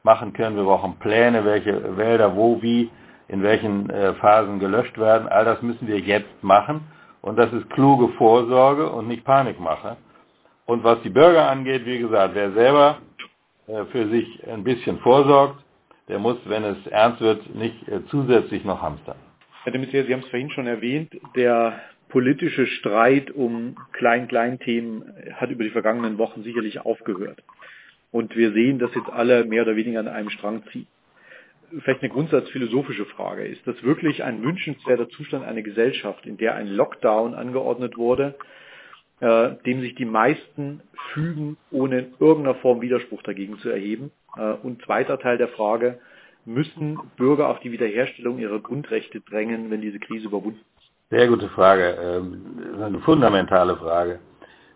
machen 0.03 0.33
können. 0.33 0.57
Wir 0.57 0.63
brauchen 0.63 0.97
Pläne, 0.99 1.45
welche 1.45 1.97
Wälder 1.97 2.35
wo 2.35 2.61
wie 2.61 2.89
in 3.29 3.43
welchen 3.43 3.89
äh, 3.89 4.13
Phasen 4.15 4.59
gelöscht 4.59 4.97
werden. 4.97 5.27
All 5.29 5.45
das 5.45 5.61
müssen 5.61 5.87
wir 5.87 5.99
jetzt 5.99 6.43
machen. 6.43 6.81
Und 7.21 7.37
das 7.37 7.53
ist 7.53 7.69
kluge 7.69 8.09
Vorsorge 8.17 8.89
und 8.89 9.07
nicht 9.07 9.23
Panikmache. 9.23 9.97
Und 10.65 10.83
was 10.83 11.01
die 11.03 11.09
Bürger 11.09 11.47
angeht, 11.47 11.85
wie 11.85 11.99
gesagt, 11.99 12.33
wer 12.33 12.51
selber 12.51 12.97
äh, 13.67 13.85
für 13.85 14.07
sich 14.09 14.47
ein 14.47 14.63
bisschen 14.63 14.97
vorsorgt, 14.99 15.63
der 16.09 16.19
muss, 16.19 16.37
wenn 16.45 16.63
es 16.63 16.87
ernst 16.87 17.21
wird, 17.21 17.55
nicht 17.55 17.87
äh, 17.87 18.01
zusätzlich 18.09 18.65
noch 18.65 18.81
hamstern. 18.81 19.17
Herr 19.63 19.71
de 19.71 19.81
Maizière, 19.81 20.05
Sie 20.05 20.13
haben 20.13 20.23
es 20.23 20.29
vorhin 20.29 20.49
schon 20.51 20.67
erwähnt, 20.67 21.11
der 21.35 21.79
politische 22.09 22.65
Streit 22.67 23.31
um 23.31 23.77
Klein-Klein-Themen 23.93 25.03
hat 25.35 25.51
über 25.51 25.63
die 25.63 25.69
vergangenen 25.69 26.17
Wochen 26.17 26.43
sicherlich 26.43 26.81
aufgehört. 26.81 27.41
Und 28.11 28.35
wir 28.35 28.51
sehen, 28.53 28.79
dass 28.79 28.93
jetzt 28.95 29.09
alle 29.09 29.45
mehr 29.45 29.61
oder 29.61 29.75
weniger 29.75 29.99
an 29.99 30.07
einem 30.07 30.31
Strang 30.31 30.63
ziehen 30.71 30.87
vielleicht 31.83 32.01
eine 32.01 32.11
grundsatzphilosophische 32.11 33.05
Frage. 33.05 33.45
Ist 33.45 33.65
das 33.65 33.81
wirklich 33.83 34.23
ein 34.23 34.41
wünschenswerter 34.43 35.09
Zustand 35.09 35.45
einer 35.45 35.61
Gesellschaft, 35.61 36.25
in 36.25 36.37
der 36.37 36.55
ein 36.55 36.67
Lockdown 36.67 37.33
angeordnet 37.33 37.97
wurde, 37.97 38.35
äh, 39.19 39.51
dem 39.65 39.81
sich 39.81 39.95
die 39.95 40.05
meisten 40.05 40.81
fügen, 41.13 41.57
ohne 41.71 41.99
in 41.99 42.13
irgendeiner 42.19 42.55
Form 42.55 42.81
Widerspruch 42.81 43.21
dagegen 43.23 43.57
zu 43.59 43.69
erheben? 43.69 44.11
Äh, 44.37 44.53
und 44.63 44.81
zweiter 44.83 45.19
Teil 45.19 45.37
der 45.37 45.49
Frage, 45.49 45.99
müssen 46.45 46.99
Bürger 47.17 47.49
auf 47.49 47.59
die 47.59 47.71
Wiederherstellung 47.71 48.39
ihrer 48.39 48.59
Grundrechte 48.59 49.21
drängen, 49.21 49.69
wenn 49.69 49.81
diese 49.81 49.99
Krise 49.99 50.27
überwunden 50.27 50.59
ist? 50.77 50.91
Sehr 51.09 51.27
gute 51.27 51.49
Frage, 51.49 51.97
ähm, 52.01 52.81
eine 52.81 52.99
fundamentale 52.99 53.75
Frage. 53.77 54.19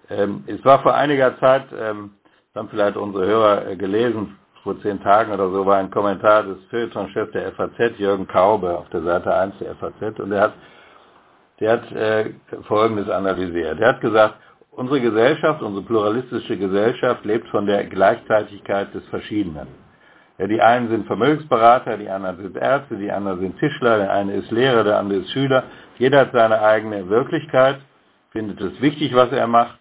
Ähm, 0.09 0.43
es 0.47 0.63
war 0.65 0.81
vor 0.81 0.95
einiger 0.95 1.39
Zeit, 1.39 1.65
ähm, 1.77 2.11
haben 2.55 2.69
vielleicht 2.69 2.97
unsere 2.97 3.25
Hörer 3.25 3.67
äh, 3.67 3.75
gelesen, 3.75 4.37
vor 4.63 4.79
zehn 4.81 5.01
Tagen 5.01 5.31
oder 5.31 5.49
so 5.49 5.65
war 5.65 5.77
ein 5.77 5.91
Kommentar 5.91 6.43
des 6.43 6.57
Feuilletonchefs 6.69 7.31
der 7.33 7.51
FAZ, 7.51 7.97
Jürgen 7.97 8.27
Kaube, 8.27 8.77
auf 8.77 8.89
der 8.89 9.01
Seite 9.01 9.33
1 9.33 9.57
der 9.59 9.75
FAZ, 9.75 10.19
und 10.19 10.29
der 10.29 10.41
hat, 10.41 10.53
der 11.59 11.71
hat 11.73 11.91
äh, 11.91 12.33
Folgendes 12.67 13.09
analysiert. 13.09 13.79
Er 13.79 13.89
hat 13.89 14.01
gesagt, 14.01 14.35
unsere 14.75 15.01
Gesellschaft, 15.01 15.61
unsere 15.61 15.85
pluralistische 15.85 16.57
Gesellschaft 16.57 17.25
lebt 17.25 17.47
von 17.49 17.65
der 17.65 17.85
Gleichzeitigkeit 17.85 18.93
des 18.93 19.05
Verschiedenen. 19.07 19.67
Ja, 20.37 20.47
die 20.47 20.61
einen 20.61 20.89
sind 20.89 21.05
Vermögensberater, 21.05 21.97
die 21.97 22.09
anderen 22.09 22.37
sind 22.37 22.57
Ärzte, 22.57 22.95
die 22.95 23.11
anderen 23.11 23.39
sind 23.39 23.59
Tischler, 23.59 23.97
der 23.97 24.11
eine 24.11 24.33
ist 24.33 24.49
Lehrer, 24.49 24.83
der 24.83 24.97
andere 24.97 25.19
ist 25.19 25.31
Schüler. 25.31 25.63
Jeder 25.99 26.21
hat 26.21 26.31
seine 26.31 26.59
eigene 26.61 27.07
Wirklichkeit, 27.07 27.77
findet 28.31 28.59
es 28.59 28.81
wichtig, 28.81 29.13
was 29.13 29.31
er 29.31 29.47
macht. 29.47 29.77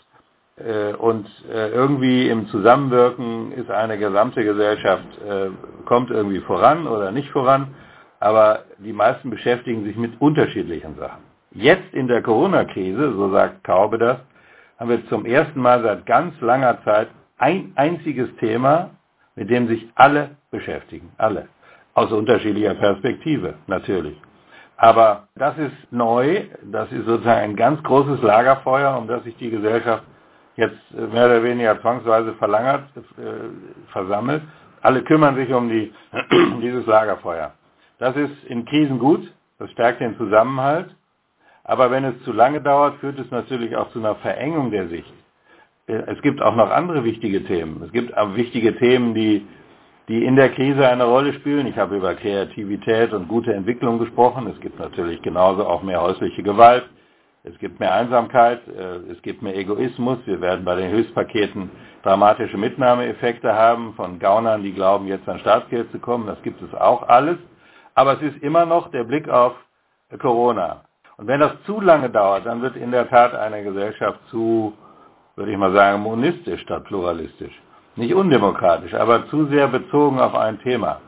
Äh, 0.56 0.92
und 0.94 1.26
äh, 1.50 1.70
irgendwie 1.70 2.28
im 2.28 2.46
Zusammenwirken 2.48 3.52
ist 3.52 3.70
eine 3.70 3.96
gesamte 3.96 4.44
Gesellschaft, 4.44 5.06
äh, 5.26 5.50
kommt 5.86 6.10
irgendwie 6.10 6.40
voran 6.40 6.86
oder 6.86 7.10
nicht 7.10 7.30
voran. 7.30 7.68
Aber 8.20 8.64
die 8.78 8.92
meisten 8.92 9.30
beschäftigen 9.30 9.84
sich 9.84 9.96
mit 9.96 10.20
unterschiedlichen 10.20 10.96
Sachen. 10.96 11.22
Jetzt 11.52 11.92
in 11.94 12.06
der 12.08 12.22
Corona-Krise, 12.22 13.14
so 13.14 13.30
sagt 13.30 13.64
Kaube 13.64 13.98
das, 13.98 14.18
haben 14.78 14.90
wir 14.90 15.06
zum 15.08 15.24
ersten 15.26 15.60
Mal 15.60 15.82
seit 15.82 16.06
ganz 16.06 16.40
langer 16.40 16.82
Zeit 16.84 17.08
ein 17.38 17.72
einziges 17.76 18.34
Thema, 18.36 18.90
mit 19.36 19.50
dem 19.50 19.66
sich 19.68 19.88
alle 19.94 20.36
beschäftigen. 20.50 21.10
Alle. 21.18 21.48
Aus 21.94 22.10
unterschiedlicher 22.12 22.74
Perspektive, 22.74 23.54
natürlich. 23.66 24.16
Aber 24.76 25.28
das 25.36 25.56
ist 25.58 25.92
neu, 25.92 26.42
das 26.64 26.90
ist 26.90 27.04
sozusagen 27.04 27.40
ein 27.40 27.56
ganz 27.56 27.82
großes 27.82 28.22
Lagerfeuer, 28.22 28.96
um 28.96 29.06
das 29.06 29.22
sich 29.24 29.36
die 29.36 29.50
Gesellschaft 29.50 30.02
jetzt 30.56 30.92
mehr 30.92 31.26
oder 31.26 31.42
weniger 31.42 31.80
zwangsweise 31.80 32.32
verlangert, 32.34 32.84
äh, 32.96 33.90
versammelt. 33.92 34.42
Alle 34.80 35.02
kümmern 35.02 35.36
sich 35.36 35.52
um 35.52 35.68
die, 35.68 35.92
dieses 36.62 36.84
Lagerfeuer. 36.86 37.52
Das 37.98 38.16
ist 38.16 38.44
in 38.46 38.64
Krisen 38.64 38.98
gut, 38.98 39.22
das 39.58 39.70
stärkt 39.70 40.00
den 40.00 40.16
Zusammenhalt. 40.16 40.94
Aber 41.64 41.90
wenn 41.90 42.04
es 42.04 42.20
zu 42.24 42.32
lange 42.32 42.60
dauert, 42.60 42.96
führt 42.96 43.18
es 43.18 43.30
natürlich 43.30 43.76
auch 43.76 43.90
zu 43.92 44.00
einer 44.00 44.16
Verengung 44.16 44.70
der 44.70 44.88
Sicht. 44.88 45.12
Äh, 45.86 46.02
es 46.12 46.20
gibt 46.22 46.42
auch 46.42 46.56
noch 46.56 46.70
andere 46.70 47.04
wichtige 47.04 47.44
Themen. 47.44 47.82
Es 47.84 47.92
gibt 47.92 48.12
wichtige 48.34 48.76
Themen, 48.76 49.14
die, 49.14 49.46
die 50.08 50.24
in 50.24 50.36
der 50.36 50.50
Krise 50.50 50.86
eine 50.88 51.04
Rolle 51.04 51.32
spielen. 51.34 51.66
Ich 51.66 51.76
habe 51.76 51.96
über 51.96 52.14
Kreativität 52.14 53.12
und 53.12 53.28
gute 53.28 53.52
Entwicklung 53.52 53.98
gesprochen. 53.98 54.48
Es 54.48 54.60
gibt 54.60 54.78
natürlich 54.78 55.22
genauso 55.22 55.64
auch 55.66 55.82
mehr 55.82 56.00
häusliche 56.02 56.42
Gewalt. 56.42 56.84
Es 57.44 57.58
gibt 57.58 57.80
mehr 57.80 57.92
Einsamkeit, 57.92 58.60
äh, 58.68 59.10
es 59.10 59.20
gibt 59.22 59.42
mehr 59.42 59.56
Egoismus. 59.56 60.18
Wir 60.26 60.40
werden 60.40 60.64
bei 60.64 60.76
den 60.76 60.90
Hilfspaketen 60.90 61.70
dramatische 62.02 62.56
Mitnahmeeffekte 62.56 63.52
haben 63.52 63.94
von 63.94 64.18
Gaunern, 64.18 64.62
die 64.62 64.72
glauben, 64.72 65.06
jetzt 65.06 65.28
an 65.28 65.40
Staatsgeld 65.40 65.90
zu 65.90 65.98
kommen. 65.98 66.26
Das 66.26 66.40
gibt 66.42 66.62
es 66.62 66.72
auch 66.74 67.08
alles. 67.08 67.38
Aber 67.94 68.14
es 68.14 68.22
ist 68.22 68.42
immer 68.42 68.64
noch 68.64 68.90
der 68.90 69.04
Blick 69.04 69.28
auf 69.28 69.54
Corona. 70.20 70.84
Und 71.22 71.28
wenn 71.28 71.38
das 71.38 71.52
zu 71.66 71.80
lange 71.80 72.10
dauert, 72.10 72.46
dann 72.46 72.62
wird 72.62 72.74
in 72.74 72.90
der 72.90 73.08
Tat 73.08 73.32
eine 73.32 73.62
Gesellschaft 73.62 74.18
zu, 74.28 74.72
würde 75.36 75.52
ich 75.52 75.56
mal 75.56 75.72
sagen, 75.72 76.02
monistisch 76.02 76.60
statt 76.62 76.82
pluralistisch. 76.82 77.52
Nicht 77.94 78.12
undemokratisch, 78.12 78.92
aber 78.92 79.28
zu 79.28 79.46
sehr 79.46 79.68
bezogen 79.68 80.18
auf 80.18 80.34
ein 80.34 80.58
Thema. 80.62 80.98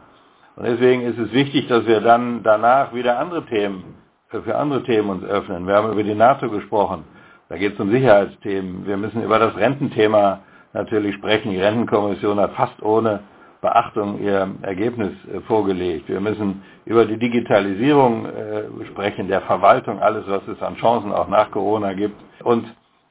Und 0.55 0.67
deswegen 0.67 1.03
ist 1.03 1.19
es 1.19 1.33
wichtig, 1.33 1.67
dass 1.67 1.85
wir 1.87 2.01
dann 2.01 2.45
danach 2.45 2.95
wieder 2.95 3.19
andere 3.19 3.45
Themen, 3.47 3.97
für 4.29 4.55
andere 4.55 4.85
Themen 4.85 5.11
uns 5.11 5.25
öffnen. 5.25 5.67
Wir 5.67 5.75
haben 5.75 5.91
über 5.91 6.05
die 6.05 6.15
NATO 6.15 6.49
gesprochen. 6.49 7.03
Da 7.49 7.57
geht 7.59 7.75
es 7.75 7.81
um 7.81 7.91
Sicherheitsthemen. 7.91 8.87
Wir 8.87 8.97
müssen 8.97 9.21
über 9.21 9.41
das 9.41 9.57
Rententhema 9.57 10.39
natürlich 10.75 11.17
sprechen. 11.17 11.51
Die 11.51 11.61
Rentenkommission 11.61 12.39
hat 12.39 12.53
fast 12.53 12.81
ohne 12.85 13.19
Beachtung 13.65 14.21
ihr 14.21 14.47
Ergebnis 14.61 15.13
äh, 15.33 15.41
vorgelegt. 15.49 16.07
Wir 16.11 16.21
müssen 16.21 16.63
über 16.85 17.07
die 17.07 17.17
Digitalisierung 17.19 18.27
äh, 18.27 18.65
sprechen, 18.91 19.27
der 19.29 19.41
Verwaltung, 19.41 20.01
alles, 20.01 20.25
was 20.29 20.47
es 20.49 20.61
an 20.63 20.77
Chancen 20.77 21.13
auch 21.13 21.29
nach 21.29 21.51
Corona 21.51 21.95
gibt. 21.95 22.15
Und 22.45 22.67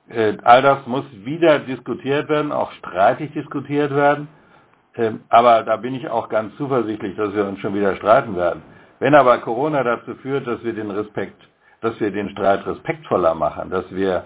äh, 0.09 0.37
all 0.43 0.61
das 0.61 0.85
muss 0.85 1.05
wieder 1.25 1.57
diskutiert 1.57 2.29
werden, 2.29 2.51
auch 2.51 2.71
streitig 2.73 3.31
diskutiert 3.33 3.89
werden. 3.95 4.27
Ähm, 4.95 5.21
aber 5.29 5.63
da 5.63 5.75
bin 5.77 5.95
ich 5.95 6.07
auch 6.07 6.29
ganz 6.29 6.55
zuversichtlich, 6.57 7.15
dass 7.15 7.33
wir 7.33 7.45
uns 7.47 7.57
schon 7.59 7.73
wieder 7.73 7.95
streiten 7.95 8.35
werden. 8.35 8.61
Wenn 8.99 9.15
aber 9.15 9.39
Corona 9.39 9.83
dazu 9.83 10.13
führt, 10.21 10.45
dass 10.45 10.63
wir 10.63 10.73
den 10.73 10.91
Respekt, 10.91 11.41
dass 11.81 11.99
wir 11.99 12.11
den 12.11 12.29
Streit 12.29 12.63
respektvoller 12.67 13.33
machen, 13.33 13.71
dass 13.71 13.85
wir, 13.89 14.25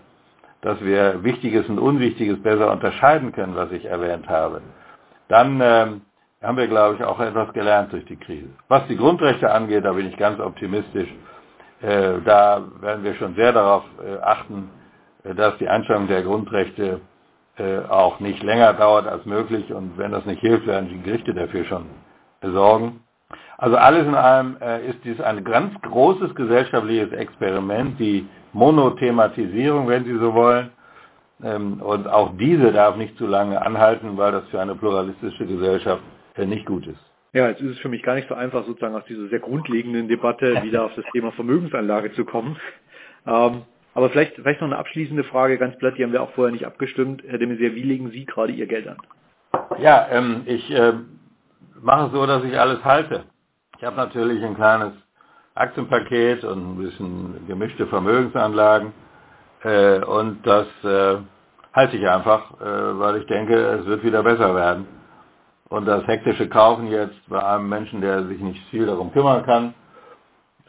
dass 0.62 0.82
wir 0.82 1.24
Wichtiges 1.24 1.70
und 1.70 1.80
Unwichtiges 1.80 2.44
besser 2.44 2.70
unterscheiden 2.70 3.32
können, 3.32 3.56
was 3.56 3.72
ich 3.72 3.86
erwähnt 3.86 4.28
habe, 4.28 4.60
dann 5.30 6.02
haben 6.42 6.58
wir, 6.58 6.68
glaube 6.68 6.96
ich, 6.96 7.04
auch 7.04 7.20
etwas 7.20 7.52
gelernt 7.54 7.92
durch 7.92 8.06
die 8.06 8.16
Krise. 8.16 8.50
Was 8.68 8.86
die 8.88 8.98
Grundrechte 8.98 9.52
angeht, 9.52 9.86
da 9.86 9.94
bin 9.94 10.08
ich 10.08 10.18
ganz 10.18 10.40
optimistisch. 10.40 11.10
Äh, 11.82 12.20
da 12.26 12.64
werden 12.82 13.04
wir 13.04 13.16
schon 13.16 13.36
sehr 13.36 13.52
darauf 13.52 13.84
äh, 14.04 14.20
achten, 14.22 14.70
äh, 15.24 15.34
dass 15.34 15.58
die 15.58 15.68
Einschränkung 15.68 16.08
der 16.08 16.24
Grundrechte 16.24 17.02
auch 17.90 18.20
nicht 18.20 18.44
länger 18.44 18.74
dauert 18.74 19.08
als 19.08 19.26
möglich. 19.26 19.74
Und 19.74 19.98
wenn 19.98 20.12
das 20.12 20.24
nicht 20.28 20.42
hilft, 20.42 20.68
werden 20.68 20.90
die 20.90 21.02
Gerichte 21.02 21.34
dafür 21.34 21.66
schon 21.66 21.86
sorgen. 22.44 23.00
Also 23.58 23.78
alles 23.78 24.06
in 24.06 24.14
allem 24.14 24.58
ist 24.88 25.04
dies 25.04 25.20
ein 25.20 25.44
ganz 25.44 25.74
großes 25.82 26.36
gesellschaftliches 26.36 27.12
Experiment, 27.14 28.00
die 28.00 28.28
Monothematisierung, 28.54 29.88
wenn 29.88 30.04
Sie 30.04 30.20
so 30.20 30.36
wollen. 30.36 30.70
Ähm, 31.44 31.82
und 31.82 32.08
auch 32.08 32.32
diese 32.38 32.72
darf 32.72 32.96
nicht 32.96 33.18
zu 33.18 33.26
lange 33.26 33.60
anhalten, 33.60 34.18
weil 34.18 34.34
das 34.34 34.48
für 34.50 34.62
eine 34.62 34.76
pluralistische 34.76 35.48
Gesellschaft 35.48 36.04
nicht 36.46 36.66
gut 36.66 36.86
ist. 36.88 37.00
Ja, 37.34 37.50
jetzt 37.50 37.62
ist 37.62 37.72
es 37.72 37.80
für 37.80 37.90
mich 37.90 38.04
gar 38.04 38.16
nicht 38.16 38.28
so 38.30 38.36
einfach, 38.36 38.66
sozusagen 38.66 38.96
aus 38.96 39.06
dieser 39.06 39.28
sehr 39.28 39.40
grundlegenden 39.40 40.08
Debatte 40.08 40.62
wieder 40.64 40.86
auf 40.86 40.94
das 40.96 41.06
Thema 41.12 41.32
Vermögensanlage 41.32 42.14
zu 42.14 42.26
kommen. 42.26 42.58
Ähm, 43.26 43.64
aber 43.94 44.10
vielleicht, 44.12 44.36
vielleicht 44.36 44.62
noch 44.62 44.68
eine 44.68 44.78
abschließende 44.78 45.24
Frage, 45.26 45.58
ganz 45.58 45.78
platt, 45.78 45.96
die 45.98 46.04
haben 46.04 46.14
wir 46.14 46.22
auch 46.22 46.32
vorher 46.32 46.54
nicht 46.54 46.66
abgestimmt. 46.66 47.24
Herr 47.28 47.40
de 47.40 47.48
Maizière, 47.48 47.74
wie 47.74 47.82
legen 47.82 48.12
Sie 48.12 48.26
gerade 48.26 48.54
Ihr 48.54 48.68
Geld 48.68 48.88
an? 48.88 48.98
Ja, 49.80 50.08
ähm, 50.12 50.44
ich 50.46 50.70
äh, 50.72 50.94
mache 51.82 52.08
es 52.08 52.12
so, 52.12 52.26
dass 52.26 52.44
ich 52.44 52.58
alles 52.58 52.84
halte. 52.84 53.24
Ich 53.78 53.84
habe 53.84 53.96
natürlich 53.96 54.44
ein 54.44 54.56
kleines 54.56 54.94
Aktienpaket 55.56 56.44
und 56.44 56.74
ein 56.74 56.78
bisschen 56.78 57.48
gemischte 57.48 57.88
Vermögensanlagen 57.88 58.94
äh, 59.64 60.00
und 60.04 60.46
das 60.46 60.68
äh, 60.84 61.18
halte 61.74 61.98
ich 61.98 62.08
einfach, 62.08 62.60
äh, 62.62 63.00
weil 63.00 63.18
ich 63.18 63.28
denke, 63.28 63.56
es 63.56 63.86
wird 63.86 64.04
wieder 64.04 64.24
besser 64.24 64.56
werden. 64.56 64.88
Und 65.70 65.86
das 65.86 66.06
hektische 66.08 66.48
Kaufen 66.48 66.88
jetzt 66.88 67.18
bei 67.30 67.44
einem 67.44 67.68
Menschen, 67.68 68.02
der 68.02 68.24
sich 68.26 68.40
nicht 68.40 68.62
viel 68.70 68.86
darum 68.86 69.12
kümmern 69.12 69.44
kann, 69.46 69.74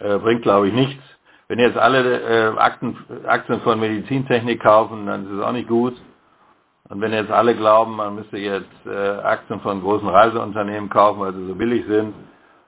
äh, 0.01 0.19
bringt, 0.19 0.43
glaube 0.43 0.69
ich, 0.69 0.75
nichts. 0.75 1.03
Wenn 1.47 1.59
jetzt 1.61 1.79
alle 1.79 2.21
äh, 2.21 2.59
Akten, 2.59 2.97
Aktien 3.27 3.61
von 3.63 3.81
Medizintechnik 3.81 4.61
kaufen, 4.61 5.07
dann 5.07 5.25
ist 5.27 5.33
es 5.33 5.41
auch 5.43 5.53
nicht 5.53 5.69
gut. 5.69 5.95
Und 6.89 7.01
wenn 7.01 7.13
jetzt 7.13 7.31
alle 7.31 7.55
glauben, 7.55 7.97
man 7.97 8.15
müsste 8.15 8.39
jetzt 8.39 8.87
äh, 8.87 8.91
Aktien 9.21 9.61
von 9.61 9.81
großen 9.81 10.09
Reiseunternehmen 10.09 10.91
kaufen, 10.91 11.21
weil 11.21 11.35
sie 11.35 11.47
so 11.47 11.55
billig 11.55 11.87
sind, 11.87 12.15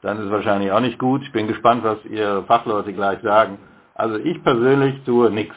dann 0.02 0.18
ist 0.18 0.24
es 0.26 0.30
wahrscheinlich 0.30 0.70
auch 0.72 0.80
nicht 0.80 0.98
gut. 0.98 1.22
Ich 1.22 1.32
bin 1.32 1.46
gespannt, 1.46 1.84
was 1.84 2.02
Ihre 2.04 2.44
Fachleute 2.44 2.92
gleich 2.92 3.20
sagen. 3.22 3.58
Also 3.94 4.16
ich 4.16 4.42
persönlich 4.42 5.02
tue 5.04 5.30
nichts. 5.30 5.54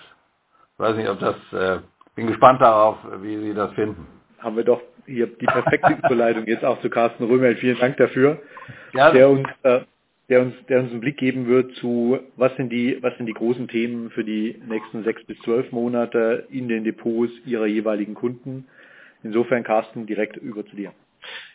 Weiß 0.78 0.96
nicht, 0.98 1.10
ob 1.10 1.20
das, 1.20 1.36
äh, 1.54 1.80
bin 2.16 2.28
gespannt 2.28 2.62
darauf, 2.62 2.98
wie 3.22 3.38
Sie 3.38 3.54
das 3.54 3.72
finden. 3.74 4.06
Haben 4.40 4.58
wir 4.58 4.64
doch 4.66 4.82
hier 5.06 5.28
die 5.28 5.46
perfekte 5.46 5.94
Überleitung 6.06 6.46
jetzt 6.48 6.64
auch 6.64 6.82
zu 6.82 6.90
Carsten 6.90 7.24
Römel. 7.26 7.56
Vielen 7.58 7.80
Dank 7.80 7.98
dafür, 7.98 8.42
ja. 8.94 9.12
der 9.12 9.30
uns, 9.30 9.48
äh, 9.64 9.82
der 10.30 10.42
uns, 10.42 10.54
der 10.68 10.82
uns 10.82 10.92
einen 10.92 11.02
Blick 11.02 11.18
geben 11.18 11.48
wird 11.48 11.74
zu, 11.76 12.20
was 12.36 12.56
sind 12.56 12.70
die, 12.70 12.98
was 13.02 13.16
sind 13.18 13.26
die 13.26 13.34
großen 13.34 13.68
Themen 13.68 14.10
für 14.12 14.24
die 14.24 14.62
nächsten 14.68 15.04
sechs 15.04 15.24
bis 15.26 15.38
zwölf 15.40 15.72
Monate 15.72 16.48
in 16.50 16.68
den 16.68 16.84
Depots 16.84 17.32
ihrer 17.46 17.66
jeweiligen 17.66 18.14
Kunden. 18.14 18.68
Insofern, 19.24 19.64
Carsten, 19.64 20.06
direkt 20.06 20.38
über 20.38 20.66
zu 20.66 20.76
dir. 20.76 20.92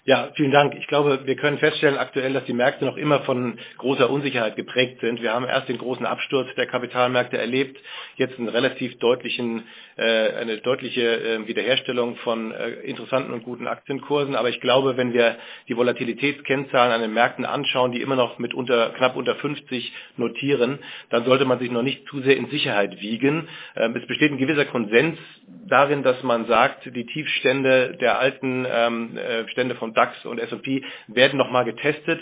Ja, 0.05 0.31
vielen 0.37 0.53
Dank. 0.53 0.75
Ich 0.75 0.87
glaube, 0.87 1.27
wir 1.27 1.37
können 1.37 1.59
feststellen 1.59 1.99
aktuell, 1.99 2.33
dass 2.33 2.47
die 2.47 2.55
Märkte 2.55 2.87
noch 2.87 2.97
immer 2.97 3.21
von 3.25 3.59
großer 3.77 4.09
Unsicherheit 4.09 4.57
geprägt 4.57 5.01
sind. 5.01 5.21
Wir 5.21 5.35
haben 5.35 5.45
erst 5.45 5.69
den 5.69 5.77
großen 5.77 6.07
Absturz 6.07 6.49
der 6.57 6.67
Kapitalmärkte 6.67 7.37
erlebt, 7.37 7.79
jetzt 8.17 8.39
einen 8.39 8.49
relativ 8.49 8.99
deutlichen, 9.01 9.65
eine 10.03 10.59
deutliche 10.59 11.03
äh, 11.03 11.47
Wiederherstellung 11.47 12.17
von 12.17 12.53
äh, 12.53 12.71
interessanten 12.83 13.33
und 13.33 13.43
guten 13.43 13.67
Aktienkursen. 13.67 14.35
Aber 14.35 14.49
ich 14.49 14.61
glaube, 14.61 14.97
wenn 14.97 15.13
wir 15.13 15.37
die 15.69 15.77
Volatilitätskennzahlen 15.77 16.93
an 16.93 17.01
den 17.01 17.13
Märkten 17.13 17.45
anschauen, 17.45 17.93
die 17.93 18.01
immer 18.01 18.17
noch 18.17 18.39
mit 18.39 18.55
unter, 18.55 18.91
knapp 18.91 19.17
unter 19.17 19.35
50 19.37 19.93
notieren, 20.17 20.79
dann 21.11 21.25
sollte 21.25 21.45
man 21.45 21.59
sich 21.59 21.71
noch 21.71 21.83
nicht 21.83 22.07
zu 22.09 22.21
sehr 22.21 22.37
in 22.37 22.47
Sicherheit 22.49 23.01
wiegen. 23.01 23.49
Ähm, 23.77 23.97
es 23.97 24.07
besteht 24.07 24.31
ein 24.33 24.39
gewisser 24.39 24.67
Konsens 24.67 25.19
darin, 25.67 26.03
dass 26.03 26.23
man 26.23 26.47
sagt, 26.47 26.85
die 26.95 27.07
Tiefstände 27.07 27.97
der 28.01 28.19
alten 28.19 28.67
ähm, 28.71 29.17
äh, 29.17 29.49
Stände 29.49 29.75
von 29.75 29.95
DAX 29.95 30.25
und 30.25 30.39
S&P 30.39 30.83
werden 31.09 31.39
nochmal 31.39 31.65
getestet. 31.65 32.21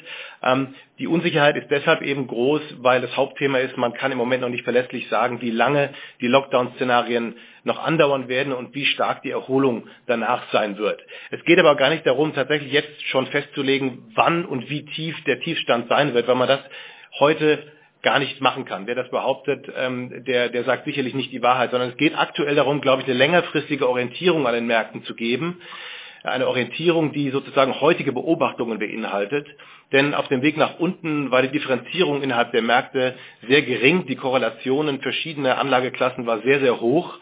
Die 0.99 1.07
Unsicherheit 1.07 1.57
ist 1.57 1.71
deshalb 1.71 2.01
eben 2.01 2.27
groß, 2.27 2.63
weil 2.79 3.03
das 3.03 3.15
Hauptthema 3.17 3.59
ist, 3.59 3.77
man 3.77 3.93
kann 3.93 4.13
im 4.13 4.19
Moment 4.19 4.41
noch 4.41 4.49
nicht 4.49 4.65
verlässlich 4.65 5.07
sagen, 5.09 5.43
wie 5.43 5.51
lange 5.51 5.91
die 6.23 6.27
Lockdown-Szenarien 6.27 7.35
noch 7.65 7.79
andauern 7.79 8.29
werden 8.29 8.55
und 8.55 8.75
wie 8.75 8.87
stark 8.87 9.21
die 9.23 9.31
Erholung 9.31 9.89
danach 10.07 10.51
sein 10.53 10.79
wird. 10.79 11.03
Es 11.31 11.45
geht 11.45 11.59
aber 11.59 11.77
gar 11.77 11.91
nicht 11.91 12.07
darum, 12.07 12.33
tatsächlich 12.35 12.73
jetzt 12.73 13.03
schon 13.11 13.27
festzulegen, 13.27 14.11
wann 14.15 14.47
und 14.47 14.71
wie 14.71 14.87
tief 14.87 15.17
der 15.25 15.41
Tiefstand 15.41 15.89
sein 15.89 16.15
wird, 16.15 16.29
weil 16.29 16.35
man 16.35 16.49
das 16.49 16.61
heute 17.19 17.63
gar 18.03 18.19
nicht 18.19 18.41
machen 18.41 18.65
kann. 18.65 18.87
Wer 18.87 18.95
das 18.95 19.11
behauptet, 19.11 19.71
ähm, 19.77 20.25
der, 20.25 20.49
der 20.49 20.65
sagt 20.65 20.85
sicherlich 20.85 21.13
nicht 21.13 21.33
die 21.33 21.43
Wahrheit, 21.43 21.73
sondern 21.73 21.91
es 21.91 21.97
geht 21.97 22.17
aktuell 22.17 22.55
darum, 22.55 22.81
glaube 22.81 23.03
ich, 23.03 23.09
eine 23.09 23.19
längerfristige 23.19 23.87
Orientierung 23.89 24.47
an 24.47 24.55
den 24.55 24.67
Märkten 24.67 25.03
zu 25.05 25.15
geben. 25.15 25.61
Eine 26.27 26.49
Orientierung, 26.49 27.13
die 27.13 27.31
sozusagen 27.31 27.81
heutige 27.81 28.13
Beobachtungen 28.13 28.79
beinhaltet. 28.79 29.47
Denn 29.93 30.15
auf 30.15 30.27
dem 30.29 30.43
Weg 30.43 30.57
nach 30.57 30.79
unten 30.81 31.31
war 31.31 31.43
die 31.43 31.53
Differenzierung 31.53 32.23
innerhalb 32.23 32.51
der 32.51 32.63
Märkte 32.63 33.15
sehr 33.47 33.63
gering. 33.63 34.07
Die 34.07 34.17
Korrelationen 34.17 35.01
verschiedener 35.01 35.59
Anlageklassen 35.59 36.27
war 36.27 36.41
sehr, 36.41 36.61
sehr 36.61 36.81
hoch. 36.81 37.15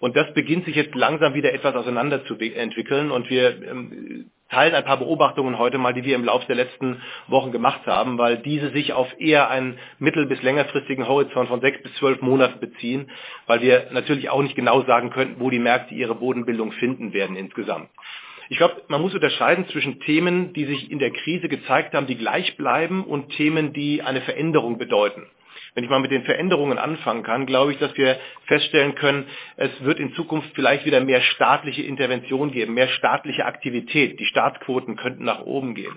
Und 0.00 0.16
das 0.16 0.32
beginnt 0.32 0.64
sich 0.64 0.76
jetzt 0.76 0.94
langsam 0.94 1.34
wieder 1.34 1.52
etwas 1.52 1.74
auseinander 1.74 2.24
zu 2.24 2.38
entwickeln. 2.38 3.10
Und 3.10 3.28
wir 3.28 3.62
ähm, 3.62 4.30
teilen 4.48 4.74
ein 4.74 4.84
paar 4.84 4.98
Beobachtungen 4.98 5.58
heute 5.58 5.76
mal, 5.76 5.92
die 5.92 6.04
wir 6.04 6.14
im 6.14 6.24
Laufe 6.24 6.46
der 6.46 6.56
letzten 6.56 7.02
Wochen 7.26 7.52
gemacht 7.52 7.86
haben, 7.86 8.16
weil 8.16 8.38
diese 8.38 8.70
sich 8.70 8.92
auf 8.92 9.08
eher 9.18 9.50
einen 9.50 9.78
mittel- 9.98 10.26
bis 10.26 10.40
längerfristigen 10.42 11.06
Horizont 11.06 11.48
von 11.48 11.60
sechs 11.60 11.82
bis 11.82 11.92
zwölf 11.94 12.22
Monaten 12.22 12.60
beziehen, 12.60 13.10
weil 13.46 13.60
wir 13.60 13.88
natürlich 13.92 14.30
auch 14.30 14.42
nicht 14.42 14.56
genau 14.56 14.82
sagen 14.84 15.10
könnten, 15.10 15.40
wo 15.40 15.50
die 15.50 15.58
Märkte 15.58 15.94
ihre 15.94 16.14
Bodenbildung 16.14 16.72
finden 16.72 17.12
werden 17.12 17.36
insgesamt. 17.36 17.90
Ich 18.50 18.56
glaube, 18.56 18.82
man 18.88 19.02
muss 19.02 19.14
unterscheiden 19.14 19.68
zwischen 19.68 20.00
Themen, 20.00 20.52
die 20.54 20.64
sich 20.64 20.90
in 20.90 20.98
der 20.98 21.10
Krise 21.10 21.48
gezeigt 21.48 21.94
haben, 21.94 22.06
die 22.06 22.16
gleich 22.16 22.56
bleiben 22.56 23.04
und 23.04 23.30
Themen, 23.36 23.72
die 23.72 24.02
eine 24.02 24.22
Veränderung 24.22 24.78
bedeuten. 24.78 25.26
Wenn 25.74 25.84
ich 25.84 25.90
mal 25.90 26.00
mit 26.00 26.10
den 26.10 26.24
Veränderungen 26.24 26.78
anfangen 26.78 27.22
kann, 27.22 27.46
glaube 27.46 27.72
ich, 27.72 27.78
dass 27.78 27.96
wir 27.96 28.18
feststellen 28.46 28.94
können, 28.94 29.26
es 29.56 29.70
wird 29.84 30.00
in 30.00 30.14
Zukunft 30.14 30.48
vielleicht 30.54 30.86
wieder 30.86 31.00
mehr 31.00 31.20
staatliche 31.20 31.82
Intervention 31.82 32.50
geben, 32.50 32.74
mehr 32.74 32.88
staatliche 32.88 33.44
Aktivität. 33.44 34.18
Die 34.18 34.26
Staatsquoten 34.26 34.96
könnten 34.96 35.24
nach 35.24 35.42
oben 35.42 35.74
gehen. 35.74 35.96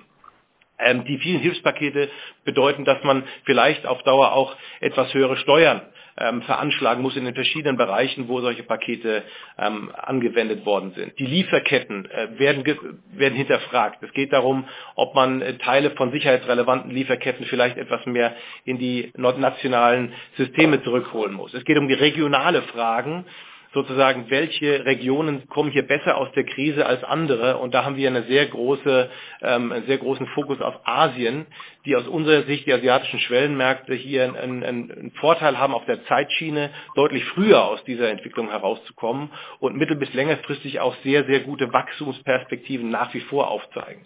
Ähm, 0.78 1.06
die 1.06 1.18
vielen 1.20 1.40
Hilfspakete 1.40 2.10
bedeuten, 2.44 2.86
dass 2.86 3.02
man 3.04 3.24
vielleicht 3.46 3.86
auf 3.86 4.04
Dauer 4.04 4.34
auch 4.34 4.56
etwas 4.82 5.14
höhere 5.14 5.38
Steuern 5.38 5.82
ähm, 6.22 6.42
veranschlagen 6.44 7.02
muss 7.02 7.16
in 7.16 7.26
den 7.26 7.34
verschiedenen 7.34 7.78
Bereichen, 7.78 8.28
wo 8.28 8.42
solche 8.42 8.64
Pakete 8.64 9.24
ähm, 9.58 9.92
angewendet 9.96 10.66
worden 10.66 10.92
sind. 10.96 11.18
Die 11.20 11.26
Lieferketten 11.26 12.06
äh, 12.10 12.40
werden, 12.40 12.64
werden 13.14 13.36
hinterfragt. 13.36 14.02
Es 14.04 14.12
geht 14.14 14.32
darum, 14.32 14.66
ob 14.96 15.16
man 15.16 15.42
äh, 15.42 15.58
Teile 15.58 15.92
von 15.92 16.12
sicherheitsrelevanten 16.12 16.92
Lieferketten 16.92 17.46
vielleicht 17.48 17.78
etwas 17.78 18.06
mehr 18.06 18.36
in 18.66 18.78
die 18.78 19.12
nationalen 19.16 20.14
Systeme 20.38 20.84
zurückholen 20.84 21.34
muss. 21.34 21.54
Es 21.54 21.66
geht 21.66 21.78
um 21.78 21.88
die 21.88 21.94
regionale 21.94 22.62
Fragen 22.64 23.26
sozusagen, 23.74 24.30
welche 24.30 24.86
Regionen 24.86 25.48
kommen 25.48 25.72
hier 25.72 25.88
besser 25.88 26.18
aus 26.18 26.32
der 26.34 26.44
Krise 26.44 26.86
als 26.86 27.04
andere. 27.04 27.58
Und 27.58 27.74
da 27.74 27.86
haben 27.86 27.96
wir 27.96 28.10
eine 28.10 28.24
sehr 28.24 28.46
große, 28.48 29.10
ähm, 29.42 29.72
einen 29.72 29.86
sehr 29.86 29.98
großen 29.98 30.28
Fokus 30.28 30.62
auf 30.62 30.76
Asien, 30.86 31.46
die 31.86 31.96
aus 31.96 32.08
unserer 32.08 32.44
Sicht 32.44 32.66
die 32.66 32.74
asiatischen 32.74 33.20
Schwellenmärkte 33.22 33.94
hier 33.94 34.24
einen, 34.26 34.64
einen, 34.64 34.92
einen 34.92 35.12
Vorteil 35.20 35.58
haben, 35.58 35.74
auf 35.74 35.86
der 35.86 36.04
Zeitschiene 36.06 36.70
deutlich 36.96 37.24
früher 37.34 37.64
aus 37.64 37.84
dieser 37.86 38.10
Entwicklung 38.10 38.50
herauszukommen 38.50 39.30
und 39.60 39.78
mittel- 39.78 39.96
bis 39.98 40.14
längerfristig 40.14 40.80
auch 40.80 40.96
sehr, 41.04 41.24
sehr 41.26 41.40
gute 41.42 41.72
Wachstumsperspektiven 41.72 42.90
nach 42.90 43.14
wie 43.14 43.22
vor 43.22 43.50
aufzeigen. 43.50 44.02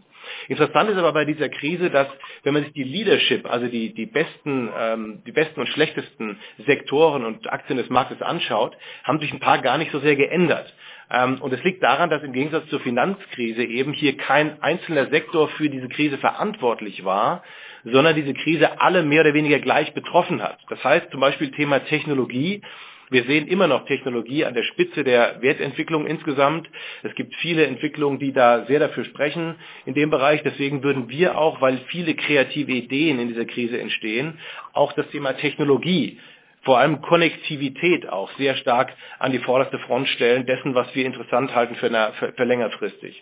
Interessant 0.47 0.89
ist 0.89 0.97
aber 0.97 1.13
bei 1.13 1.25
dieser 1.25 1.49
Krise, 1.49 1.89
dass 1.89 2.07
wenn 2.43 2.53
man 2.53 2.63
sich 2.63 2.73
die 2.73 2.83
Leadership, 2.83 3.49
also 3.49 3.67
die, 3.67 3.93
die 3.93 4.05
besten, 4.05 4.69
ähm, 4.77 5.23
die 5.25 5.31
besten 5.31 5.59
und 5.59 5.67
schlechtesten 5.69 6.37
Sektoren 6.65 7.25
und 7.25 7.51
Aktien 7.51 7.77
des 7.77 7.89
Marktes 7.89 8.21
anschaut, 8.21 8.75
haben 9.03 9.19
sich 9.19 9.31
ein 9.33 9.39
paar 9.39 9.59
gar 9.61 9.77
nicht 9.77 9.91
so 9.91 9.99
sehr 9.99 10.15
geändert. 10.15 10.71
Ähm, 11.11 11.41
und 11.41 11.53
es 11.53 11.63
liegt 11.63 11.83
daran, 11.83 12.09
dass 12.09 12.23
im 12.23 12.33
Gegensatz 12.33 12.67
zur 12.69 12.79
Finanzkrise 12.79 13.63
eben 13.63 13.93
hier 13.93 14.17
kein 14.17 14.61
einzelner 14.61 15.07
Sektor 15.07 15.49
für 15.49 15.69
diese 15.69 15.89
Krise 15.89 16.17
verantwortlich 16.17 17.03
war, 17.03 17.43
sondern 17.83 18.15
diese 18.15 18.33
Krise 18.33 18.81
alle 18.81 19.03
mehr 19.03 19.21
oder 19.21 19.33
weniger 19.33 19.59
gleich 19.59 19.93
betroffen 19.93 20.41
hat. 20.41 20.57
Das 20.69 20.83
heißt 20.83 21.11
zum 21.11 21.19
Beispiel 21.19 21.51
Thema 21.51 21.79
Technologie 21.85 22.61
wir 23.09 23.23
sehen 23.25 23.47
immer 23.47 23.67
noch 23.67 23.85
Technologie 23.85 24.45
an 24.45 24.53
der 24.53 24.63
Spitze 24.63 25.03
der 25.03 25.41
Wertentwicklung 25.41 26.07
insgesamt. 26.07 26.67
Es 27.03 27.13
gibt 27.15 27.35
viele 27.35 27.65
Entwicklungen, 27.65 28.19
die 28.19 28.33
da 28.33 28.65
sehr 28.65 28.79
dafür 28.79 29.05
sprechen 29.05 29.55
in 29.85 29.93
dem 29.93 30.09
Bereich. 30.09 30.41
Deswegen 30.43 30.83
würden 30.83 31.09
wir 31.09 31.37
auch, 31.37 31.61
weil 31.61 31.77
viele 31.89 32.15
kreative 32.15 32.71
Ideen 32.71 33.19
in 33.19 33.27
dieser 33.27 33.45
Krise 33.45 33.79
entstehen, 33.79 34.39
auch 34.73 34.93
das 34.93 35.07
Thema 35.09 35.33
Technologie 35.33 36.19
vor 36.63 36.79
allem 36.79 37.01
Konnektivität 37.01 38.09
auch 38.09 38.29
sehr 38.37 38.55
stark 38.57 38.91
an 39.19 39.31
die 39.31 39.39
vorderste 39.39 39.77
Front 39.79 40.09
stellen, 40.09 40.47
dessen, 40.47 40.73
was 40.73 40.87
wir 40.95 41.05
interessant 41.05 41.53
halten 41.53 41.75
für, 41.75 41.85
eine, 41.85 42.11
für, 42.19 42.33
für 42.33 42.43
längerfristig. 42.43 43.21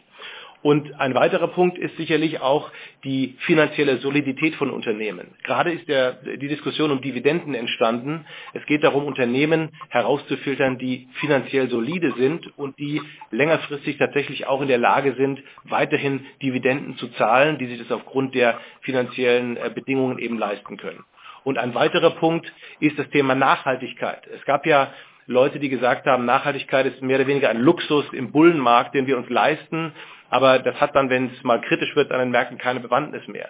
Und 0.63 0.97
ein 0.97 1.13
weiterer 1.13 1.49
Punkt 1.49 1.77
ist 1.77 1.95
sicherlich 1.97 2.39
auch 2.39 2.71
die 3.03 3.35
finanzielle 3.45 3.97
Solidität 3.97 4.55
von 4.55 4.69
Unternehmen. 4.69 5.35
Gerade 5.43 5.73
ist 5.73 5.89
der, 5.89 6.13
die 6.13 6.47
Diskussion 6.47 6.89
um 6.89 7.01
Dividenden 7.01 7.53
entstanden. 7.53 8.25
Es 8.53 8.65
geht 8.65 8.81
darum, 8.81 9.03
Unternehmen 9.05 9.71
herauszufiltern, 9.89 10.77
die 10.77 11.09
finanziell 11.19 11.67
solide 11.67 12.13
sind 12.17 12.57
und 12.57 12.79
die 12.79 13.01
längerfristig 13.29 13.97
tatsächlich 13.97 14.47
auch 14.47 14.61
in 14.61 14.69
der 14.69 14.77
Lage 14.77 15.13
sind, 15.15 15.43
weiterhin 15.65 16.25
Dividenden 16.41 16.95
zu 16.95 17.09
zahlen, 17.09 17.57
die 17.57 17.67
sich 17.67 17.79
das 17.79 17.91
aufgrund 17.91 18.33
der 18.33 18.57
finanziellen 18.83 19.57
äh, 19.57 19.69
Bedingungen 19.69 20.17
eben 20.17 20.37
leisten 20.37 20.77
können. 20.77 21.03
Und 21.43 21.57
ein 21.57 21.75
weiterer 21.75 22.11
Punkt 22.11 22.49
ist 22.79 22.97
das 22.97 23.09
Thema 23.09 23.35
Nachhaltigkeit. 23.35 24.25
Es 24.33 24.45
gab 24.45 24.65
ja 24.65 24.93
Leute, 25.27 25.59
die 25.59 25.67
gesagt 25.67 26.05
haben, 26.05 26.23
Nachhaltigkeit 26.23 26.85
ist 26.85 27.01
mehr 27.01 27.17
oder 27.17 27.27
weniger 27.27 27.49
ein 27.49 27.59
Luxus 27.59 28.05
im 28.13 28.31
Bullenmarkt, 28.31 28.95
den 28.95 29.07
wir 29.07 29.17
uns 29.17 29.29
leisten 29.29 29.91
aber 30.33 30.57
das 30.57 30.75
hat 30.81 30.95
dann, 30.95 31.11
wenn 31.11 31.27
es 31.27 31.43
mal 31.43 31.61
kritisch 31.61 31.95
wird, 31.95 32.11
an 32.11 32.17
den 32.17 32.31
Märkten 32.31 32.57
keine 32.57 32.79
Bewandtnis 32.79 33.27
mehr. 33.27 33.49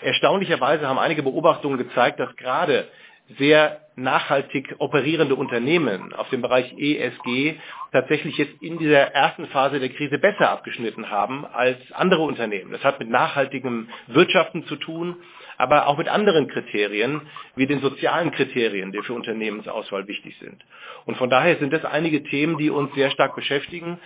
Erstaunlicherweise 0.00 0.88
haben 0.88 0.98
einige 0.98 1.22
Beobachtungen 1.22 1.76
gezeigt, 1.76 2.18
dass 2.18 2.34
gerade 2.36 2.88
sehr 3.36 3.78
nachhaltig 3.94 4.74
operierende 4.78 5.34
Unternehmen 5.34 6.14
auf 6.14 6.30
dem 6.30 6.40
Bereich 6.40 6.72
ESG 6.78 7.56
tatsächlich 7.92 8.38
jetzt 8.38 8.62
in 8.62 8.78
dieser 8.78 9.12
ersten 9.12 9.46
Phase 9.48 9.80
der 9.80 9.90
Krise 9.90 10.16
besser 10.16 10.48
abgeschnitten 10.48 11.10
haben 11.10 11.44
als 11.44 11.76
andere 11.92 12.22
Unternehmen. 12.22 12.72
Das 12.72 12.82
hat 12.84 12.98
mit 12.98 13.10
nachhaltigem 13.10 13.88
Wirtschaften 14.06 14.64
zu 14.68 14.76
tun, 14.76 15.16
aber 15.58 15.88
auch 15.88 15.98
mit 15.98 16.08
anderen 16.08 16.48
Kriterien, 16.48 17.20
wie 17.54 17.66
den 17.66 17.80
sozialen 17.80 18.30
Kriterien, 18.30 18.92
die 18.92 19.02
für 19.02 19.12
Unternehmensauswahl 19.12 20.08
wichtig 20.08 20.38
sind. 20.38 20.64
Und 21.04 21.18
von 21.18 21.28
daher 21.28 21.58
sind 21.58 21.70
das 21.70 21.84
einige 21.84 22.22
Themen, 22.24 22.56
die 22.56 22.70
uns 22.70 22.94
sehr 22.94 23.10
stark 23.10 23.36
beschäftigen 23.36 23.98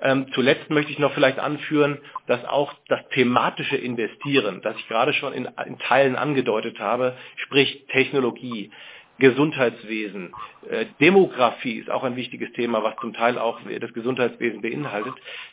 ähm, 0.00 0.26
zuletzt 0.34 0.70
möchte 0.70 0.92
ich 0.92 0.98
noch 0.98 1.12
vielleicht 1.14 1.38
anführen, 1.38 1.98
dass 2.26 2.44
auch 2.44 2.72
das 2.88 3.00
thematische 3.10 3.76
Investieren, 3.76 4.60
das 4.62 4.76
ich 4.76 4.88
gerade 4.88 5.12
schon 5.14 5.32
in, 5.32 5.48
in 5.66 5.78
Teilen 5.78 6.16
angedeutet 6.16 6.78
habe, 6.78 7.16
sprich 7.44 7.86
Technologie, 7.88 8.70
Gesundheitswesen, 9.18 10.32
äh, 10.70 10.86
Demografie 11.00 11.78
ist 11.78 11.90
auch 11.90 12.04
ein 12.04 12.14
wichtiges 12.14 12.52
Thema, 12.52 12.84
was 12.84 12.94
zum 13.00 13.12
Teil 13.14 13.36
auch 13.36 13.58
das 13.80 13.92
Gesundheitswesen 13.92 14.62
beinhaltet. 14.62 15.12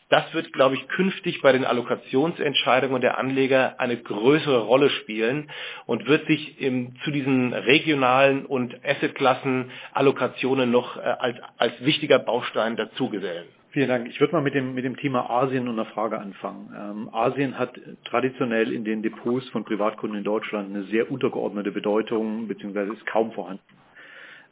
Das 0.10 0.32
wird, 0.36 0.54
glaube 0.54 0.76
ich, 0.76 0.88
künftig 0.88 1.41
bei 1.41 1.52
den 1.52 1.66
Allokationsentscheidungen 1.66 3.02
der 3.02 3.18
Anleger 3.18 3.80
eine 3.80 3.98
größere 3.98 4.60
Rolle 4.60 4.91
spielen 4.91 5.50
und 5.88 6.06
wird 6.06 6.28
sich 6.28 6.62
im, 6.62 6.96
zu 7.04 7.10
diesen 7.10 7.54
regionalen 7.54 8.46
und 8.46 8.76
Assetklassen 8.86 9.72
Allokationen 9.93 10.70
noch 10.70 10.98
äh, 10.98 11.00
als, 11.00 11.38
als 11.58 11.74
wichtiger 11.84 12.20
Baustein 12.20 12.76
dazugesellen. 12.76 13.48
Vielen 13.76 13.89
Dank. 13.89 14.07
Ich 14.07 14.21
würde 14.21 14.32
mal 14.32 14.41
mit 14.41 14.53
dem, 14.53 14.73
mit 14.73 14.86
dem 14.86 14.95
Thema 14.95 15.30
Asien 15.30 15.67
und 15.67 15.78
einer 15.78 15.89
Frage 15.89 16.17
anfangen. 16.17 16.73
Ähm, 16.80 17.09
Asien 17.13 17.59
hat 17.59 17.78
traditionell 18.05 18.71
in 18.71 18.86
den 18.86 19.03
Depots 19.03 19.49
von 19.49 19.65
Privatkunden 19.65 20.17
in 20.17 20.23
Deutschland 20.23 20.73
eine 20.73 20.86
sehr 20.86 21.11
untergeordnete 21.11 21.73
Bedeutung, 21.73 22.47
beziehungsweise 22.47 22.93
ist 22.93 23.05
kaum 23.05 23.34
vorhanden. 23.34 23.61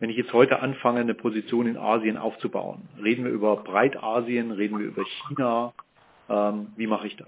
Wenn 0.01 0.09
ich 0.09 0.17
jetzt 0.17 0.33
heute 0.33 0.59
anfange, 0.59 0.99
eine 0.99 1.13
Position 1.13 1.67
in 1.67 1.77
Asien 1.77 2.17
aufzubauen, 2.17 2.89
reden 3.01 3.23
wir 3.23 3.31
über 3.31 3.55
Breitasien, 3.55 4.51
reden 4.51 4.77
wir 4.77 4.87
über 4.87 5.05
China, 5.05 5.71
ähm, 6.33 6.67
wie 6.77 6.87
mache 6.87 7.07
ich 7.07 7.15
das? 7.17 7.27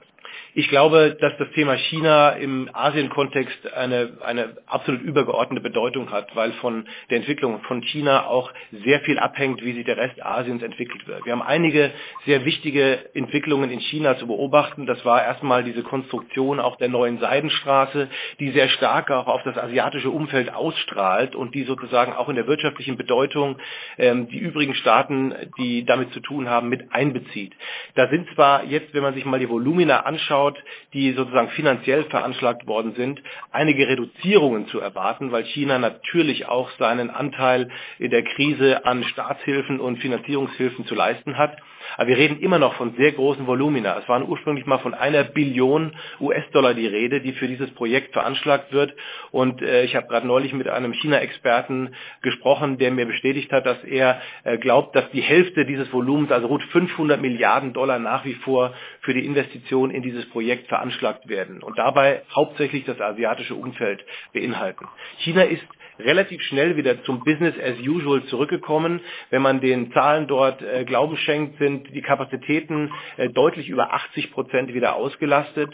Ich 0.57 0.69
glaube, 0.69 1.17
dass 1.19 1.35
das 1.37 1.51
Thema 1.51 1.75
China 1.75 2.29
im 2.29 2.69
Asien-Kontext 2.71 3.73
eine, 3.73 4.13
eine 4.25 4.55
absolut 4.67 5.01
übergeordnete 5.01 5.61
Bedeutung 5.61 6.11
hat, 6.11 6.33
weil 6.33 6.53
von 6.53 6.85
der 7.09 7.17
Entwicklung 7.17 7.59
von 7.63 7.81
China 7.83 8.25
auch 8.27 8.51
sehr 8.71 9.01
viel 9.01 9.19
abhängt, 9.19 9.61
wie 9.65 9.73
sich 9.73 9.83
der 9.83 9.97
Rest 9.97 10.25
Asiens 10.25 10.63
entwickelt 10.63 11.05
wird. 11.09 11.25
Wir 11.25 11.33
haben 11.33 11.41
einige 11.41 11.91
sehr 12.25 12.45
wichtige 12.45 12.99
Entwicklungen 13.13 13.69
in 13.69 13.81
China 13.81 14.17
zu 14.17 14.27
beobachten. 14.27 14.85
Das 14.85 15.03
war 15.03 15.21
erstmal 15.25 15.65
diese 15.65 15.83
Konstruktion 15.83 16.61
auch 16.61 16.77
der 16.77 16.87
neuen 16.87 17.19
Seidenstraße, 17.19 18.07
die 18.39 18.51
sehr 18.51 18.69
stark 18.69 19.11
auch 19.11 19.27
auf 19.27 19.43
das 19.43 19.57
asiatische 19.57 20.09
Umfeld 20.09 20.53
ausstrahlt 20.53 21.35
und 21.35 21.53
die 21.53 21.63
sozusagen 21.65 22.13
auch 22.13 22.29
in 22.29 22.35
der 22.37 22.47
wirtschaftlichen 22.47 22.95
Bedeutung 22.95 23.57
ähm, 23.97 24.29
die 24.29 24.39
übrigen 24.39 24.73
Staaten, 24.75 25.33
die 25.57 25.83
damit 25.83 26.11
zu 26.13 26.21
tun 26.21 26.47
haben, 26.49 26.69
mit 26.69 26.93
einbezieht. 26.93 27.51
Da 27.95 28.07
sind 28.07 28.29
zwar 28.35 28.63
jetzt 28.63 28.94
wenn 28.95 29.03
man 29.03 29.13
sich 29.13 29.25
mal 29.25 29.39
die 29.39 29.49
Volumina 29.49 30.01
anschaut, 30.01 30.57
die 30.93 31.11
sozusagen 31.13 31.49
finanziell 31.49 32.05
veranschlagt 32.05 32.65
worden 32.65 32.93
sind, 32.95 33.21
einige 33.51 33.87
Reduzierungen 33.87 34.67
zu 34.67 34.79
erwarten, 34.79 35.31
weil 35.31 35.43
China 35.45 35.77
natürlich 35.77 36.47
auch 36.47 36.71
seinen 36.79 37.09
Anteil 37.09 37.69
in 37.99 38.09
der 38.09 38.23
Krise 38.23 38.85
an 38.85 39.03
Staatshilfen 39.03 39.79
und 39.79 39.97
Finanzierungshilfen 39.97 40.85
zu 40.85 40.95
leisten 40.95 41.37
hat. 41.37 41.55
Aber 41.97 42.07
wir 42.07 42.17
reden 42.17 42.39
immer 42.39 42.59
noch 42.59 42.75
von 42.75 42.93
sehr 42.95 43.11
großen 43.13 43.47
Volumina. 43.47 43.97
Es 43.99 44.07
waren 44.09 44.27
ursprünglich 44.27 44.65
mal 44.65 44.79
von 44.79 44.93
einer 44.93 45.23
Billion 45.23 45.91
US-Dollar 46.19 46.73
die 46.73 46.87
Rede, 46.87 47.21
die 47.21 47.33
für 47.33 47.47
dieses 47.47 47.73
Projekt 47.73 48.13
veranschlagt 48.13 48.71
wird. 48.71 48.93
Und 49.31 49.61
äh, 49.61 49.83
ich 49.83 49.95
habe 49.95 50.07
gerade 50.07 50.27
neulich 50.27 50.53
mit 50.53 50.67
einem 50.67 50.93
China-Experten 50.93 51.95
gesprochen, 52.21 52.77
der 52.77 52.91
mir 52.91 53.05
bestätigt 53.05 53.51
hat, 53.51 53.65
dass 53.65 53.83
er 53.83 54.21
äh, 54.43 54.57
glaubt, 54.57 54.95
dass 54.95 55.09
die 55.11 55.21
Hälfte 55.21 55.65
dieses 55.65 55.91
Volumens, 55.91 56.31
also 56.31 56.47
rund 56.47 56.63
500 56.63 57.21
Milliarden 57.21 57.73
Dollar 57.73 57.99
nach 57.99 58.25
wie 58.25 58.35
vor 58.35 58.73
für 59.01 59.13
die 59.13 59.25
Investition 59.25 59.91
in 59.91 60.01
dieses 60.01 60.27
Projekt 60.29 60.67
veranschlagt 60.67 61.27
werden 61.29 61.63
und 61.63 61.77
dabei 61.77 62.23
hauptsächlich 62.33 62.85
das 62.85 62.99
asiatische 62.99 63.55
Umfeld 63.55 64.03
beinhalten. 64.33 64.87
China 65.23 65.43
ist 65.43 65.63
relativ 65.99 66.41
schnell 66.43 66.77
wieder 66.77 67.03
zum 67.03 67.23
Business 67.23 67.55
as 67.59 67.77
usual 67.79 68.23
zurückgekommen. 68.25 68.99
Wenn 69.29 69.41
man 69.41 69.61
den 69.61 69.91
Zahlen 69.91 70.27
dort 70.27 70.61
äh, 70.61 70.83
Glauben 70.85 71.17
schenkt, 71.17 71.57
sind 71.59 71.93
die 71.93 72.01
Kapazitäten 72.01 72.91
äh, 73.17 73.29
deutlich 73.29 73.69
über 73.69 73.93
80 73.93 74.31
Prozent 74.31 74.73
wieder 74.73 74.95
ausgelastet. 74.95 75.71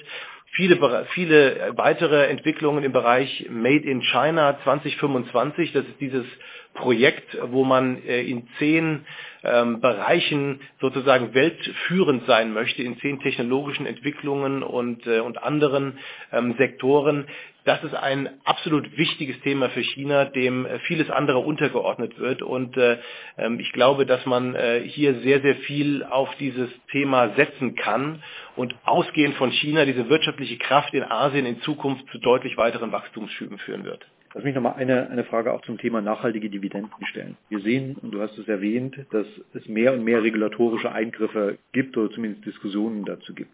Viele, 0.53 1.05
viele 1.13 1.72
weitere 1.78 2.26
Entwicklungen 2.28 2.84
im 2.84 2.91
Bereich 2.91 3.47
Made 3.49 3.89
in 3.89 4.01
China 4.01 4.57
2025. 4.63 5.72
Das 5.72 5.86
ist 5.86 5.99
dieses 6.01 6.26
Projekt, 6.74 7.38
wo 7.51 7.63
man 7.63 8.01
äh, 8.05 8.22
in 8.22 8.47
zehn 8.57 9.05
ähm, 9.43 9.82
Bereichen 9.82 10.59
sozusagen 10.80 11.34
weltführend 11.34 12.26
sein 12.28 12.53
möchte, 12.53 12.84
in 12.84 12.97
zehn 12.99 13.19
technologischen 13.19 13.86
Entwicklungen 13.86 14.63
und, 14.63 15.05
äh, 15.07 15.19
und 15.19 15.41
anderen 15.41 15.97
ähm, 16.32 16.53
Sektoren. 16.57 17.26
Das 17.64 17.84
ist 17.84 17.93
ein 17.93 18.28
absolut 18.43 18.97
wichtiges 18.97 19.39
Thema 19.41 19.70
für 19.70 19.84
China, 19.84 20.26
dem 20.26 20.66
äh, 20.66 20.80
vieles 20.80 21.12
andere 21.12 21.39
untergeordnet 21.39 22.18
wird. 22.18 22.41
Und 22.41 22.76
äh, 22.76 22.97
ähm, 23.38 23.59
ich 23.59 23.72
glaube, 23.72 24.07
dass 24.07 24.26
man 24.26 24.55
äh, 24.55 24.82
hier 24.82 25.20
sehr, 25.22 25.41
sehr 25.41 25.55
viel 25.55 26.03
auf 26.03 26.30
dieses 26.39 26.70
Thema 26.91 27.36
setzen 27.36 27.76
kann 27.76 28.24
und 28.55 28.74
ausgehend 28.86 29.36
von 29.36 29.51
China 29.51 29.86
diese 29.86 30.09
wirtschaftliche 30.09 30.57
Kraft 30.57 30.93
in 30.93 31.03
Asien 31.03 31.45
in 31.45 31.62
Zukunft 31.62 32.03
zu 32.12 32.18
deutlich 32.18 32.57
weiteren 32.57 32.91
Wachstumsschüben 32.91 33.59
führen 33.59 33.84
wird. 33.84 34.05
Lass 34.34 34.43
mich 34.45 34.55
nochmal 34.55 34.76
eine, 34.78 35.09
eine 35.09 35.26
Frage 35.26 35.51
auch 35.51 35.62
zum 35.64 35.78
Thema 35.78 36.01
nachhaltige 36.01 36.49
Dividenden 36.49 37.05
stellen. 37.09 37.36
Wir 37.49 37.59
sehen, 37.59 37.97
und 38.01 38.12
du 38.12 38.22
hast 38.22 38.38
es 38.38 38.47
erwähnt, 38.47 38.95
dass 39.12 39.28
es 39.53 39.68
mehr 39.68 39.93
und 39.93 40.03
mehr 40.03 40.24
regulatorische 40.24 40.91
Eingriffe 40.91 41.57
gibt 41.74 41.97
oder 41.97 42.09
zumindest 42.12 42.45
Diskussionen 42.45 43.03
dazu 43.03 43.34
gibt. 43.36 43.51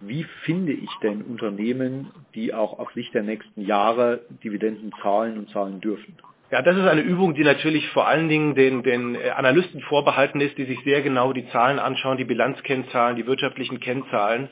Wie 0.00 0.24
finde 0.44 0.72
ich 0.72 0.90
denn 1.02 1.22
Unternehmen, 1.22 2.10
die 2.34 2.54
auch 2.54 2.78
auf 2.78 2.90
Sicht 2.92 3.14
der 3.14 3.22
nächsten 3.22 3.62
Jahre 3.62 4.20
Dividenden 4.44 4.92
zahlen 5.02 5.38
und 5.38 5.50
zahlen 5.50 5.80
dürfen? 5.80 6.16
Ja, 6.50 6.62
das 6.62 6.76
ist 6.76 6.86
eine 6.86 7.02
Übung, 7.02 7.34
die 7.34 7.44
natürlich 7.44 7.86
vor 7.90 8.08
allen 8.08 8.28
Dingen 8.28 8.54
den, 8.54 8.82
den 8.82 9.16
Analysten 9.16 9.82
vorbehalten 9.82 10.40
ist, 10.40 10.56
die 10.56 10.64
sich 10.64 10.78
sehr 10.82 11.02
genau 11.02 11.34
die 11.34 11.46
Zahlen 11.50 11.78
anschauen, 11.78 12.16
die 12.16 12.24
Bilanzkennzahlen, 12.24 13.16
die 13.16 13.26
wirtschaftlichen 13.26 13.80
Kennzahlen 13.80 14.48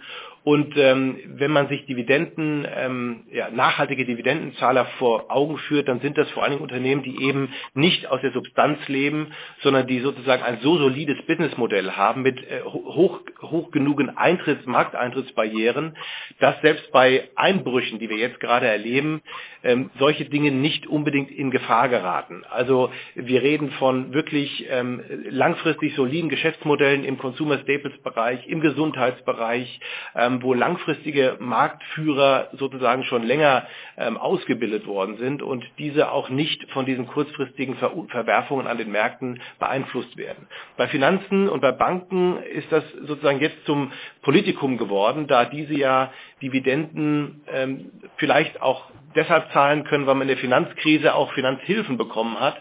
und 0.46 0.76
ähm, 0.76 1.18
wenn 1.26 1.50
man 1.50 1.66
sich 1.66 1.86
Dividenden, 1.86 2.64
ähm, 2.72 3.24
ja, 3.32 3.50
nachhaltige 3.50 4.04
Dividendenzahler 4.04 4.84
vor 5.00 5.28
Augen 5.28 5.58
führt, 5.58 5.88
dann 5.88 5.98
sind 5.98 6.16
das 6.16 6.30
vor 6.30 6.44
allen 6.44 6.52
Dingen 6.52 6.62
Unternehmen, 6.62 7.02
die 7.02 7.20
eben 7.20 7.52
nicht 7.74 8.06
aus 8.06 8.20
der 8.20 8.30
Substanz 8.30 8.78
leben, 8.86 9.32
sondern 9.64 9.88
die 9.88 9.98
sozusagen 9.98 10.44
ein 10.44 10.60
so 10.62 10.78
solides 10.78 11.20
Businessmodell 11.26 11.90
haben 11.90 12.22
mit 12.22 12.38
äh, 12.48 12.62
hoch, 12.62 13.22
hoch 13.42 13.72
genugen 13.72 14.16
Eintritts, 14.16 14.66
Markteintrittsbarrieren, 14.66 15.96
dass 16.38 16.60
selbst 16.60 16.92
bei 16.92 17.24
Einbrüchen, 17.34 17.98
die 17.98 18.08
wir 18.08 18.18
jetzt 18.18 18.38
gerade 18.38 18.68
erleben, 18.68 19.22
ähm, 19.64 19.90
solche 19.98 20.26
Dinge 20.26 20.52
nicht 20.52 20.86
unbedingt 20.86 21.32
in 21.32 21.50
Gefahr 21.50 21.88
geraten. 21.88 22.44
Also 22.48 22.92
wir 23.16 23.42
reden 23.42 23.72
von 23.80 24.12
wirklich 24.14 24.64
ähm, 24.70 25.02
langfristig 25.28 25.96
soliden 25.96 26.28
Geschäftsmodellen 26.28 27.04
im 27.04 27.18
Consumer 27.18 27.58
Staples 27.58 27.98
Bereich, 28.04 28.46
im 28.46 28.60
Gesundheitsbereich, 28.60 29.80
ähm, 30.14 30.35
wo 30.42 30.54
langfristige 30.54 31.36
Marktführer 31.40 32.48
sozusagen 32.52 33.04
schon 33.04 33.22
länger 33.22 33.66
ähm, 33.96 34.16
ausgebildet 34.16 34.86
worden 34.86 35.16
sind 35.18 35.42
und 35.42 35.64
diese 35.78 36.10
auch 36.10 36.28
nicht 36.28 36.70
von 36.72 36.86
diesen 36.86 37.06
kurzfristigen 37.06 37.76
Ver 37.76 37.92
Verwerfungen 38.08 38.66
an 38.66 38.78
den 38.78 38.90
Märkten 38.90 39.40
beeinflusst 39.58 40.16
werden. 40.16 40.46
Bei 40.76 40.88
Finanzen 40.88 41.48
und 41.48 41.60
bei 41.60 41.72
Banken 41.72 42.38
ist 42.42 42.70
das 42.70 42.84
sozusagen 43.06 43.40
jetzt 43.40 43.64
zum 43.64 43.92
Politikum 44.22 44.78
geworden, 44.78 45.26
da 45.26 45.44
diese 45.44 45.74
ja 45.74 46.12
Dividenden 46.42 47.42
ähm, 47.52 47.90
vielleicht 48.18 48.60
auch 48.60 48.90
deshalb 49.14 49.50
zahlen 49.52 49.84
können, 49.84 50.06
weil 50.06 50.14
man 50.14 50.22
in 50.28 50.34
der 50.34 50.36
Finanzkrise 50.38 51.14
auch 51.14 51.32
Finanzhilfen 51.32 51.96
bekommen 51.96 52.38
hat 52.38 52.56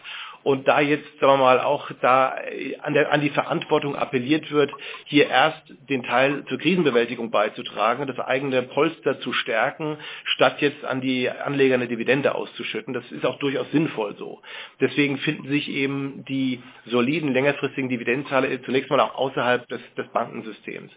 und 0.46 0.68
da 0.68 0.80
jetzt, 0.80 1.06
sagen 1.20 1.34
wir 1.34 1.38
mal, 1.38 1.60
auch 1.60 1.90
da 2.02 2.36
an, 2.84 2.94
der, 2.94 3.12
an 3.12 3.20
die 3.20 3.32
Verantwortung 3.32 3.96
appelliert 3.96 4.52
wird, 4.52 4.72
hier 5.06 5.28
erst 5.28 5.74
den 5.90 6.04
Teil 6.04 6.46
zur 6.46 6.60
Krisenbewältigung 6.60 7.32
beizutragen, 7.32 8.06
das 8.06 8.20
eigene 8.20 8.62
Polster 8.62 9.20
zu 9.22 9.34
stärken, 9.34 9.98
statt 10.36 10.62
jetzt 10.62 10.86
an 10.86 11.02
die 11.02 11.28
Anleger 11.28 11.74
eine 11.74 11.88
Dividende 11.88 12.36
auszuschütten. 12.36 12.94
Das 12.94 13.12
ist 13.12 13.26
auch 13.26 13.40
durchaus 13.40 13.72
sinnvoll 13.72 14.16
so. 14.20 14.40
Deswegen 14.80 15.18
finden 15.18 15.48
sich 15.48 15.68
eben 15.68 16.24
die 16.30 16.62
soliden, 16.86 17.34
längerfristigen 17.34 17.90
Dividendenzahler 17.90 18.62
zunächst 18.66 18.92
mal 18.92 19.00
auch 19.00 19.16
außerhalb 19.16 19.68
des, 19.68 19.82
des 19.98 20.08
Bankensystems. 20.10 20.92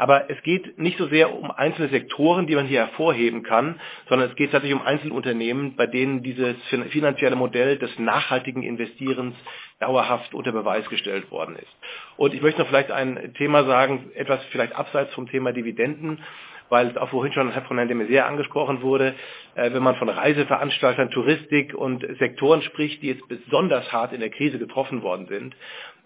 Aber 0.00 0.30
es 0.30 0.42
geht 0.44 0.78
nicht 0.78 0.96
so 0.96 1.08
sehr 1.08 1.30
um 1.30 1.50
einzelne 1.50 1.88
Sektoren, 1.88 2.46
die 2.46 2.54
man 2.54 2.64
hier 2.64 2.86
hervorheben 2.86 3.42
kann, 3.42 3.78
sondern 4.08 4.30
es 4.30 4.34
geht 4.34 4.50
tatsächlich 4.50 4.80
um 4.80 4.86
Einzelunternehmen, 4.86 5.76
bei 5.76 5.86
denen 5.86 6.22
dieses 6.22 6.56
finanzielle 6.90 7.36
Modell 7.36 7.76
des 7.76 7.90
nachhaltigen 7.98 8.62
Investierens 8.62 9.34
dauerhaft 9.78 10.32
unter 10.32 10.52
Beweis 10.52 10.88
gestellt 10.88 11.30
worden 11.30 11.54
ist. 11.56 11.68
Und 12.16 12.32
ich 12.32 12.40
möchte 12.40 12.62
noch 12.62 12.68
vielleicht 12.68 12.90
ein 12.90 13.34
Thema 13.34 13.64
sagen, 13.64 14.10
etwas 14.14 14.40
vielleicht 14.52 14.74
abseits 14.74 15.12
vom 15.12 15.28
Thema 15.28 15.52
Dividenden 15.52 16.24
weil 16.70 16.86
es 16.86 16.96
auch 16.96 17.10
vorhin 17.10 17.32
schon 17.32 17.52
von 17.52 17.76
Herrn 17.76 17.88
de 17.88 17.96
Maizière 17.96 18.22
angesprochen 18.22 18.80
wurde, 18.80 19.14
äh, 19.56 19.72
wenn 19.72 19.82
man 19.82 19.96
von 19.96 20.08
Reiseveranstaltern, 20.08 21.10
Touristik 21.10 21.74
und 21.74 22.06
Sektoren 22.18 22.62
spricht, 22.62 23.02
die 23.02 23.08
jetzt 23.08 23.28
besonders 23.28 23.92
hart 23.92 24.12
in 24.12 24.20
der 24.20 24.30
Krise 24.30 24.58
getroffen 24.58 25.02
worden 25.02 25.26
sind, 25.26 25.54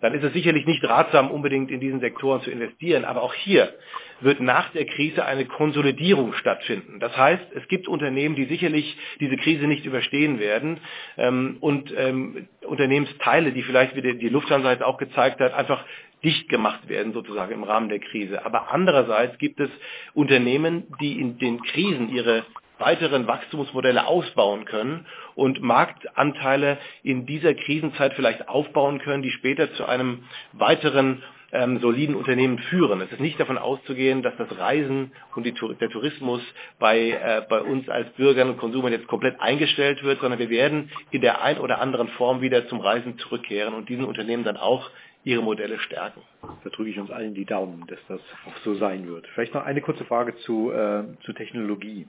dann 0.05 0.13
ist 0.13 0.23
es 0.23 0.35
sicherlich 0.35 0.67
nicht 0.67 0.85
ratsam, 0.85 1.31
unbedingt 1.31 1.71
in 1.71 1.81
diesen 1.81 2.01
Sektoren 2.01 2.43
zu 2.43 2.51
investieren. 2.51 3.07
Aber 3.07 3.23
auch 3.23 3.33
hier 3.33 3.73
wird 4.21 4.39
nach 4.39 4.69
der 4.73 4.85
Krise 4.85 5.25
eine 5.25 5.47
Konsolidierung 5.47 6.35
stattfinden. 6.35 7.01
Das 7.01 7.17
heißt, 7.17 7.43
es 7.55 7.67
gibt 7.69 7.89
Unternehmen, 7.89 8.37
die 8.37 8.45
sicherlich 8.45 8.99
diese 9.19 9.39
Krise 9.39 9.67
nicht 9.67 9.87
überstehen 9.87 10.39
werden 10.39 10.77
ähm, 11.17 11.57
und 11.61 11.91
ähm, 11.97 12.47
Unternehmensteile, 12.67 13.53
die 13.53 13.63
vielleicht, 13.63 13.97
wie 13.97 14.03
die 14.03 14.29
Lufthansa 14.29 14.73
jetzt 14.73 14.83
auch 14.83 14.99
gezeigt 14.99 15.41
hat, 15.41 15.55
einfach 15.55 15.83
dicht 16.23 16.51
gemacht 16.51 16.87
werden 16.87 17.15
sozusagen 17.15 17.55
im 17.55 17.63
Rahmen 17.63 17.89
der 17.89 18.01
Krise. 18.01 18.45
Aber 18.45 18.73
andererseits 18.73 19.39
gibt 19.39 19.59
es 19.59 19.71
Unternehmen, 20.13 20.85
die 21.01 21.19
in 21.19 21.39
den 21.39 21.63
Krisen 21.63 22.11
ihre 22.11 22.45
weiteren 22.85 23.27
Wachstumsmodelle 23.27 24.07
ausbauen 24.07 24.67
können 24.67 25.07
und 25.35 25.63
Marktanteile 25.63 26.79
in 27.03 27.25
dieser 27.25 27.55
Krisenzeit 27.55 28.13
vielleicht 28.15 28.49
aufbauen 28.49 28.99
können, 28.99 29.23
die 29.23 29.31
später 29.31 29.73
zu 29.75 29.87
einem 29.87 30.25
weiteren 30.53 31.23
ähm, 31.53 31.79
soliden 31.79 32.17
Unternehmen 32.17 32.59
führen. 32.59 33.01
Es 33.01 33.13
ist 33.13 33.21
nicht 33.21 33.39
davon 33.39 33.57
auszugehen, 33.59 34.23
dass 34.23 34.37
das 34.37 34.49
Reisen 34.59 35.13
und 35.35 35.47
die, 35.47 35.55
der 35.81 35.89
Tourismus 35.89 36.43
bei, 36.79 37.11
äh, 37.11 37.43
bei 37.49 37.61
uns 37.61 37.89
als 37.89 38.11
Bürgern 38.15 38.51
und 38.51 38.59
Konsumern 38.59 38.93
jetzt 38.93 39.07
komplett 39.07 39.41
eingestellt 39.41 40.03
wird, 40.03 40.21
sondern 40.21 40.41
wir 40.41 40.51
werden 40.51 40.91
in 41.13 41.21
der 41.21 41.43
ein 41.43 41.59
oder 41.59 41.81
anderen 41.81 42.09
Form 42.09 42.41
wieder 42.41 42.69
zum 42.69 42.81
Reisen 42.81 43.17
zurückkehren 43.19 43.73
und 43.73 43.89
diesen 43.89 44.05
Unternehmen 44.05 44.45
dann 44.45 44.57
auch 44.57 44.91
ihre 45.23 45.43
Modelle 45.43 45.79
stärken. 45.79 46.21
Da 46.43 46.71
drücke 46.71 46.91
ich 46.91 46.99
uns 46.99 47.11
allen 47.11 47.35
die 47.35 47.47
Daumen, 47.47 47.85
dass 47.87 48.01
das 48.09 48.21
auch 48.47 48.59
so 48.65 48.75
sein 48.75 49.07
wird. 49.07 49.27
Vielleicht 49.35 49.55
noch 49.55 49.65
eine 49.65 49.81
kurze 49.81 50.05
Frage 50.05 50.37
zu, 50.45 50.71
äh, 50.73 51.05
zu 51.25 51.33
Technologie. 51.33 52.07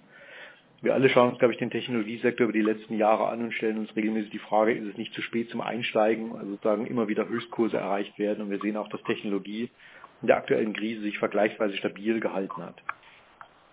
Wir 0.82 0.94
alle 0.94 1.10
schauen 1.10 1.30
uns, 1.30 1.40
glaube 1.40 1.54
ich, 1.54 1.60
den 1.60 1.72
Technologiesektor 1.72 2.46
über 2.46 2.54
die 2.54 2.62
letzten 2.62 2.98
Jahre 2.98 3.28
an 3.28 3.42
und 3.42 3.54
stellen 3.54 3.78
uns 3.78 3.96
regelmäßig 3.96 4.32
die 4.32 4.40
Frage, 4.40 4.74
ist 4.74 4.88
es 4.88 4.98
nicht 4.98 5.14
zu 5.14 5.22
spät 5.22 5.50
zum 5.50 5.62
Einsteigen? 5.62 6.34
Also 6.34 6.52
sozusagen 6.52 6.86
immer 6.86 7.08
wieder 7.08 7.28
Höchstkurse 7.28 7.78
erreicht 7.78 8.18
werden. 8.20 8.44
Und 8.44 8.52
wir 8.52 8.60
sehen 8.60 8.78
auch, 8.78 8.90
dass 8.90 9.02
Technologie 9.04 9.70
in 10.22 10.28
der 10.28 10.38
aktuellen 10.38 10.74
Krise 10.74 11.02
sich 11.02 11.18
vergleichsweise 11.18 11.76
stabil 11.78 12.20
gehalten 12.20 12.64
hat. 12.64 12.76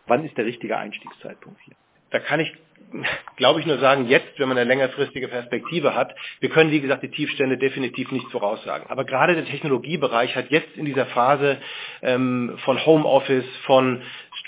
Wann 0.06 0.24
ist 0.24 0.36
der 0.36 0.46
richtige 0.46 0.76
Einstiegszeitpunkt 0.76 1.60
hier? 1.64 1.74
Da 2.10 2.18
kann 2.18 2.40
ich, 2.40 2.52
glaube 3.36 3.60
ich, 3.60 3.66
nur 3.66 3.78
sagen, 3.78 4.06
jetzt, 4.06 4.38
wenn 4.38 4.48
man 4.48 4.58
eine 4.58 4.68
längerfristige 4.68 5.28
Perspektive 5.28 5.94
hat. 5.94 6.14
Wir 6.40 6.50
können, 6.50 6.70
wie 6.70 6.80
gesagt, 6.80 7.02
die 7.02 7.10
Tiefstände 7.10 7.56
definitiv 7.56 8.12
nicht 8.12 8.26
voraussagen. 8.30 8.86
Aber 8.90 9.04
gerade 9.04 9.34
der 9.34 9.46
Technologiebereich 9.46 10.36
hat 10.36 10.50
jetzt 10.50 10.76
in 10.76 10.84
dieser 10.84 11.06
Phase 11.06 11.58
ähm, 12.02 12.58
von 12.64 12.84
Homeoffice, 12.84 13.46
von 13.64 14.02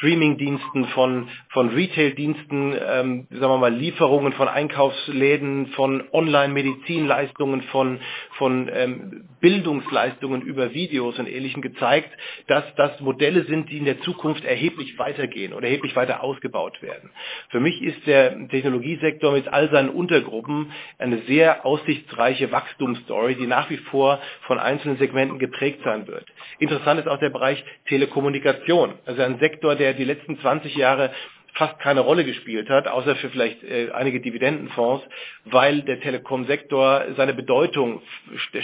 Streaming-Diensten, 0.04 0.84
von, 0.88 1.28
von 1.54 1.70
Retail-Diensten, 1.70 2.74
ähm, 2.74 3.26
sagen 3.30 3.40
wir 3.40 3.56
mal, 3.56 3.72
Lieferungen 3.74 4.34
von 4.34 4.48
Einkaufsläden, 4.48 5.68
von 5.68 6.04
Online-Medizinleistungen, 6.12 7.62
von, 7.72 7.98
von 8.38 8.68
ähm, 8.72 9.24
Bildungsleistungen 9.40 10.42
über 10.42 10.72
Videos 10.72 11.18
und 11.18 11.26
Ähnlichem 11.26 11.62
gezeigt, 11.62 12.10
dass 12.46 12.64
das 12.76 12.98
Modelle 13.00 13.44
sind, 13.44 13.70
die 13.70 13.78
in 13.78 13.84
der 13.84 14.00
Zukunft 14.00 14.44
erheblich 14.44 14.98
weitergehen 14.98 15.52
oder 15.52 15.66
erheblich 15.66 15.94
weiter 15.96 16.22
ausgebaut 16.22 16.82
werden. 16.82 17.10
Für 17.50 17.60
mich 17.60 17.80
ist 17.82 18.06
der 18.06 18.48
Technologiesektor 18.48 19.32
mit 19.32 19.48
all 19.48 19.70
seinen 19.70 19.88
Untergruppen 19.88 20.72
eine 20.98 21.18
sehr 21.22 21.64
aussichtsreiche 21.64 22.50
Wachstumsstory, 22.50 23.36
die 23.36 23.46
nach 23.46 23.70
wie 23.70 23.76
vor 23.76 24.20
von 24.46 24.58
einzelnen 24.58 24.98
Segmenten 24.98 25.38
geprägt 25.38 25.80
sein 25.84 26.06
wird. 26.06 26.26
Interessant 26.58 27.00
ist 27.00 27.08
auch 27.08 27.18
der 27.18 27.30
Bereich 27.30 27.62
Telekommunikation, 27.88 28.94
also 29.06 29.22
ein 29.22 29.38
Sektor, 29.38 29.74
der 29.76 29.94
die 29.94 30.04
letzten 30.04 30.38
20 30.38 30.74
Jahre 30.76 31.10
fast 31.54 31.78
keine 31.78 32.00
Rolle 32.00 32.24
gespielt 32.24 32.68
hat, 32.68 32.88
außer 32.88 33.16
für 33.16 33.30
vielleicht 33.30 33.62
äh, 33.62 33.90
einige 33.92 34.20
Dividendenfonds, 34.20 35.04
weil 35.44 35.82
der 35.82 36.00
Telekom-Sektor 36.00 37.04
seine 37.16 37.34
Bedeutung 37.34 38.02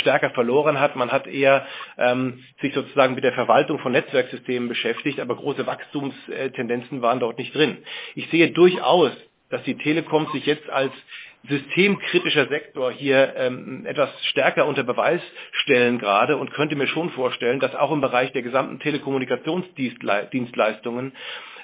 stärker 0.01 0.31
verloren 0.31 0.81
hat. 0.81 0.97
Man 0.97 1.13
hat 1.13 1.27
eher 1.27 1.67
ähm, 1.99 2.43
sich 2.61 2.75
sozusagen 2.75 3.15
mit 3.15 3.25
der 3.25 3.33
Verwaltung 3.33 3.79
von 3.79 3.93
Netzwerksystemen 3.93 4.69
beschäftigt, 4.69 5.21
aber 5.21 5.37
große 5.37 5.67
Wachstumstendenzen 5.67 7.03
waren 7.03 7.21
dort 7.21 7.39
nicht 7.39 7.55
drin. 7.55 7.79
Ich 8.15 8.29
sehe 8.31 8.51
durchaus, 8.51 9.13
dass 9.51 9.63
die 9.65 9.79
Telekom 9.79 10.27
sich 10.33 10.47
jetzt 10.47 10.69
als 10.69 10.93
systemkritischer 11.49 12.49
Sektor 12.49 12.93
hier 12.93 13.33
ähm, 13.37 13.87
etwas 13.87 14.11
stärker 14.31 14.67
unter 14.67 14.83
Beweis 14.83 15.23
stellen 15.63 15.99
gerade 15.99 16.37
und 16.37 16.53
könnte 16.53 16.77
mir 16.77 16.87
schon 16.87 17.09
vorstellen, 17.11 17.61
dass 17.61 17.75
auch 17.75 17.93
im 17.93 18.03
Bereich 18.03 18.31
der 18.33 18.43
gesamten 18.43 18.79
Telekommunikationsdienstleistungen 18.81 21.13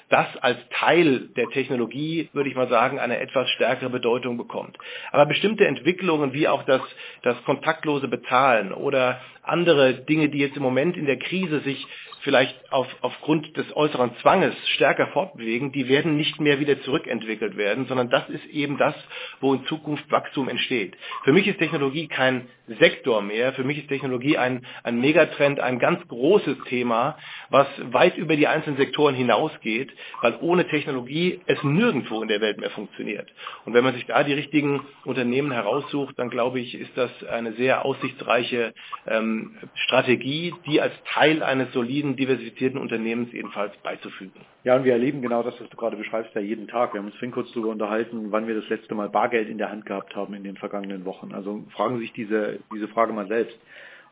das 0.09 0.27
als 0.37 0.57
Teil 0.79 1.29
der 1.35 1.49
Technologie, 1.49 2.29
würde 2.33 2.49
ich 2.49 2.55
mal 2.55 2.69
sagen, 2.69 2.99
eine 2.99 3.19
etwas 3.19 3.49
stärkere 3.51 3.89
Bedeutung 3.89 4.37
bekommt. 4.37 4.77
Aber 5.11 5.25
bestimmte 5.25 5.67
Entwicklungen 5.67 6.33
wie 6.33 6.47
auch 6.47 6.63
das, 6.63 6.81
das 7.23 7.35
kontaktlose 7.43 8.07
Bezahlen 8.07 8.71
oder 8.71 9.19
andere 9.43 9.95
Dinge, 10.05 10.29
die 10.29 10.39
jetzt 10.39 10.55
im 10.55 10.63
Moment 10.63 10.95
in 10.97 11.05
der 11.05 11.17
Krise 11.17 11.59
sich 11.61 11.85
vielleicht 12.27 12.55
auf, 12.73 12.87
aufgrund 13.01 13.55
des 13.55 13.73
äußeren 13.75 14.11
Zwanges 14.21 14.53
stärker 14.75 15.07
fortbewegen, 15.07 15.71
die 15.71 15.87
werden 15.87 16.17
nicht 16.17 16.39
mehr 16.41 16.59
wieder 16.59 16.81
zurückentwickelt 16.81 17.55
werden, 17.55 17.85
sondern 17.87 18.09
das 18.09 18.27
ist 18.29 18.45
eben 18.47 18.77
das, 18.77 18.95
wo 19.39 19.53
in 19.53 19.65
Zukunft 19.67 20.09
Wachstum 20.11 20.49
entsteht. 20.49 20.95
Für 21.23 21.31
mich 21.31 21.47
ist 21.47 21.57
Technologie 21.57 22.07
kein 22.07 22.47
Sektor 22.67 23.21
mehr, 23.21 23.53
für 23.53 23.63
mich 23.63 23.79
ist 23.79 23.87
Technologie 23.87 24.37
ein, 24.37 24.65
ein 24.83 24.99
Megatrend, 24.99 25.59
ein 25.59 25.79
ganz 25.79 26.05
großes 26.07 26.57
Thema, 26.67 27.17
was 27.49 27.67
weit 27.91 28.17
über 28.17 28.35
die 28.35 28.47
einzelnen 28.47 28.77
Sektoren 28.77 29.15
hinausgeht, 29.15 29.91
weil 30.21 30.37
ohne 30.41 30.67
Technologie 30.67 31.39
es 31.45 31.61
nirgendwo 31.63 32.21
in 32.21 32.27
der 32.27 32.41
Welt 32.41 32.59
mehr 32.59 32.69
funktioniert. 32.71 33.29
Und 33.65 33.73
wenn 33.73 33.83
man 33.83 33.93
sich 33.93 34.05
da 34.05 34.23
die 34.23 34.33
richtigen 34.33 34.81
Unternehmen 35.05 35.51
heraussucht, 35.51 36.19
dann 36.19 36.29
glaube 36.29 36.59
ich, 36.59 36.75
ist 36.75 36.95
das 36.95 37.09
eine 37.31 37.53
sehr 37.53 37.85
aussichtsreiche 37.85 38.73
ähm, 39.07 39.55
Strategie, 39.85 40.53
die 40.65 40.81
als 40.81 40.93
Teil 41.13 41.43
eines 41.43 41.71
soliden, 41.73 42.15
diversifizierten 42.15 42.79
Unternehmens 42.79 43.33
ebenfalls 43.33 43.75
beizufügen. 43.77 44.41
Ja, 44.63 44.75
und 44.75 44.83
wir 44.83 44.91
erleben 44.91 45.21
genau 45.21 45.43
das, 45.43 45.53
was 45.61 45.69
du 45.69 45.77
gerade 45.77 45.95
beschreibst, 45.95 46.35
ja 46.35 46.41
jeden 46.41 46.67
Tag. 46.67 46.93
Wir 46.93 46.99
haben 46.99 47.05
uns 47.05 47.15
vorhin 47.15 47.31
kurz 47.31 47.47
darüber 47.53 47.69
unterhalten, 47.69 48.31
wann 48.31 48.47
wir 48.47 48.55
das 48.55 48.67
letzte 48.67 48.95
Mal 48.95 49.07
Bargeld 49.07 49.47
in 49.47 49.57
der 49.57 49.71
Hand 49.71 49.85
gehabt 49.85 50.13
haben 50.15 50.33
in 50.33 50.43
den 50.43 50.57
vergangenen 50.57 51.05
Wochen. 51.05 51.33
Also 51.33 51.63
fragen 51.73 51.99
sich 51.99 52.11
diese, 52.11 52.56
diese 52.73 52.87
Frage 52.87 53.13
mal 53.13 53.27
selbst. 53.27 53.57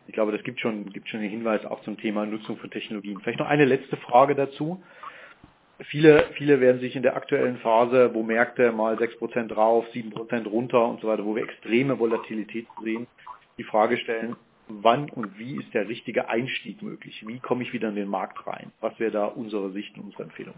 Ich 0.07 0.13
glaube, 0.13 0.31
das 0.31 0.43
gibt 0.43 0.59
schon, 0.59 0.85
gibt 0.91 1.09
schon 1.09 1.19
einen 1.19 1.29
Hinweis 1.29 1.65
auch 1.65 1.81
zum 1.81 1.97
Thema 1.97 2.25
Nutzung 2.25 2.57
von 2.57 2.69
Technologien. 2.69 3.19
Vielleicht 3.21 3.39
noch 3.39 3.47
eine 3.47 3.65
letzte 3.65 3.97
Frage 3.97 4.35
dazu. 4.35 4.83
Viele, 5.89 6.17
viele 6.37 6.61
werden 6.61 6.79
sich 6.79 6.95
in 6.95 7.03
der 7.03 7.15
aktuellen 7.15 7.57
Phase, 7.57 8.13
wo 8.13 8.23
Märkte 8.23 8.71
mal 8.71 8.95
6% 8.95 9.47
drauf, 9.47 9.85
7% 9.93 10.47
runter 10.47 10.87
und 10.87 11.01
so 11.01 11.07
weiter, 11.07 11.25
wo 11.25 11.35
wir 11.35 11.43
extreme 11.43 11.99
Volatilität 11.99 12.67
sehen, 12.81 13.07
die 13.57 13.63
Frage 13.63 13.97
stellen, 13.97 14.37
wann 14.67 15.09
und 15.09 15.37
wie 15.37 15.57
ist 15.57 15.73
der 15.73 15.89
richtige 15.89 16.29
Einstieg 16.29 16.81
möglich? 16.81 17.23
Wie 17.27 17.39
komme 17.39 17.63
ich 17.63 17.73
wieder 17.73 17.89
in 17.89 17.95
den 17.95 18.07
Markt 18.07 18.45
rein? 18.47 18.71
Was 18.79 18.97
wäre 18.99 19.11
da 19.11 19.25
unsere 19.25 19.71
Sicht 19.71 19.97
und 19.97 20.05
unsere 20.05 20.23
Empfehlung? 20.23 20.55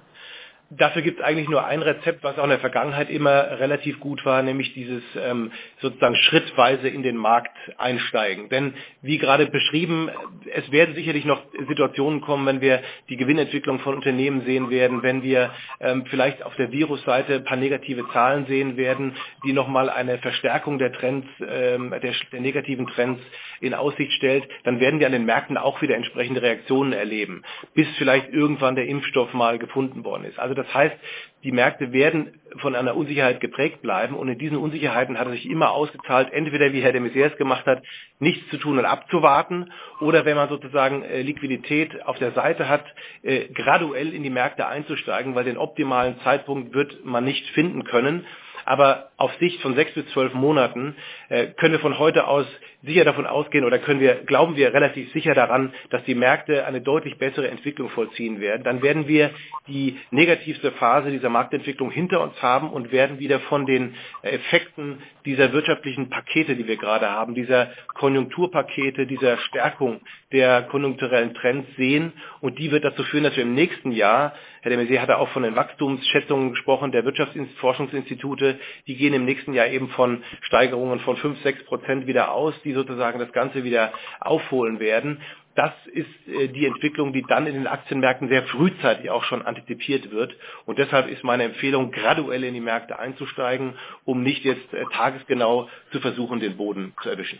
Dafür 0.69 1.01
gibt 1.01 1.19
es 1.19 1.25
eigentlich 1.25 1.47
nur 1.47 1.65
ein 1.65 1.81
Rezept, 1.81 2.23
was 2.23 2.37
auch 2.37 2.43
in 2.43 2.49
der 2.49 2.59
Vergangenheit 2.59 3.09
immer 3.09 3.59
relativ 3.59 4.01
gut 4.01 4.25
war, 4.25 4.41
nämlich 4.41 4.73
dieses 4.73 5.01
ähm, 5.17 5.51
sozusagen 5.79 6.17
schrittweise 6.17 6.89
in 6.89 7.03
den 7.03 7.15
Markt 7.15 7.55
einsteigen. 7.77 8.49
Denn 8.49 8.73
wie 9.01 9.17
gerade 9.17 9.45
beschrieben, 9.45 10.09
es 10.53 10.69
werden 10.69 10.93
sicherlich 10.93 11.23
noch 11.23 11.41
Situationen 11.69 12.19
kommen, 12.19 12.45
wenn 12.45 12.59
wir 12.59 12.81
die 13.07 13.15
Gewinnentwicklung 13.15 13.79
von 13.79 13.95
Unternehmen 13.95 14.43
sehen 14.43 14.69
werden, 14.69 15.03
wenn 15.03 15.23
wir 15.23 15.51
ähm, 15.79 16.05
vielleicht 16.09 16.43
auf 16.43 16.55
der 16.55 16.69
Virusseite 16.69 17.35
ein 17.35 17.45
paar 17.45 17.57
negative 17.57 18.05
Zahlen 18.11 18.45
sehen 18.47 18.75
werden, 18.75 19.15
die 19.45 19.53
nochmal 19.53 19.89
eine 19.89 20.17
Verstärkung 20.17 20.79
der 20.79 20.91
Trends, 20.91 21.27
ähm, 21.47 21.91
der, 21.91 22.13
der 22.31 22.41
negativen 22.41 22.87
Trends 22.87 23.21
in 23.59 23.73
Aussicht 23.73 24.11
stellt, 24.13 24.47
dann 24.63 24.79
werden 24.79 24.99
wir 24.99 25.07
an 25.07 25.13
den 25.13 25.25
Märkten 25.25 25.57
auch 25.57 25.81
wieder 25.81 25.95
entsprechende 25.95 26.41
Reaktionen 26.41 26.93
erleben, 26.93 27.43
bis 27.73 27.87
vielleicht 27.97 28.29
irgendwann 28.31 28.75
der 28.75 28.85
Impfstoff 28.85 29.33
mal 29.33 29.57
gefunden 29.57 30.03
worden 30.03 30.25
ist. 30.25 30.37
Also 30.39 30.53
das 30.57 30.73
heißt, 30.73 30.95
die 31.43 31.51
Märkte 31.51 31.93
werden 31.93 32.33
von 32.59 32.75
einer 32.75 32.95
Unsicherheit 32.95 33.39
geprägt 33.39 33.81
bleiben 33.81 34.15
und 34.15 34.27
in 34.27 34.39
diesen 34.39 34.57
Unsicherheiten 34.57 35.19
hat 35.19 35.27
es 35.27 35.33
sich 35.33 35.49
immer 35.49 35.71
ausgezahlt, 35.71 36.33
entweder 36.33 36.73
wie 36.73 36.81
Herr 36.81 36.91
de 36.91 37.01
Maizière 37.01 37.31
es 37.31 37.37
gemacht 37.37 37.65
hat, 37.65 37.83
nichts 38.19 38.49
zu 38.49 38.57
tun 38.57 38.79
und 38.79 38.85
abzuwarten 38.85 39.71
oder 40.01 40.25
wenn 40.25 40.35
man 40.35 40.49
sozusagen 40.49 41.03
äh, 41.03 41.21
Liquidität 41.21 42.05
auf 42.05 42.17
der 42.17 42.31
Seite 42.31 42.67
hat, 42.67 42.83
äh, 43.21 43.47
graduell 43.53 44.13
in 44.13 44.23
die 44.23 44.29
Märkte 44.29 44.65
einzusteigen, 44.65 45.35
weil 45.35 45.43
den 45.43 45.57
optimalen 45.57 46.19
Zeitpunkt 46.23 46.73
wird 46.73 47.05
man 47.05 47.23
nicht 47.23 47.47
finden 47.51 47.83
können. 47.83 48.25
Aber 48.67 49.11
auf 49.15 49.31
Sicht 49.39 49.61
von 49.61 49.75
sechs 49.75 49.93
bis 49.93 50.05
zwölf 50.11 50.33
Monaten 50.33 50.95
äh, 51.29 51.47
können 51.57 51.71
wir 51.71 51.79
von 51.79 51.97
heute 51.97 52.27
aus 52.27 52.45
sicher 52.83 53.05
davon 53.05 53.25
ausgehen 53.25 53.65
oder 53.65 53.79
können 53.79 53.99
wir, 53.99 54.15
glauben 54.25 54.55
wir 54.55 54.73
relativ 54.73 55.11
sicher 55.13 55.33
daran, 55.33 55.73
dass 55.89 56.03
die 56.03 56.13
Märkte 56.15 56.65
eine 56.65 56.81
deutlich 56.81 57.17
bessere 57.17 57.47
Entwicklung 57.49 57.89
vollziehen 57.89 58.39
werden. 58.39 58.63
Dann 58.63 58.81
werden 58.81 59.07
wir 59.07 59.31
die 59.67 59.97
negativste 60.11 60.71
Phase 60.73 61.11
dieser 61.11 61.29
Marktentwicklung 61.29 61.91
hinter 61.91 62.21
uns 62.21 62.39
haben 62.41 62.69
und 62.69 62.91
werden 62.91 63.19
wieder 63.19 63.39
von 63.41 63.65
den 63.65 63.95
Effekten 64.21 64.99
dieser 65.25 65.53
wirtschaftlichen 65.53 66.09
Pakete, 66.09 66.55
die 66.55 66.67
wir 66.67 66.77
gerade 66.77 67.09
haben, 67.09 67.35
dieser 67.35 67.71
Konjunkturpakete, 67.95 69.07
dieser 69.07 69.37
Stärkung 69.39 70.01
der 70.31 70.63
konjunkturellen 70.63 71.33
Trends 71.33 71.67
sehen. 71.77 72.13
Und 72.41 72.59
die 72.59 72.71
wird 72.71 72.83
dazu 72.83 73.03
führen, 73.03 73.23
dass 73.23 73.35
wir 73.35 73.43
im 73.43 73.55
nächsten 73.55 73.91
Jahr, 73.91 74.33
Herr 74.67 74.75
de 74.75 74.83
Maizière 74.83 75.01
hatte 75.01 75.17
auch 75.17 75.29
von 75.29 75.43
den 75.43 75.55
Wachstumsschätzungen 75.55 76.49
gesprochen, 76.49 76.91
der 76.91 77.05
Wirtschaftsforschungsinstitute, 77.05 78.59
die 78.85 78.97
gehen 78.97 79.13
im 79.13 79.23
nächsten 79.23 79.53
Jahr 79.53 79.67
eben 79.67 79.87
von 79.91 80.21
Steigerungen 80.41 80.99
von 80.99 81.15
fünf, 81.15 81.41
sechs 81.41 81.63
Prozent 81.63 82.05
wieder 82.05 82.33
aus, 82.33 82.53
die 82.65 82.73
sozusagen 82.73 83.17
das 83.17 83.31
Ganze 83.31 83.63
wieder 83.63 83.93
aufholen 84.19 84.81
werden. 84.81 85.21
Das 85.55 85.71
ist 85.93 86.09
äh, 86.27 86.49
die 86.49 86.65
Entwicklung, 86.65 87.13
die 87.13 87.23
dann 87.29 87.47
in 87.47 87.53
den 87.53 87.65
Aktienmärkten 87.65 88.27
sehr 88.27 88.43
frühzeitig 88.43 89.09
auch 89.09 89.23
schon 89.23 89.41
antizipiert 89.41 90.11
wird. 90.11 90.35
Und 90.65 90.77
deshalb 90.79 91.07
ist 91.07 91.23
meine 91.23 91.45
Empfehlung, 91.45 91.91
graduell 91.93 92.43
in 92.43 92.53
die 92.53 92.59
Märkte 92.59 92.99
einzusteigen, 92.99 93.73
um 94.03 94.21
nicht 94.21 94.43
jetzt 94.43 94.73
äh, 94.73 94.83
tagesgenau 94.91 95.69
zu 95.93 96.01
versuchen, 96.01 96.41
den 96.41 96.57
Boden 96.57 96.93
zu 97.01 97.09
erwischen. 97.09 97.39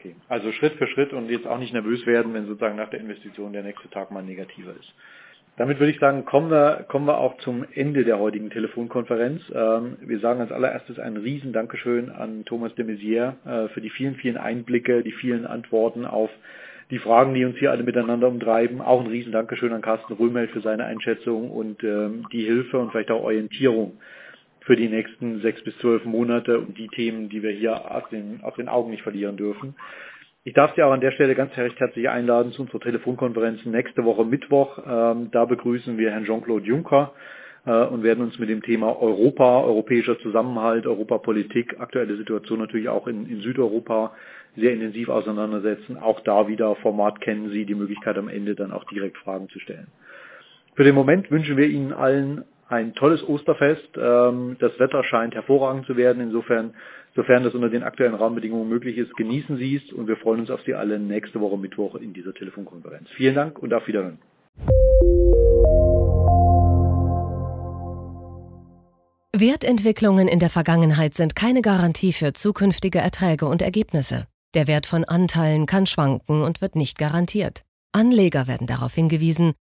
Okay. 0.00 0.16
Also 0.30 0.50
Schritt 0.52 0.76
für 0.78 0.86
Schritt 0.86 1.12
und 1.12 1.28
jetzt 1.28 1.46
auch 1.46 1.58
nicht 1.58 1.74
nervös 1.74 2.06
werden, 2.06 2.32
wenn 2.32 2.46
sozusagen 2.46 2.76
nach 2.76 2.88
der 2.88 3.00
Investition 3.00 3.52
der 3.52 3.62
nächste 3.62 3.90
Tag 3.90 4.10
mal 4.10 4.22
negativer 4.22 4.72
ist. 4.72 4.94
Damit 5.56 5.78
würde 5.78 5.92
ich 5.92 6.00
sagen, 6.00 6.24
kommen 6.24 6.50
wir, 6.50 6.84
kommen 6.88 7.06
wir 7.06 7.18
auch 7.18 7.36
zum 7.38 7.64
Ende 7.74 8.04
der 8.04 8.18
heutigen 8.18 8.50
Telefonkonferenz. 8.50 9.40
Ähm, 9.54 9.96
wir 10.00 10.18
sagen 10.18 10.40
als 10.40 10.50
allererstes 10.50 10.98
ein 10.98 11.16
riesen 11.16 11.52
Dankeschön 11.52 12.10
an 12.10 12.44
Thomas 12.44 12.74
de 12.74 12.84
Maizière 12.84 13.34
äh, 13.46 13.68
für 13.68 13.80
die 13.80 13.90
vielen, 13.90 14.16
vielen 14.16 14.36
Einblicke, 14.36 15.02
die 15.04 15.12
vielen 15.12 15.46
Antworten 15.46 16.06
auf 16.06 16.30
die 16.90 16.98
Fragen, 16.98 17.34
die 17.34 17.44
uns 17.44 17.56
hier 17.56 17.70
alle 17.70 17.84
miteinander 17.84 18.26
umtreiben. 18.26 18.80
Auch 18.80 19.00
ein 19.00 19.06
riesen 19.06 19.30
Dankeschön 19.30 19.72
an 19.72 19.80
Carsten 19.80 20.14
Römel 20.14 20.48
für 20.48 20.60
seine 20.60 20.86
Einschätzung 20.86 21.52
und 21.52 21.84
ähm, 21.84 22.26
die 22.32 22.44
Hilfe 22.44 22.78
und 22.78 22.90
vielleicht 22.90 23.12
auch 23.12 23.22
Orientierung 23.22 23.98
für 24.62 24.74
die 24.74 24.88
nächsten 24.88 25.40
sechs 25.40 25.62
bis 25.62 25.76
zwölf 25.78 26.04
Monate 26.04 26.58
und 26.58 26.76
die 26.76 26.88
Themen, 26.88 27.28
die 27.28 27.42
wir 27.42 27.50
hier 27.52 27.90
aus 27.90 28.08
den, 28.10 28.40
aus 28.42 28.54
den 28.56 28.68
Augen 28.68 28.90
nicht 28.90 29.02
verlieren 29.02 29.36
dürfen. 29.36 29.74
Ich 30.46 30.52
darf 30.52 30.74
Sie 30.76 30.82
auch 30.82 30.92
an 30.92 31.00
der 31.00 31.12
Stelle 31.12 31.34
ganz 31.34 31.52
herzlich 31.56 32.06
einladen 32.10 32.52
zu 32.52 32.60
unserer 32.60 32.80
Telefonkonferenz 32.80 33.64
nächste 33.64 34.04
Woche 34.04 34.26
Mittwoch. 34.26 34.76
Ähm, 34.86 35.30
da 35.30 35.46
begrüßen 35.46 35.96
wir 35.96 36.10
Herrn 36.10 36.26
Jean-Claude 36.26 36.66
Juncker 36.66 37.14
äh, 37.64 37.70
und 37.86 38.02
werden 38.02 38.22
uns 38.22 38.38
mit 38.38 38.50
dem 38.50 38.62
Thema 38.62 39.00
Europa, 39.00 39.62
europäischer 39.62 40.18
Zusammenhalt, 40.18 40.86
Europapolitik, 40.86 41.80
aktuelle 41.80 42.18
Situation 42.18 42.58
natürlich 42.58 42.90
auch 42.90 43.06
in, 43.06 43.26
in 43.26 43.40
Südeuropa 43.40 44.12
sehr 44.54 44.74
intensiv 44.74 45.08
auseinandersetzen. 45.08 45.96
Auch 45.96 46.20
da 46.20 46.46
wieder 46.46 46.74
Format 46.76 47.22
kennen 47.22 47.48
Sie, 47.48 47.64
die 47.64 47.74
Möglichkeit 47.74 48.18
am 48.18 48.28
Ende 48.28 48.54
dann 48.54 48.70
auch 48.70 48.84
direkt 48.84 49.16
Fragen 49.16 49.48
zu 49.48 49.58
stellen. 49.60 49.86
Für 50.74 50.84
den 50.84 50.94
Moment 50.94 51.30
wünschen 51.30 51.56
wir 51.56 51.68
Ihnen 51.68 51.94
allen 51.94 52.44
ein 52.74 52.94
tolles 52.94 53.22
Osterfest. 53.22 53.96
Ähm, 53.96 54.56
das 54.58 54.78
Wetter 54.78 55.04
scheint 55.04 55.34
hervorragend 55.34 55.86
zu 55.86 55.96
werden. 55.96 56.22
Insofern 56.22 56.74
Sofern 57.16 57.44
das 57.44 57.54
unter 57.54 57.68
den 57.68 57.84
aktuellen 57.84 58.14
Rahmenbedingungen 58.14 58.68
möglich 58.68 58.98
ist, 58.98 59.14
genießen 59.16 59.56
Sie 59.56 59.76
es 59.76 59.92
und 59.92 60.08
wir 60.08 60.16
freuen 60.16 60.40
uns 60.40 60.50
auf 60.50 60.60
Sie 60.66 60.74
alle 60.74 60.98
nächste 60.98 61.40
Woche 61.40 61.56
Mittwoch 61.56 61.94
in 61.94 62.12
dieser 62.12 62.34
Telefonkonferenz. 62.34 63.08
Vielen 63.16 63.36
Dank 63.36 63.58
und 63.60 63.72
auf 63.72 63.86
Wiederhören. 63.86 64.18
Wertentwicklungen 69.36 70.26
in 70.26 70.38
der 70.40 70.50
Vergangenheit 70.50 71.14
sind 71.14 71.36
keine 71.36 71.62
Garantie 71.62 72.12
für 72.12 72.32
zukünftige 72.32 72.98
Erträge 72.98 73.46
und 73.46 73.62
Ergebnisse. 73.62 74.26
Der 74.54 74.66
Wert 74.66 74.86
von 74.86 75.04
Anteilen 75.04 75.66
kann 75.66 75.86
schwanken 75.86 76.42
und 76.42 76.60
wird 76.60 76.74
nicht 76.74 76.98
garantiert. 76.98 77.62
Anleger 77.92 78.48
werden 78.48 78.66
darauf 78.66 78.94
hingewiesen, 78.94 79.54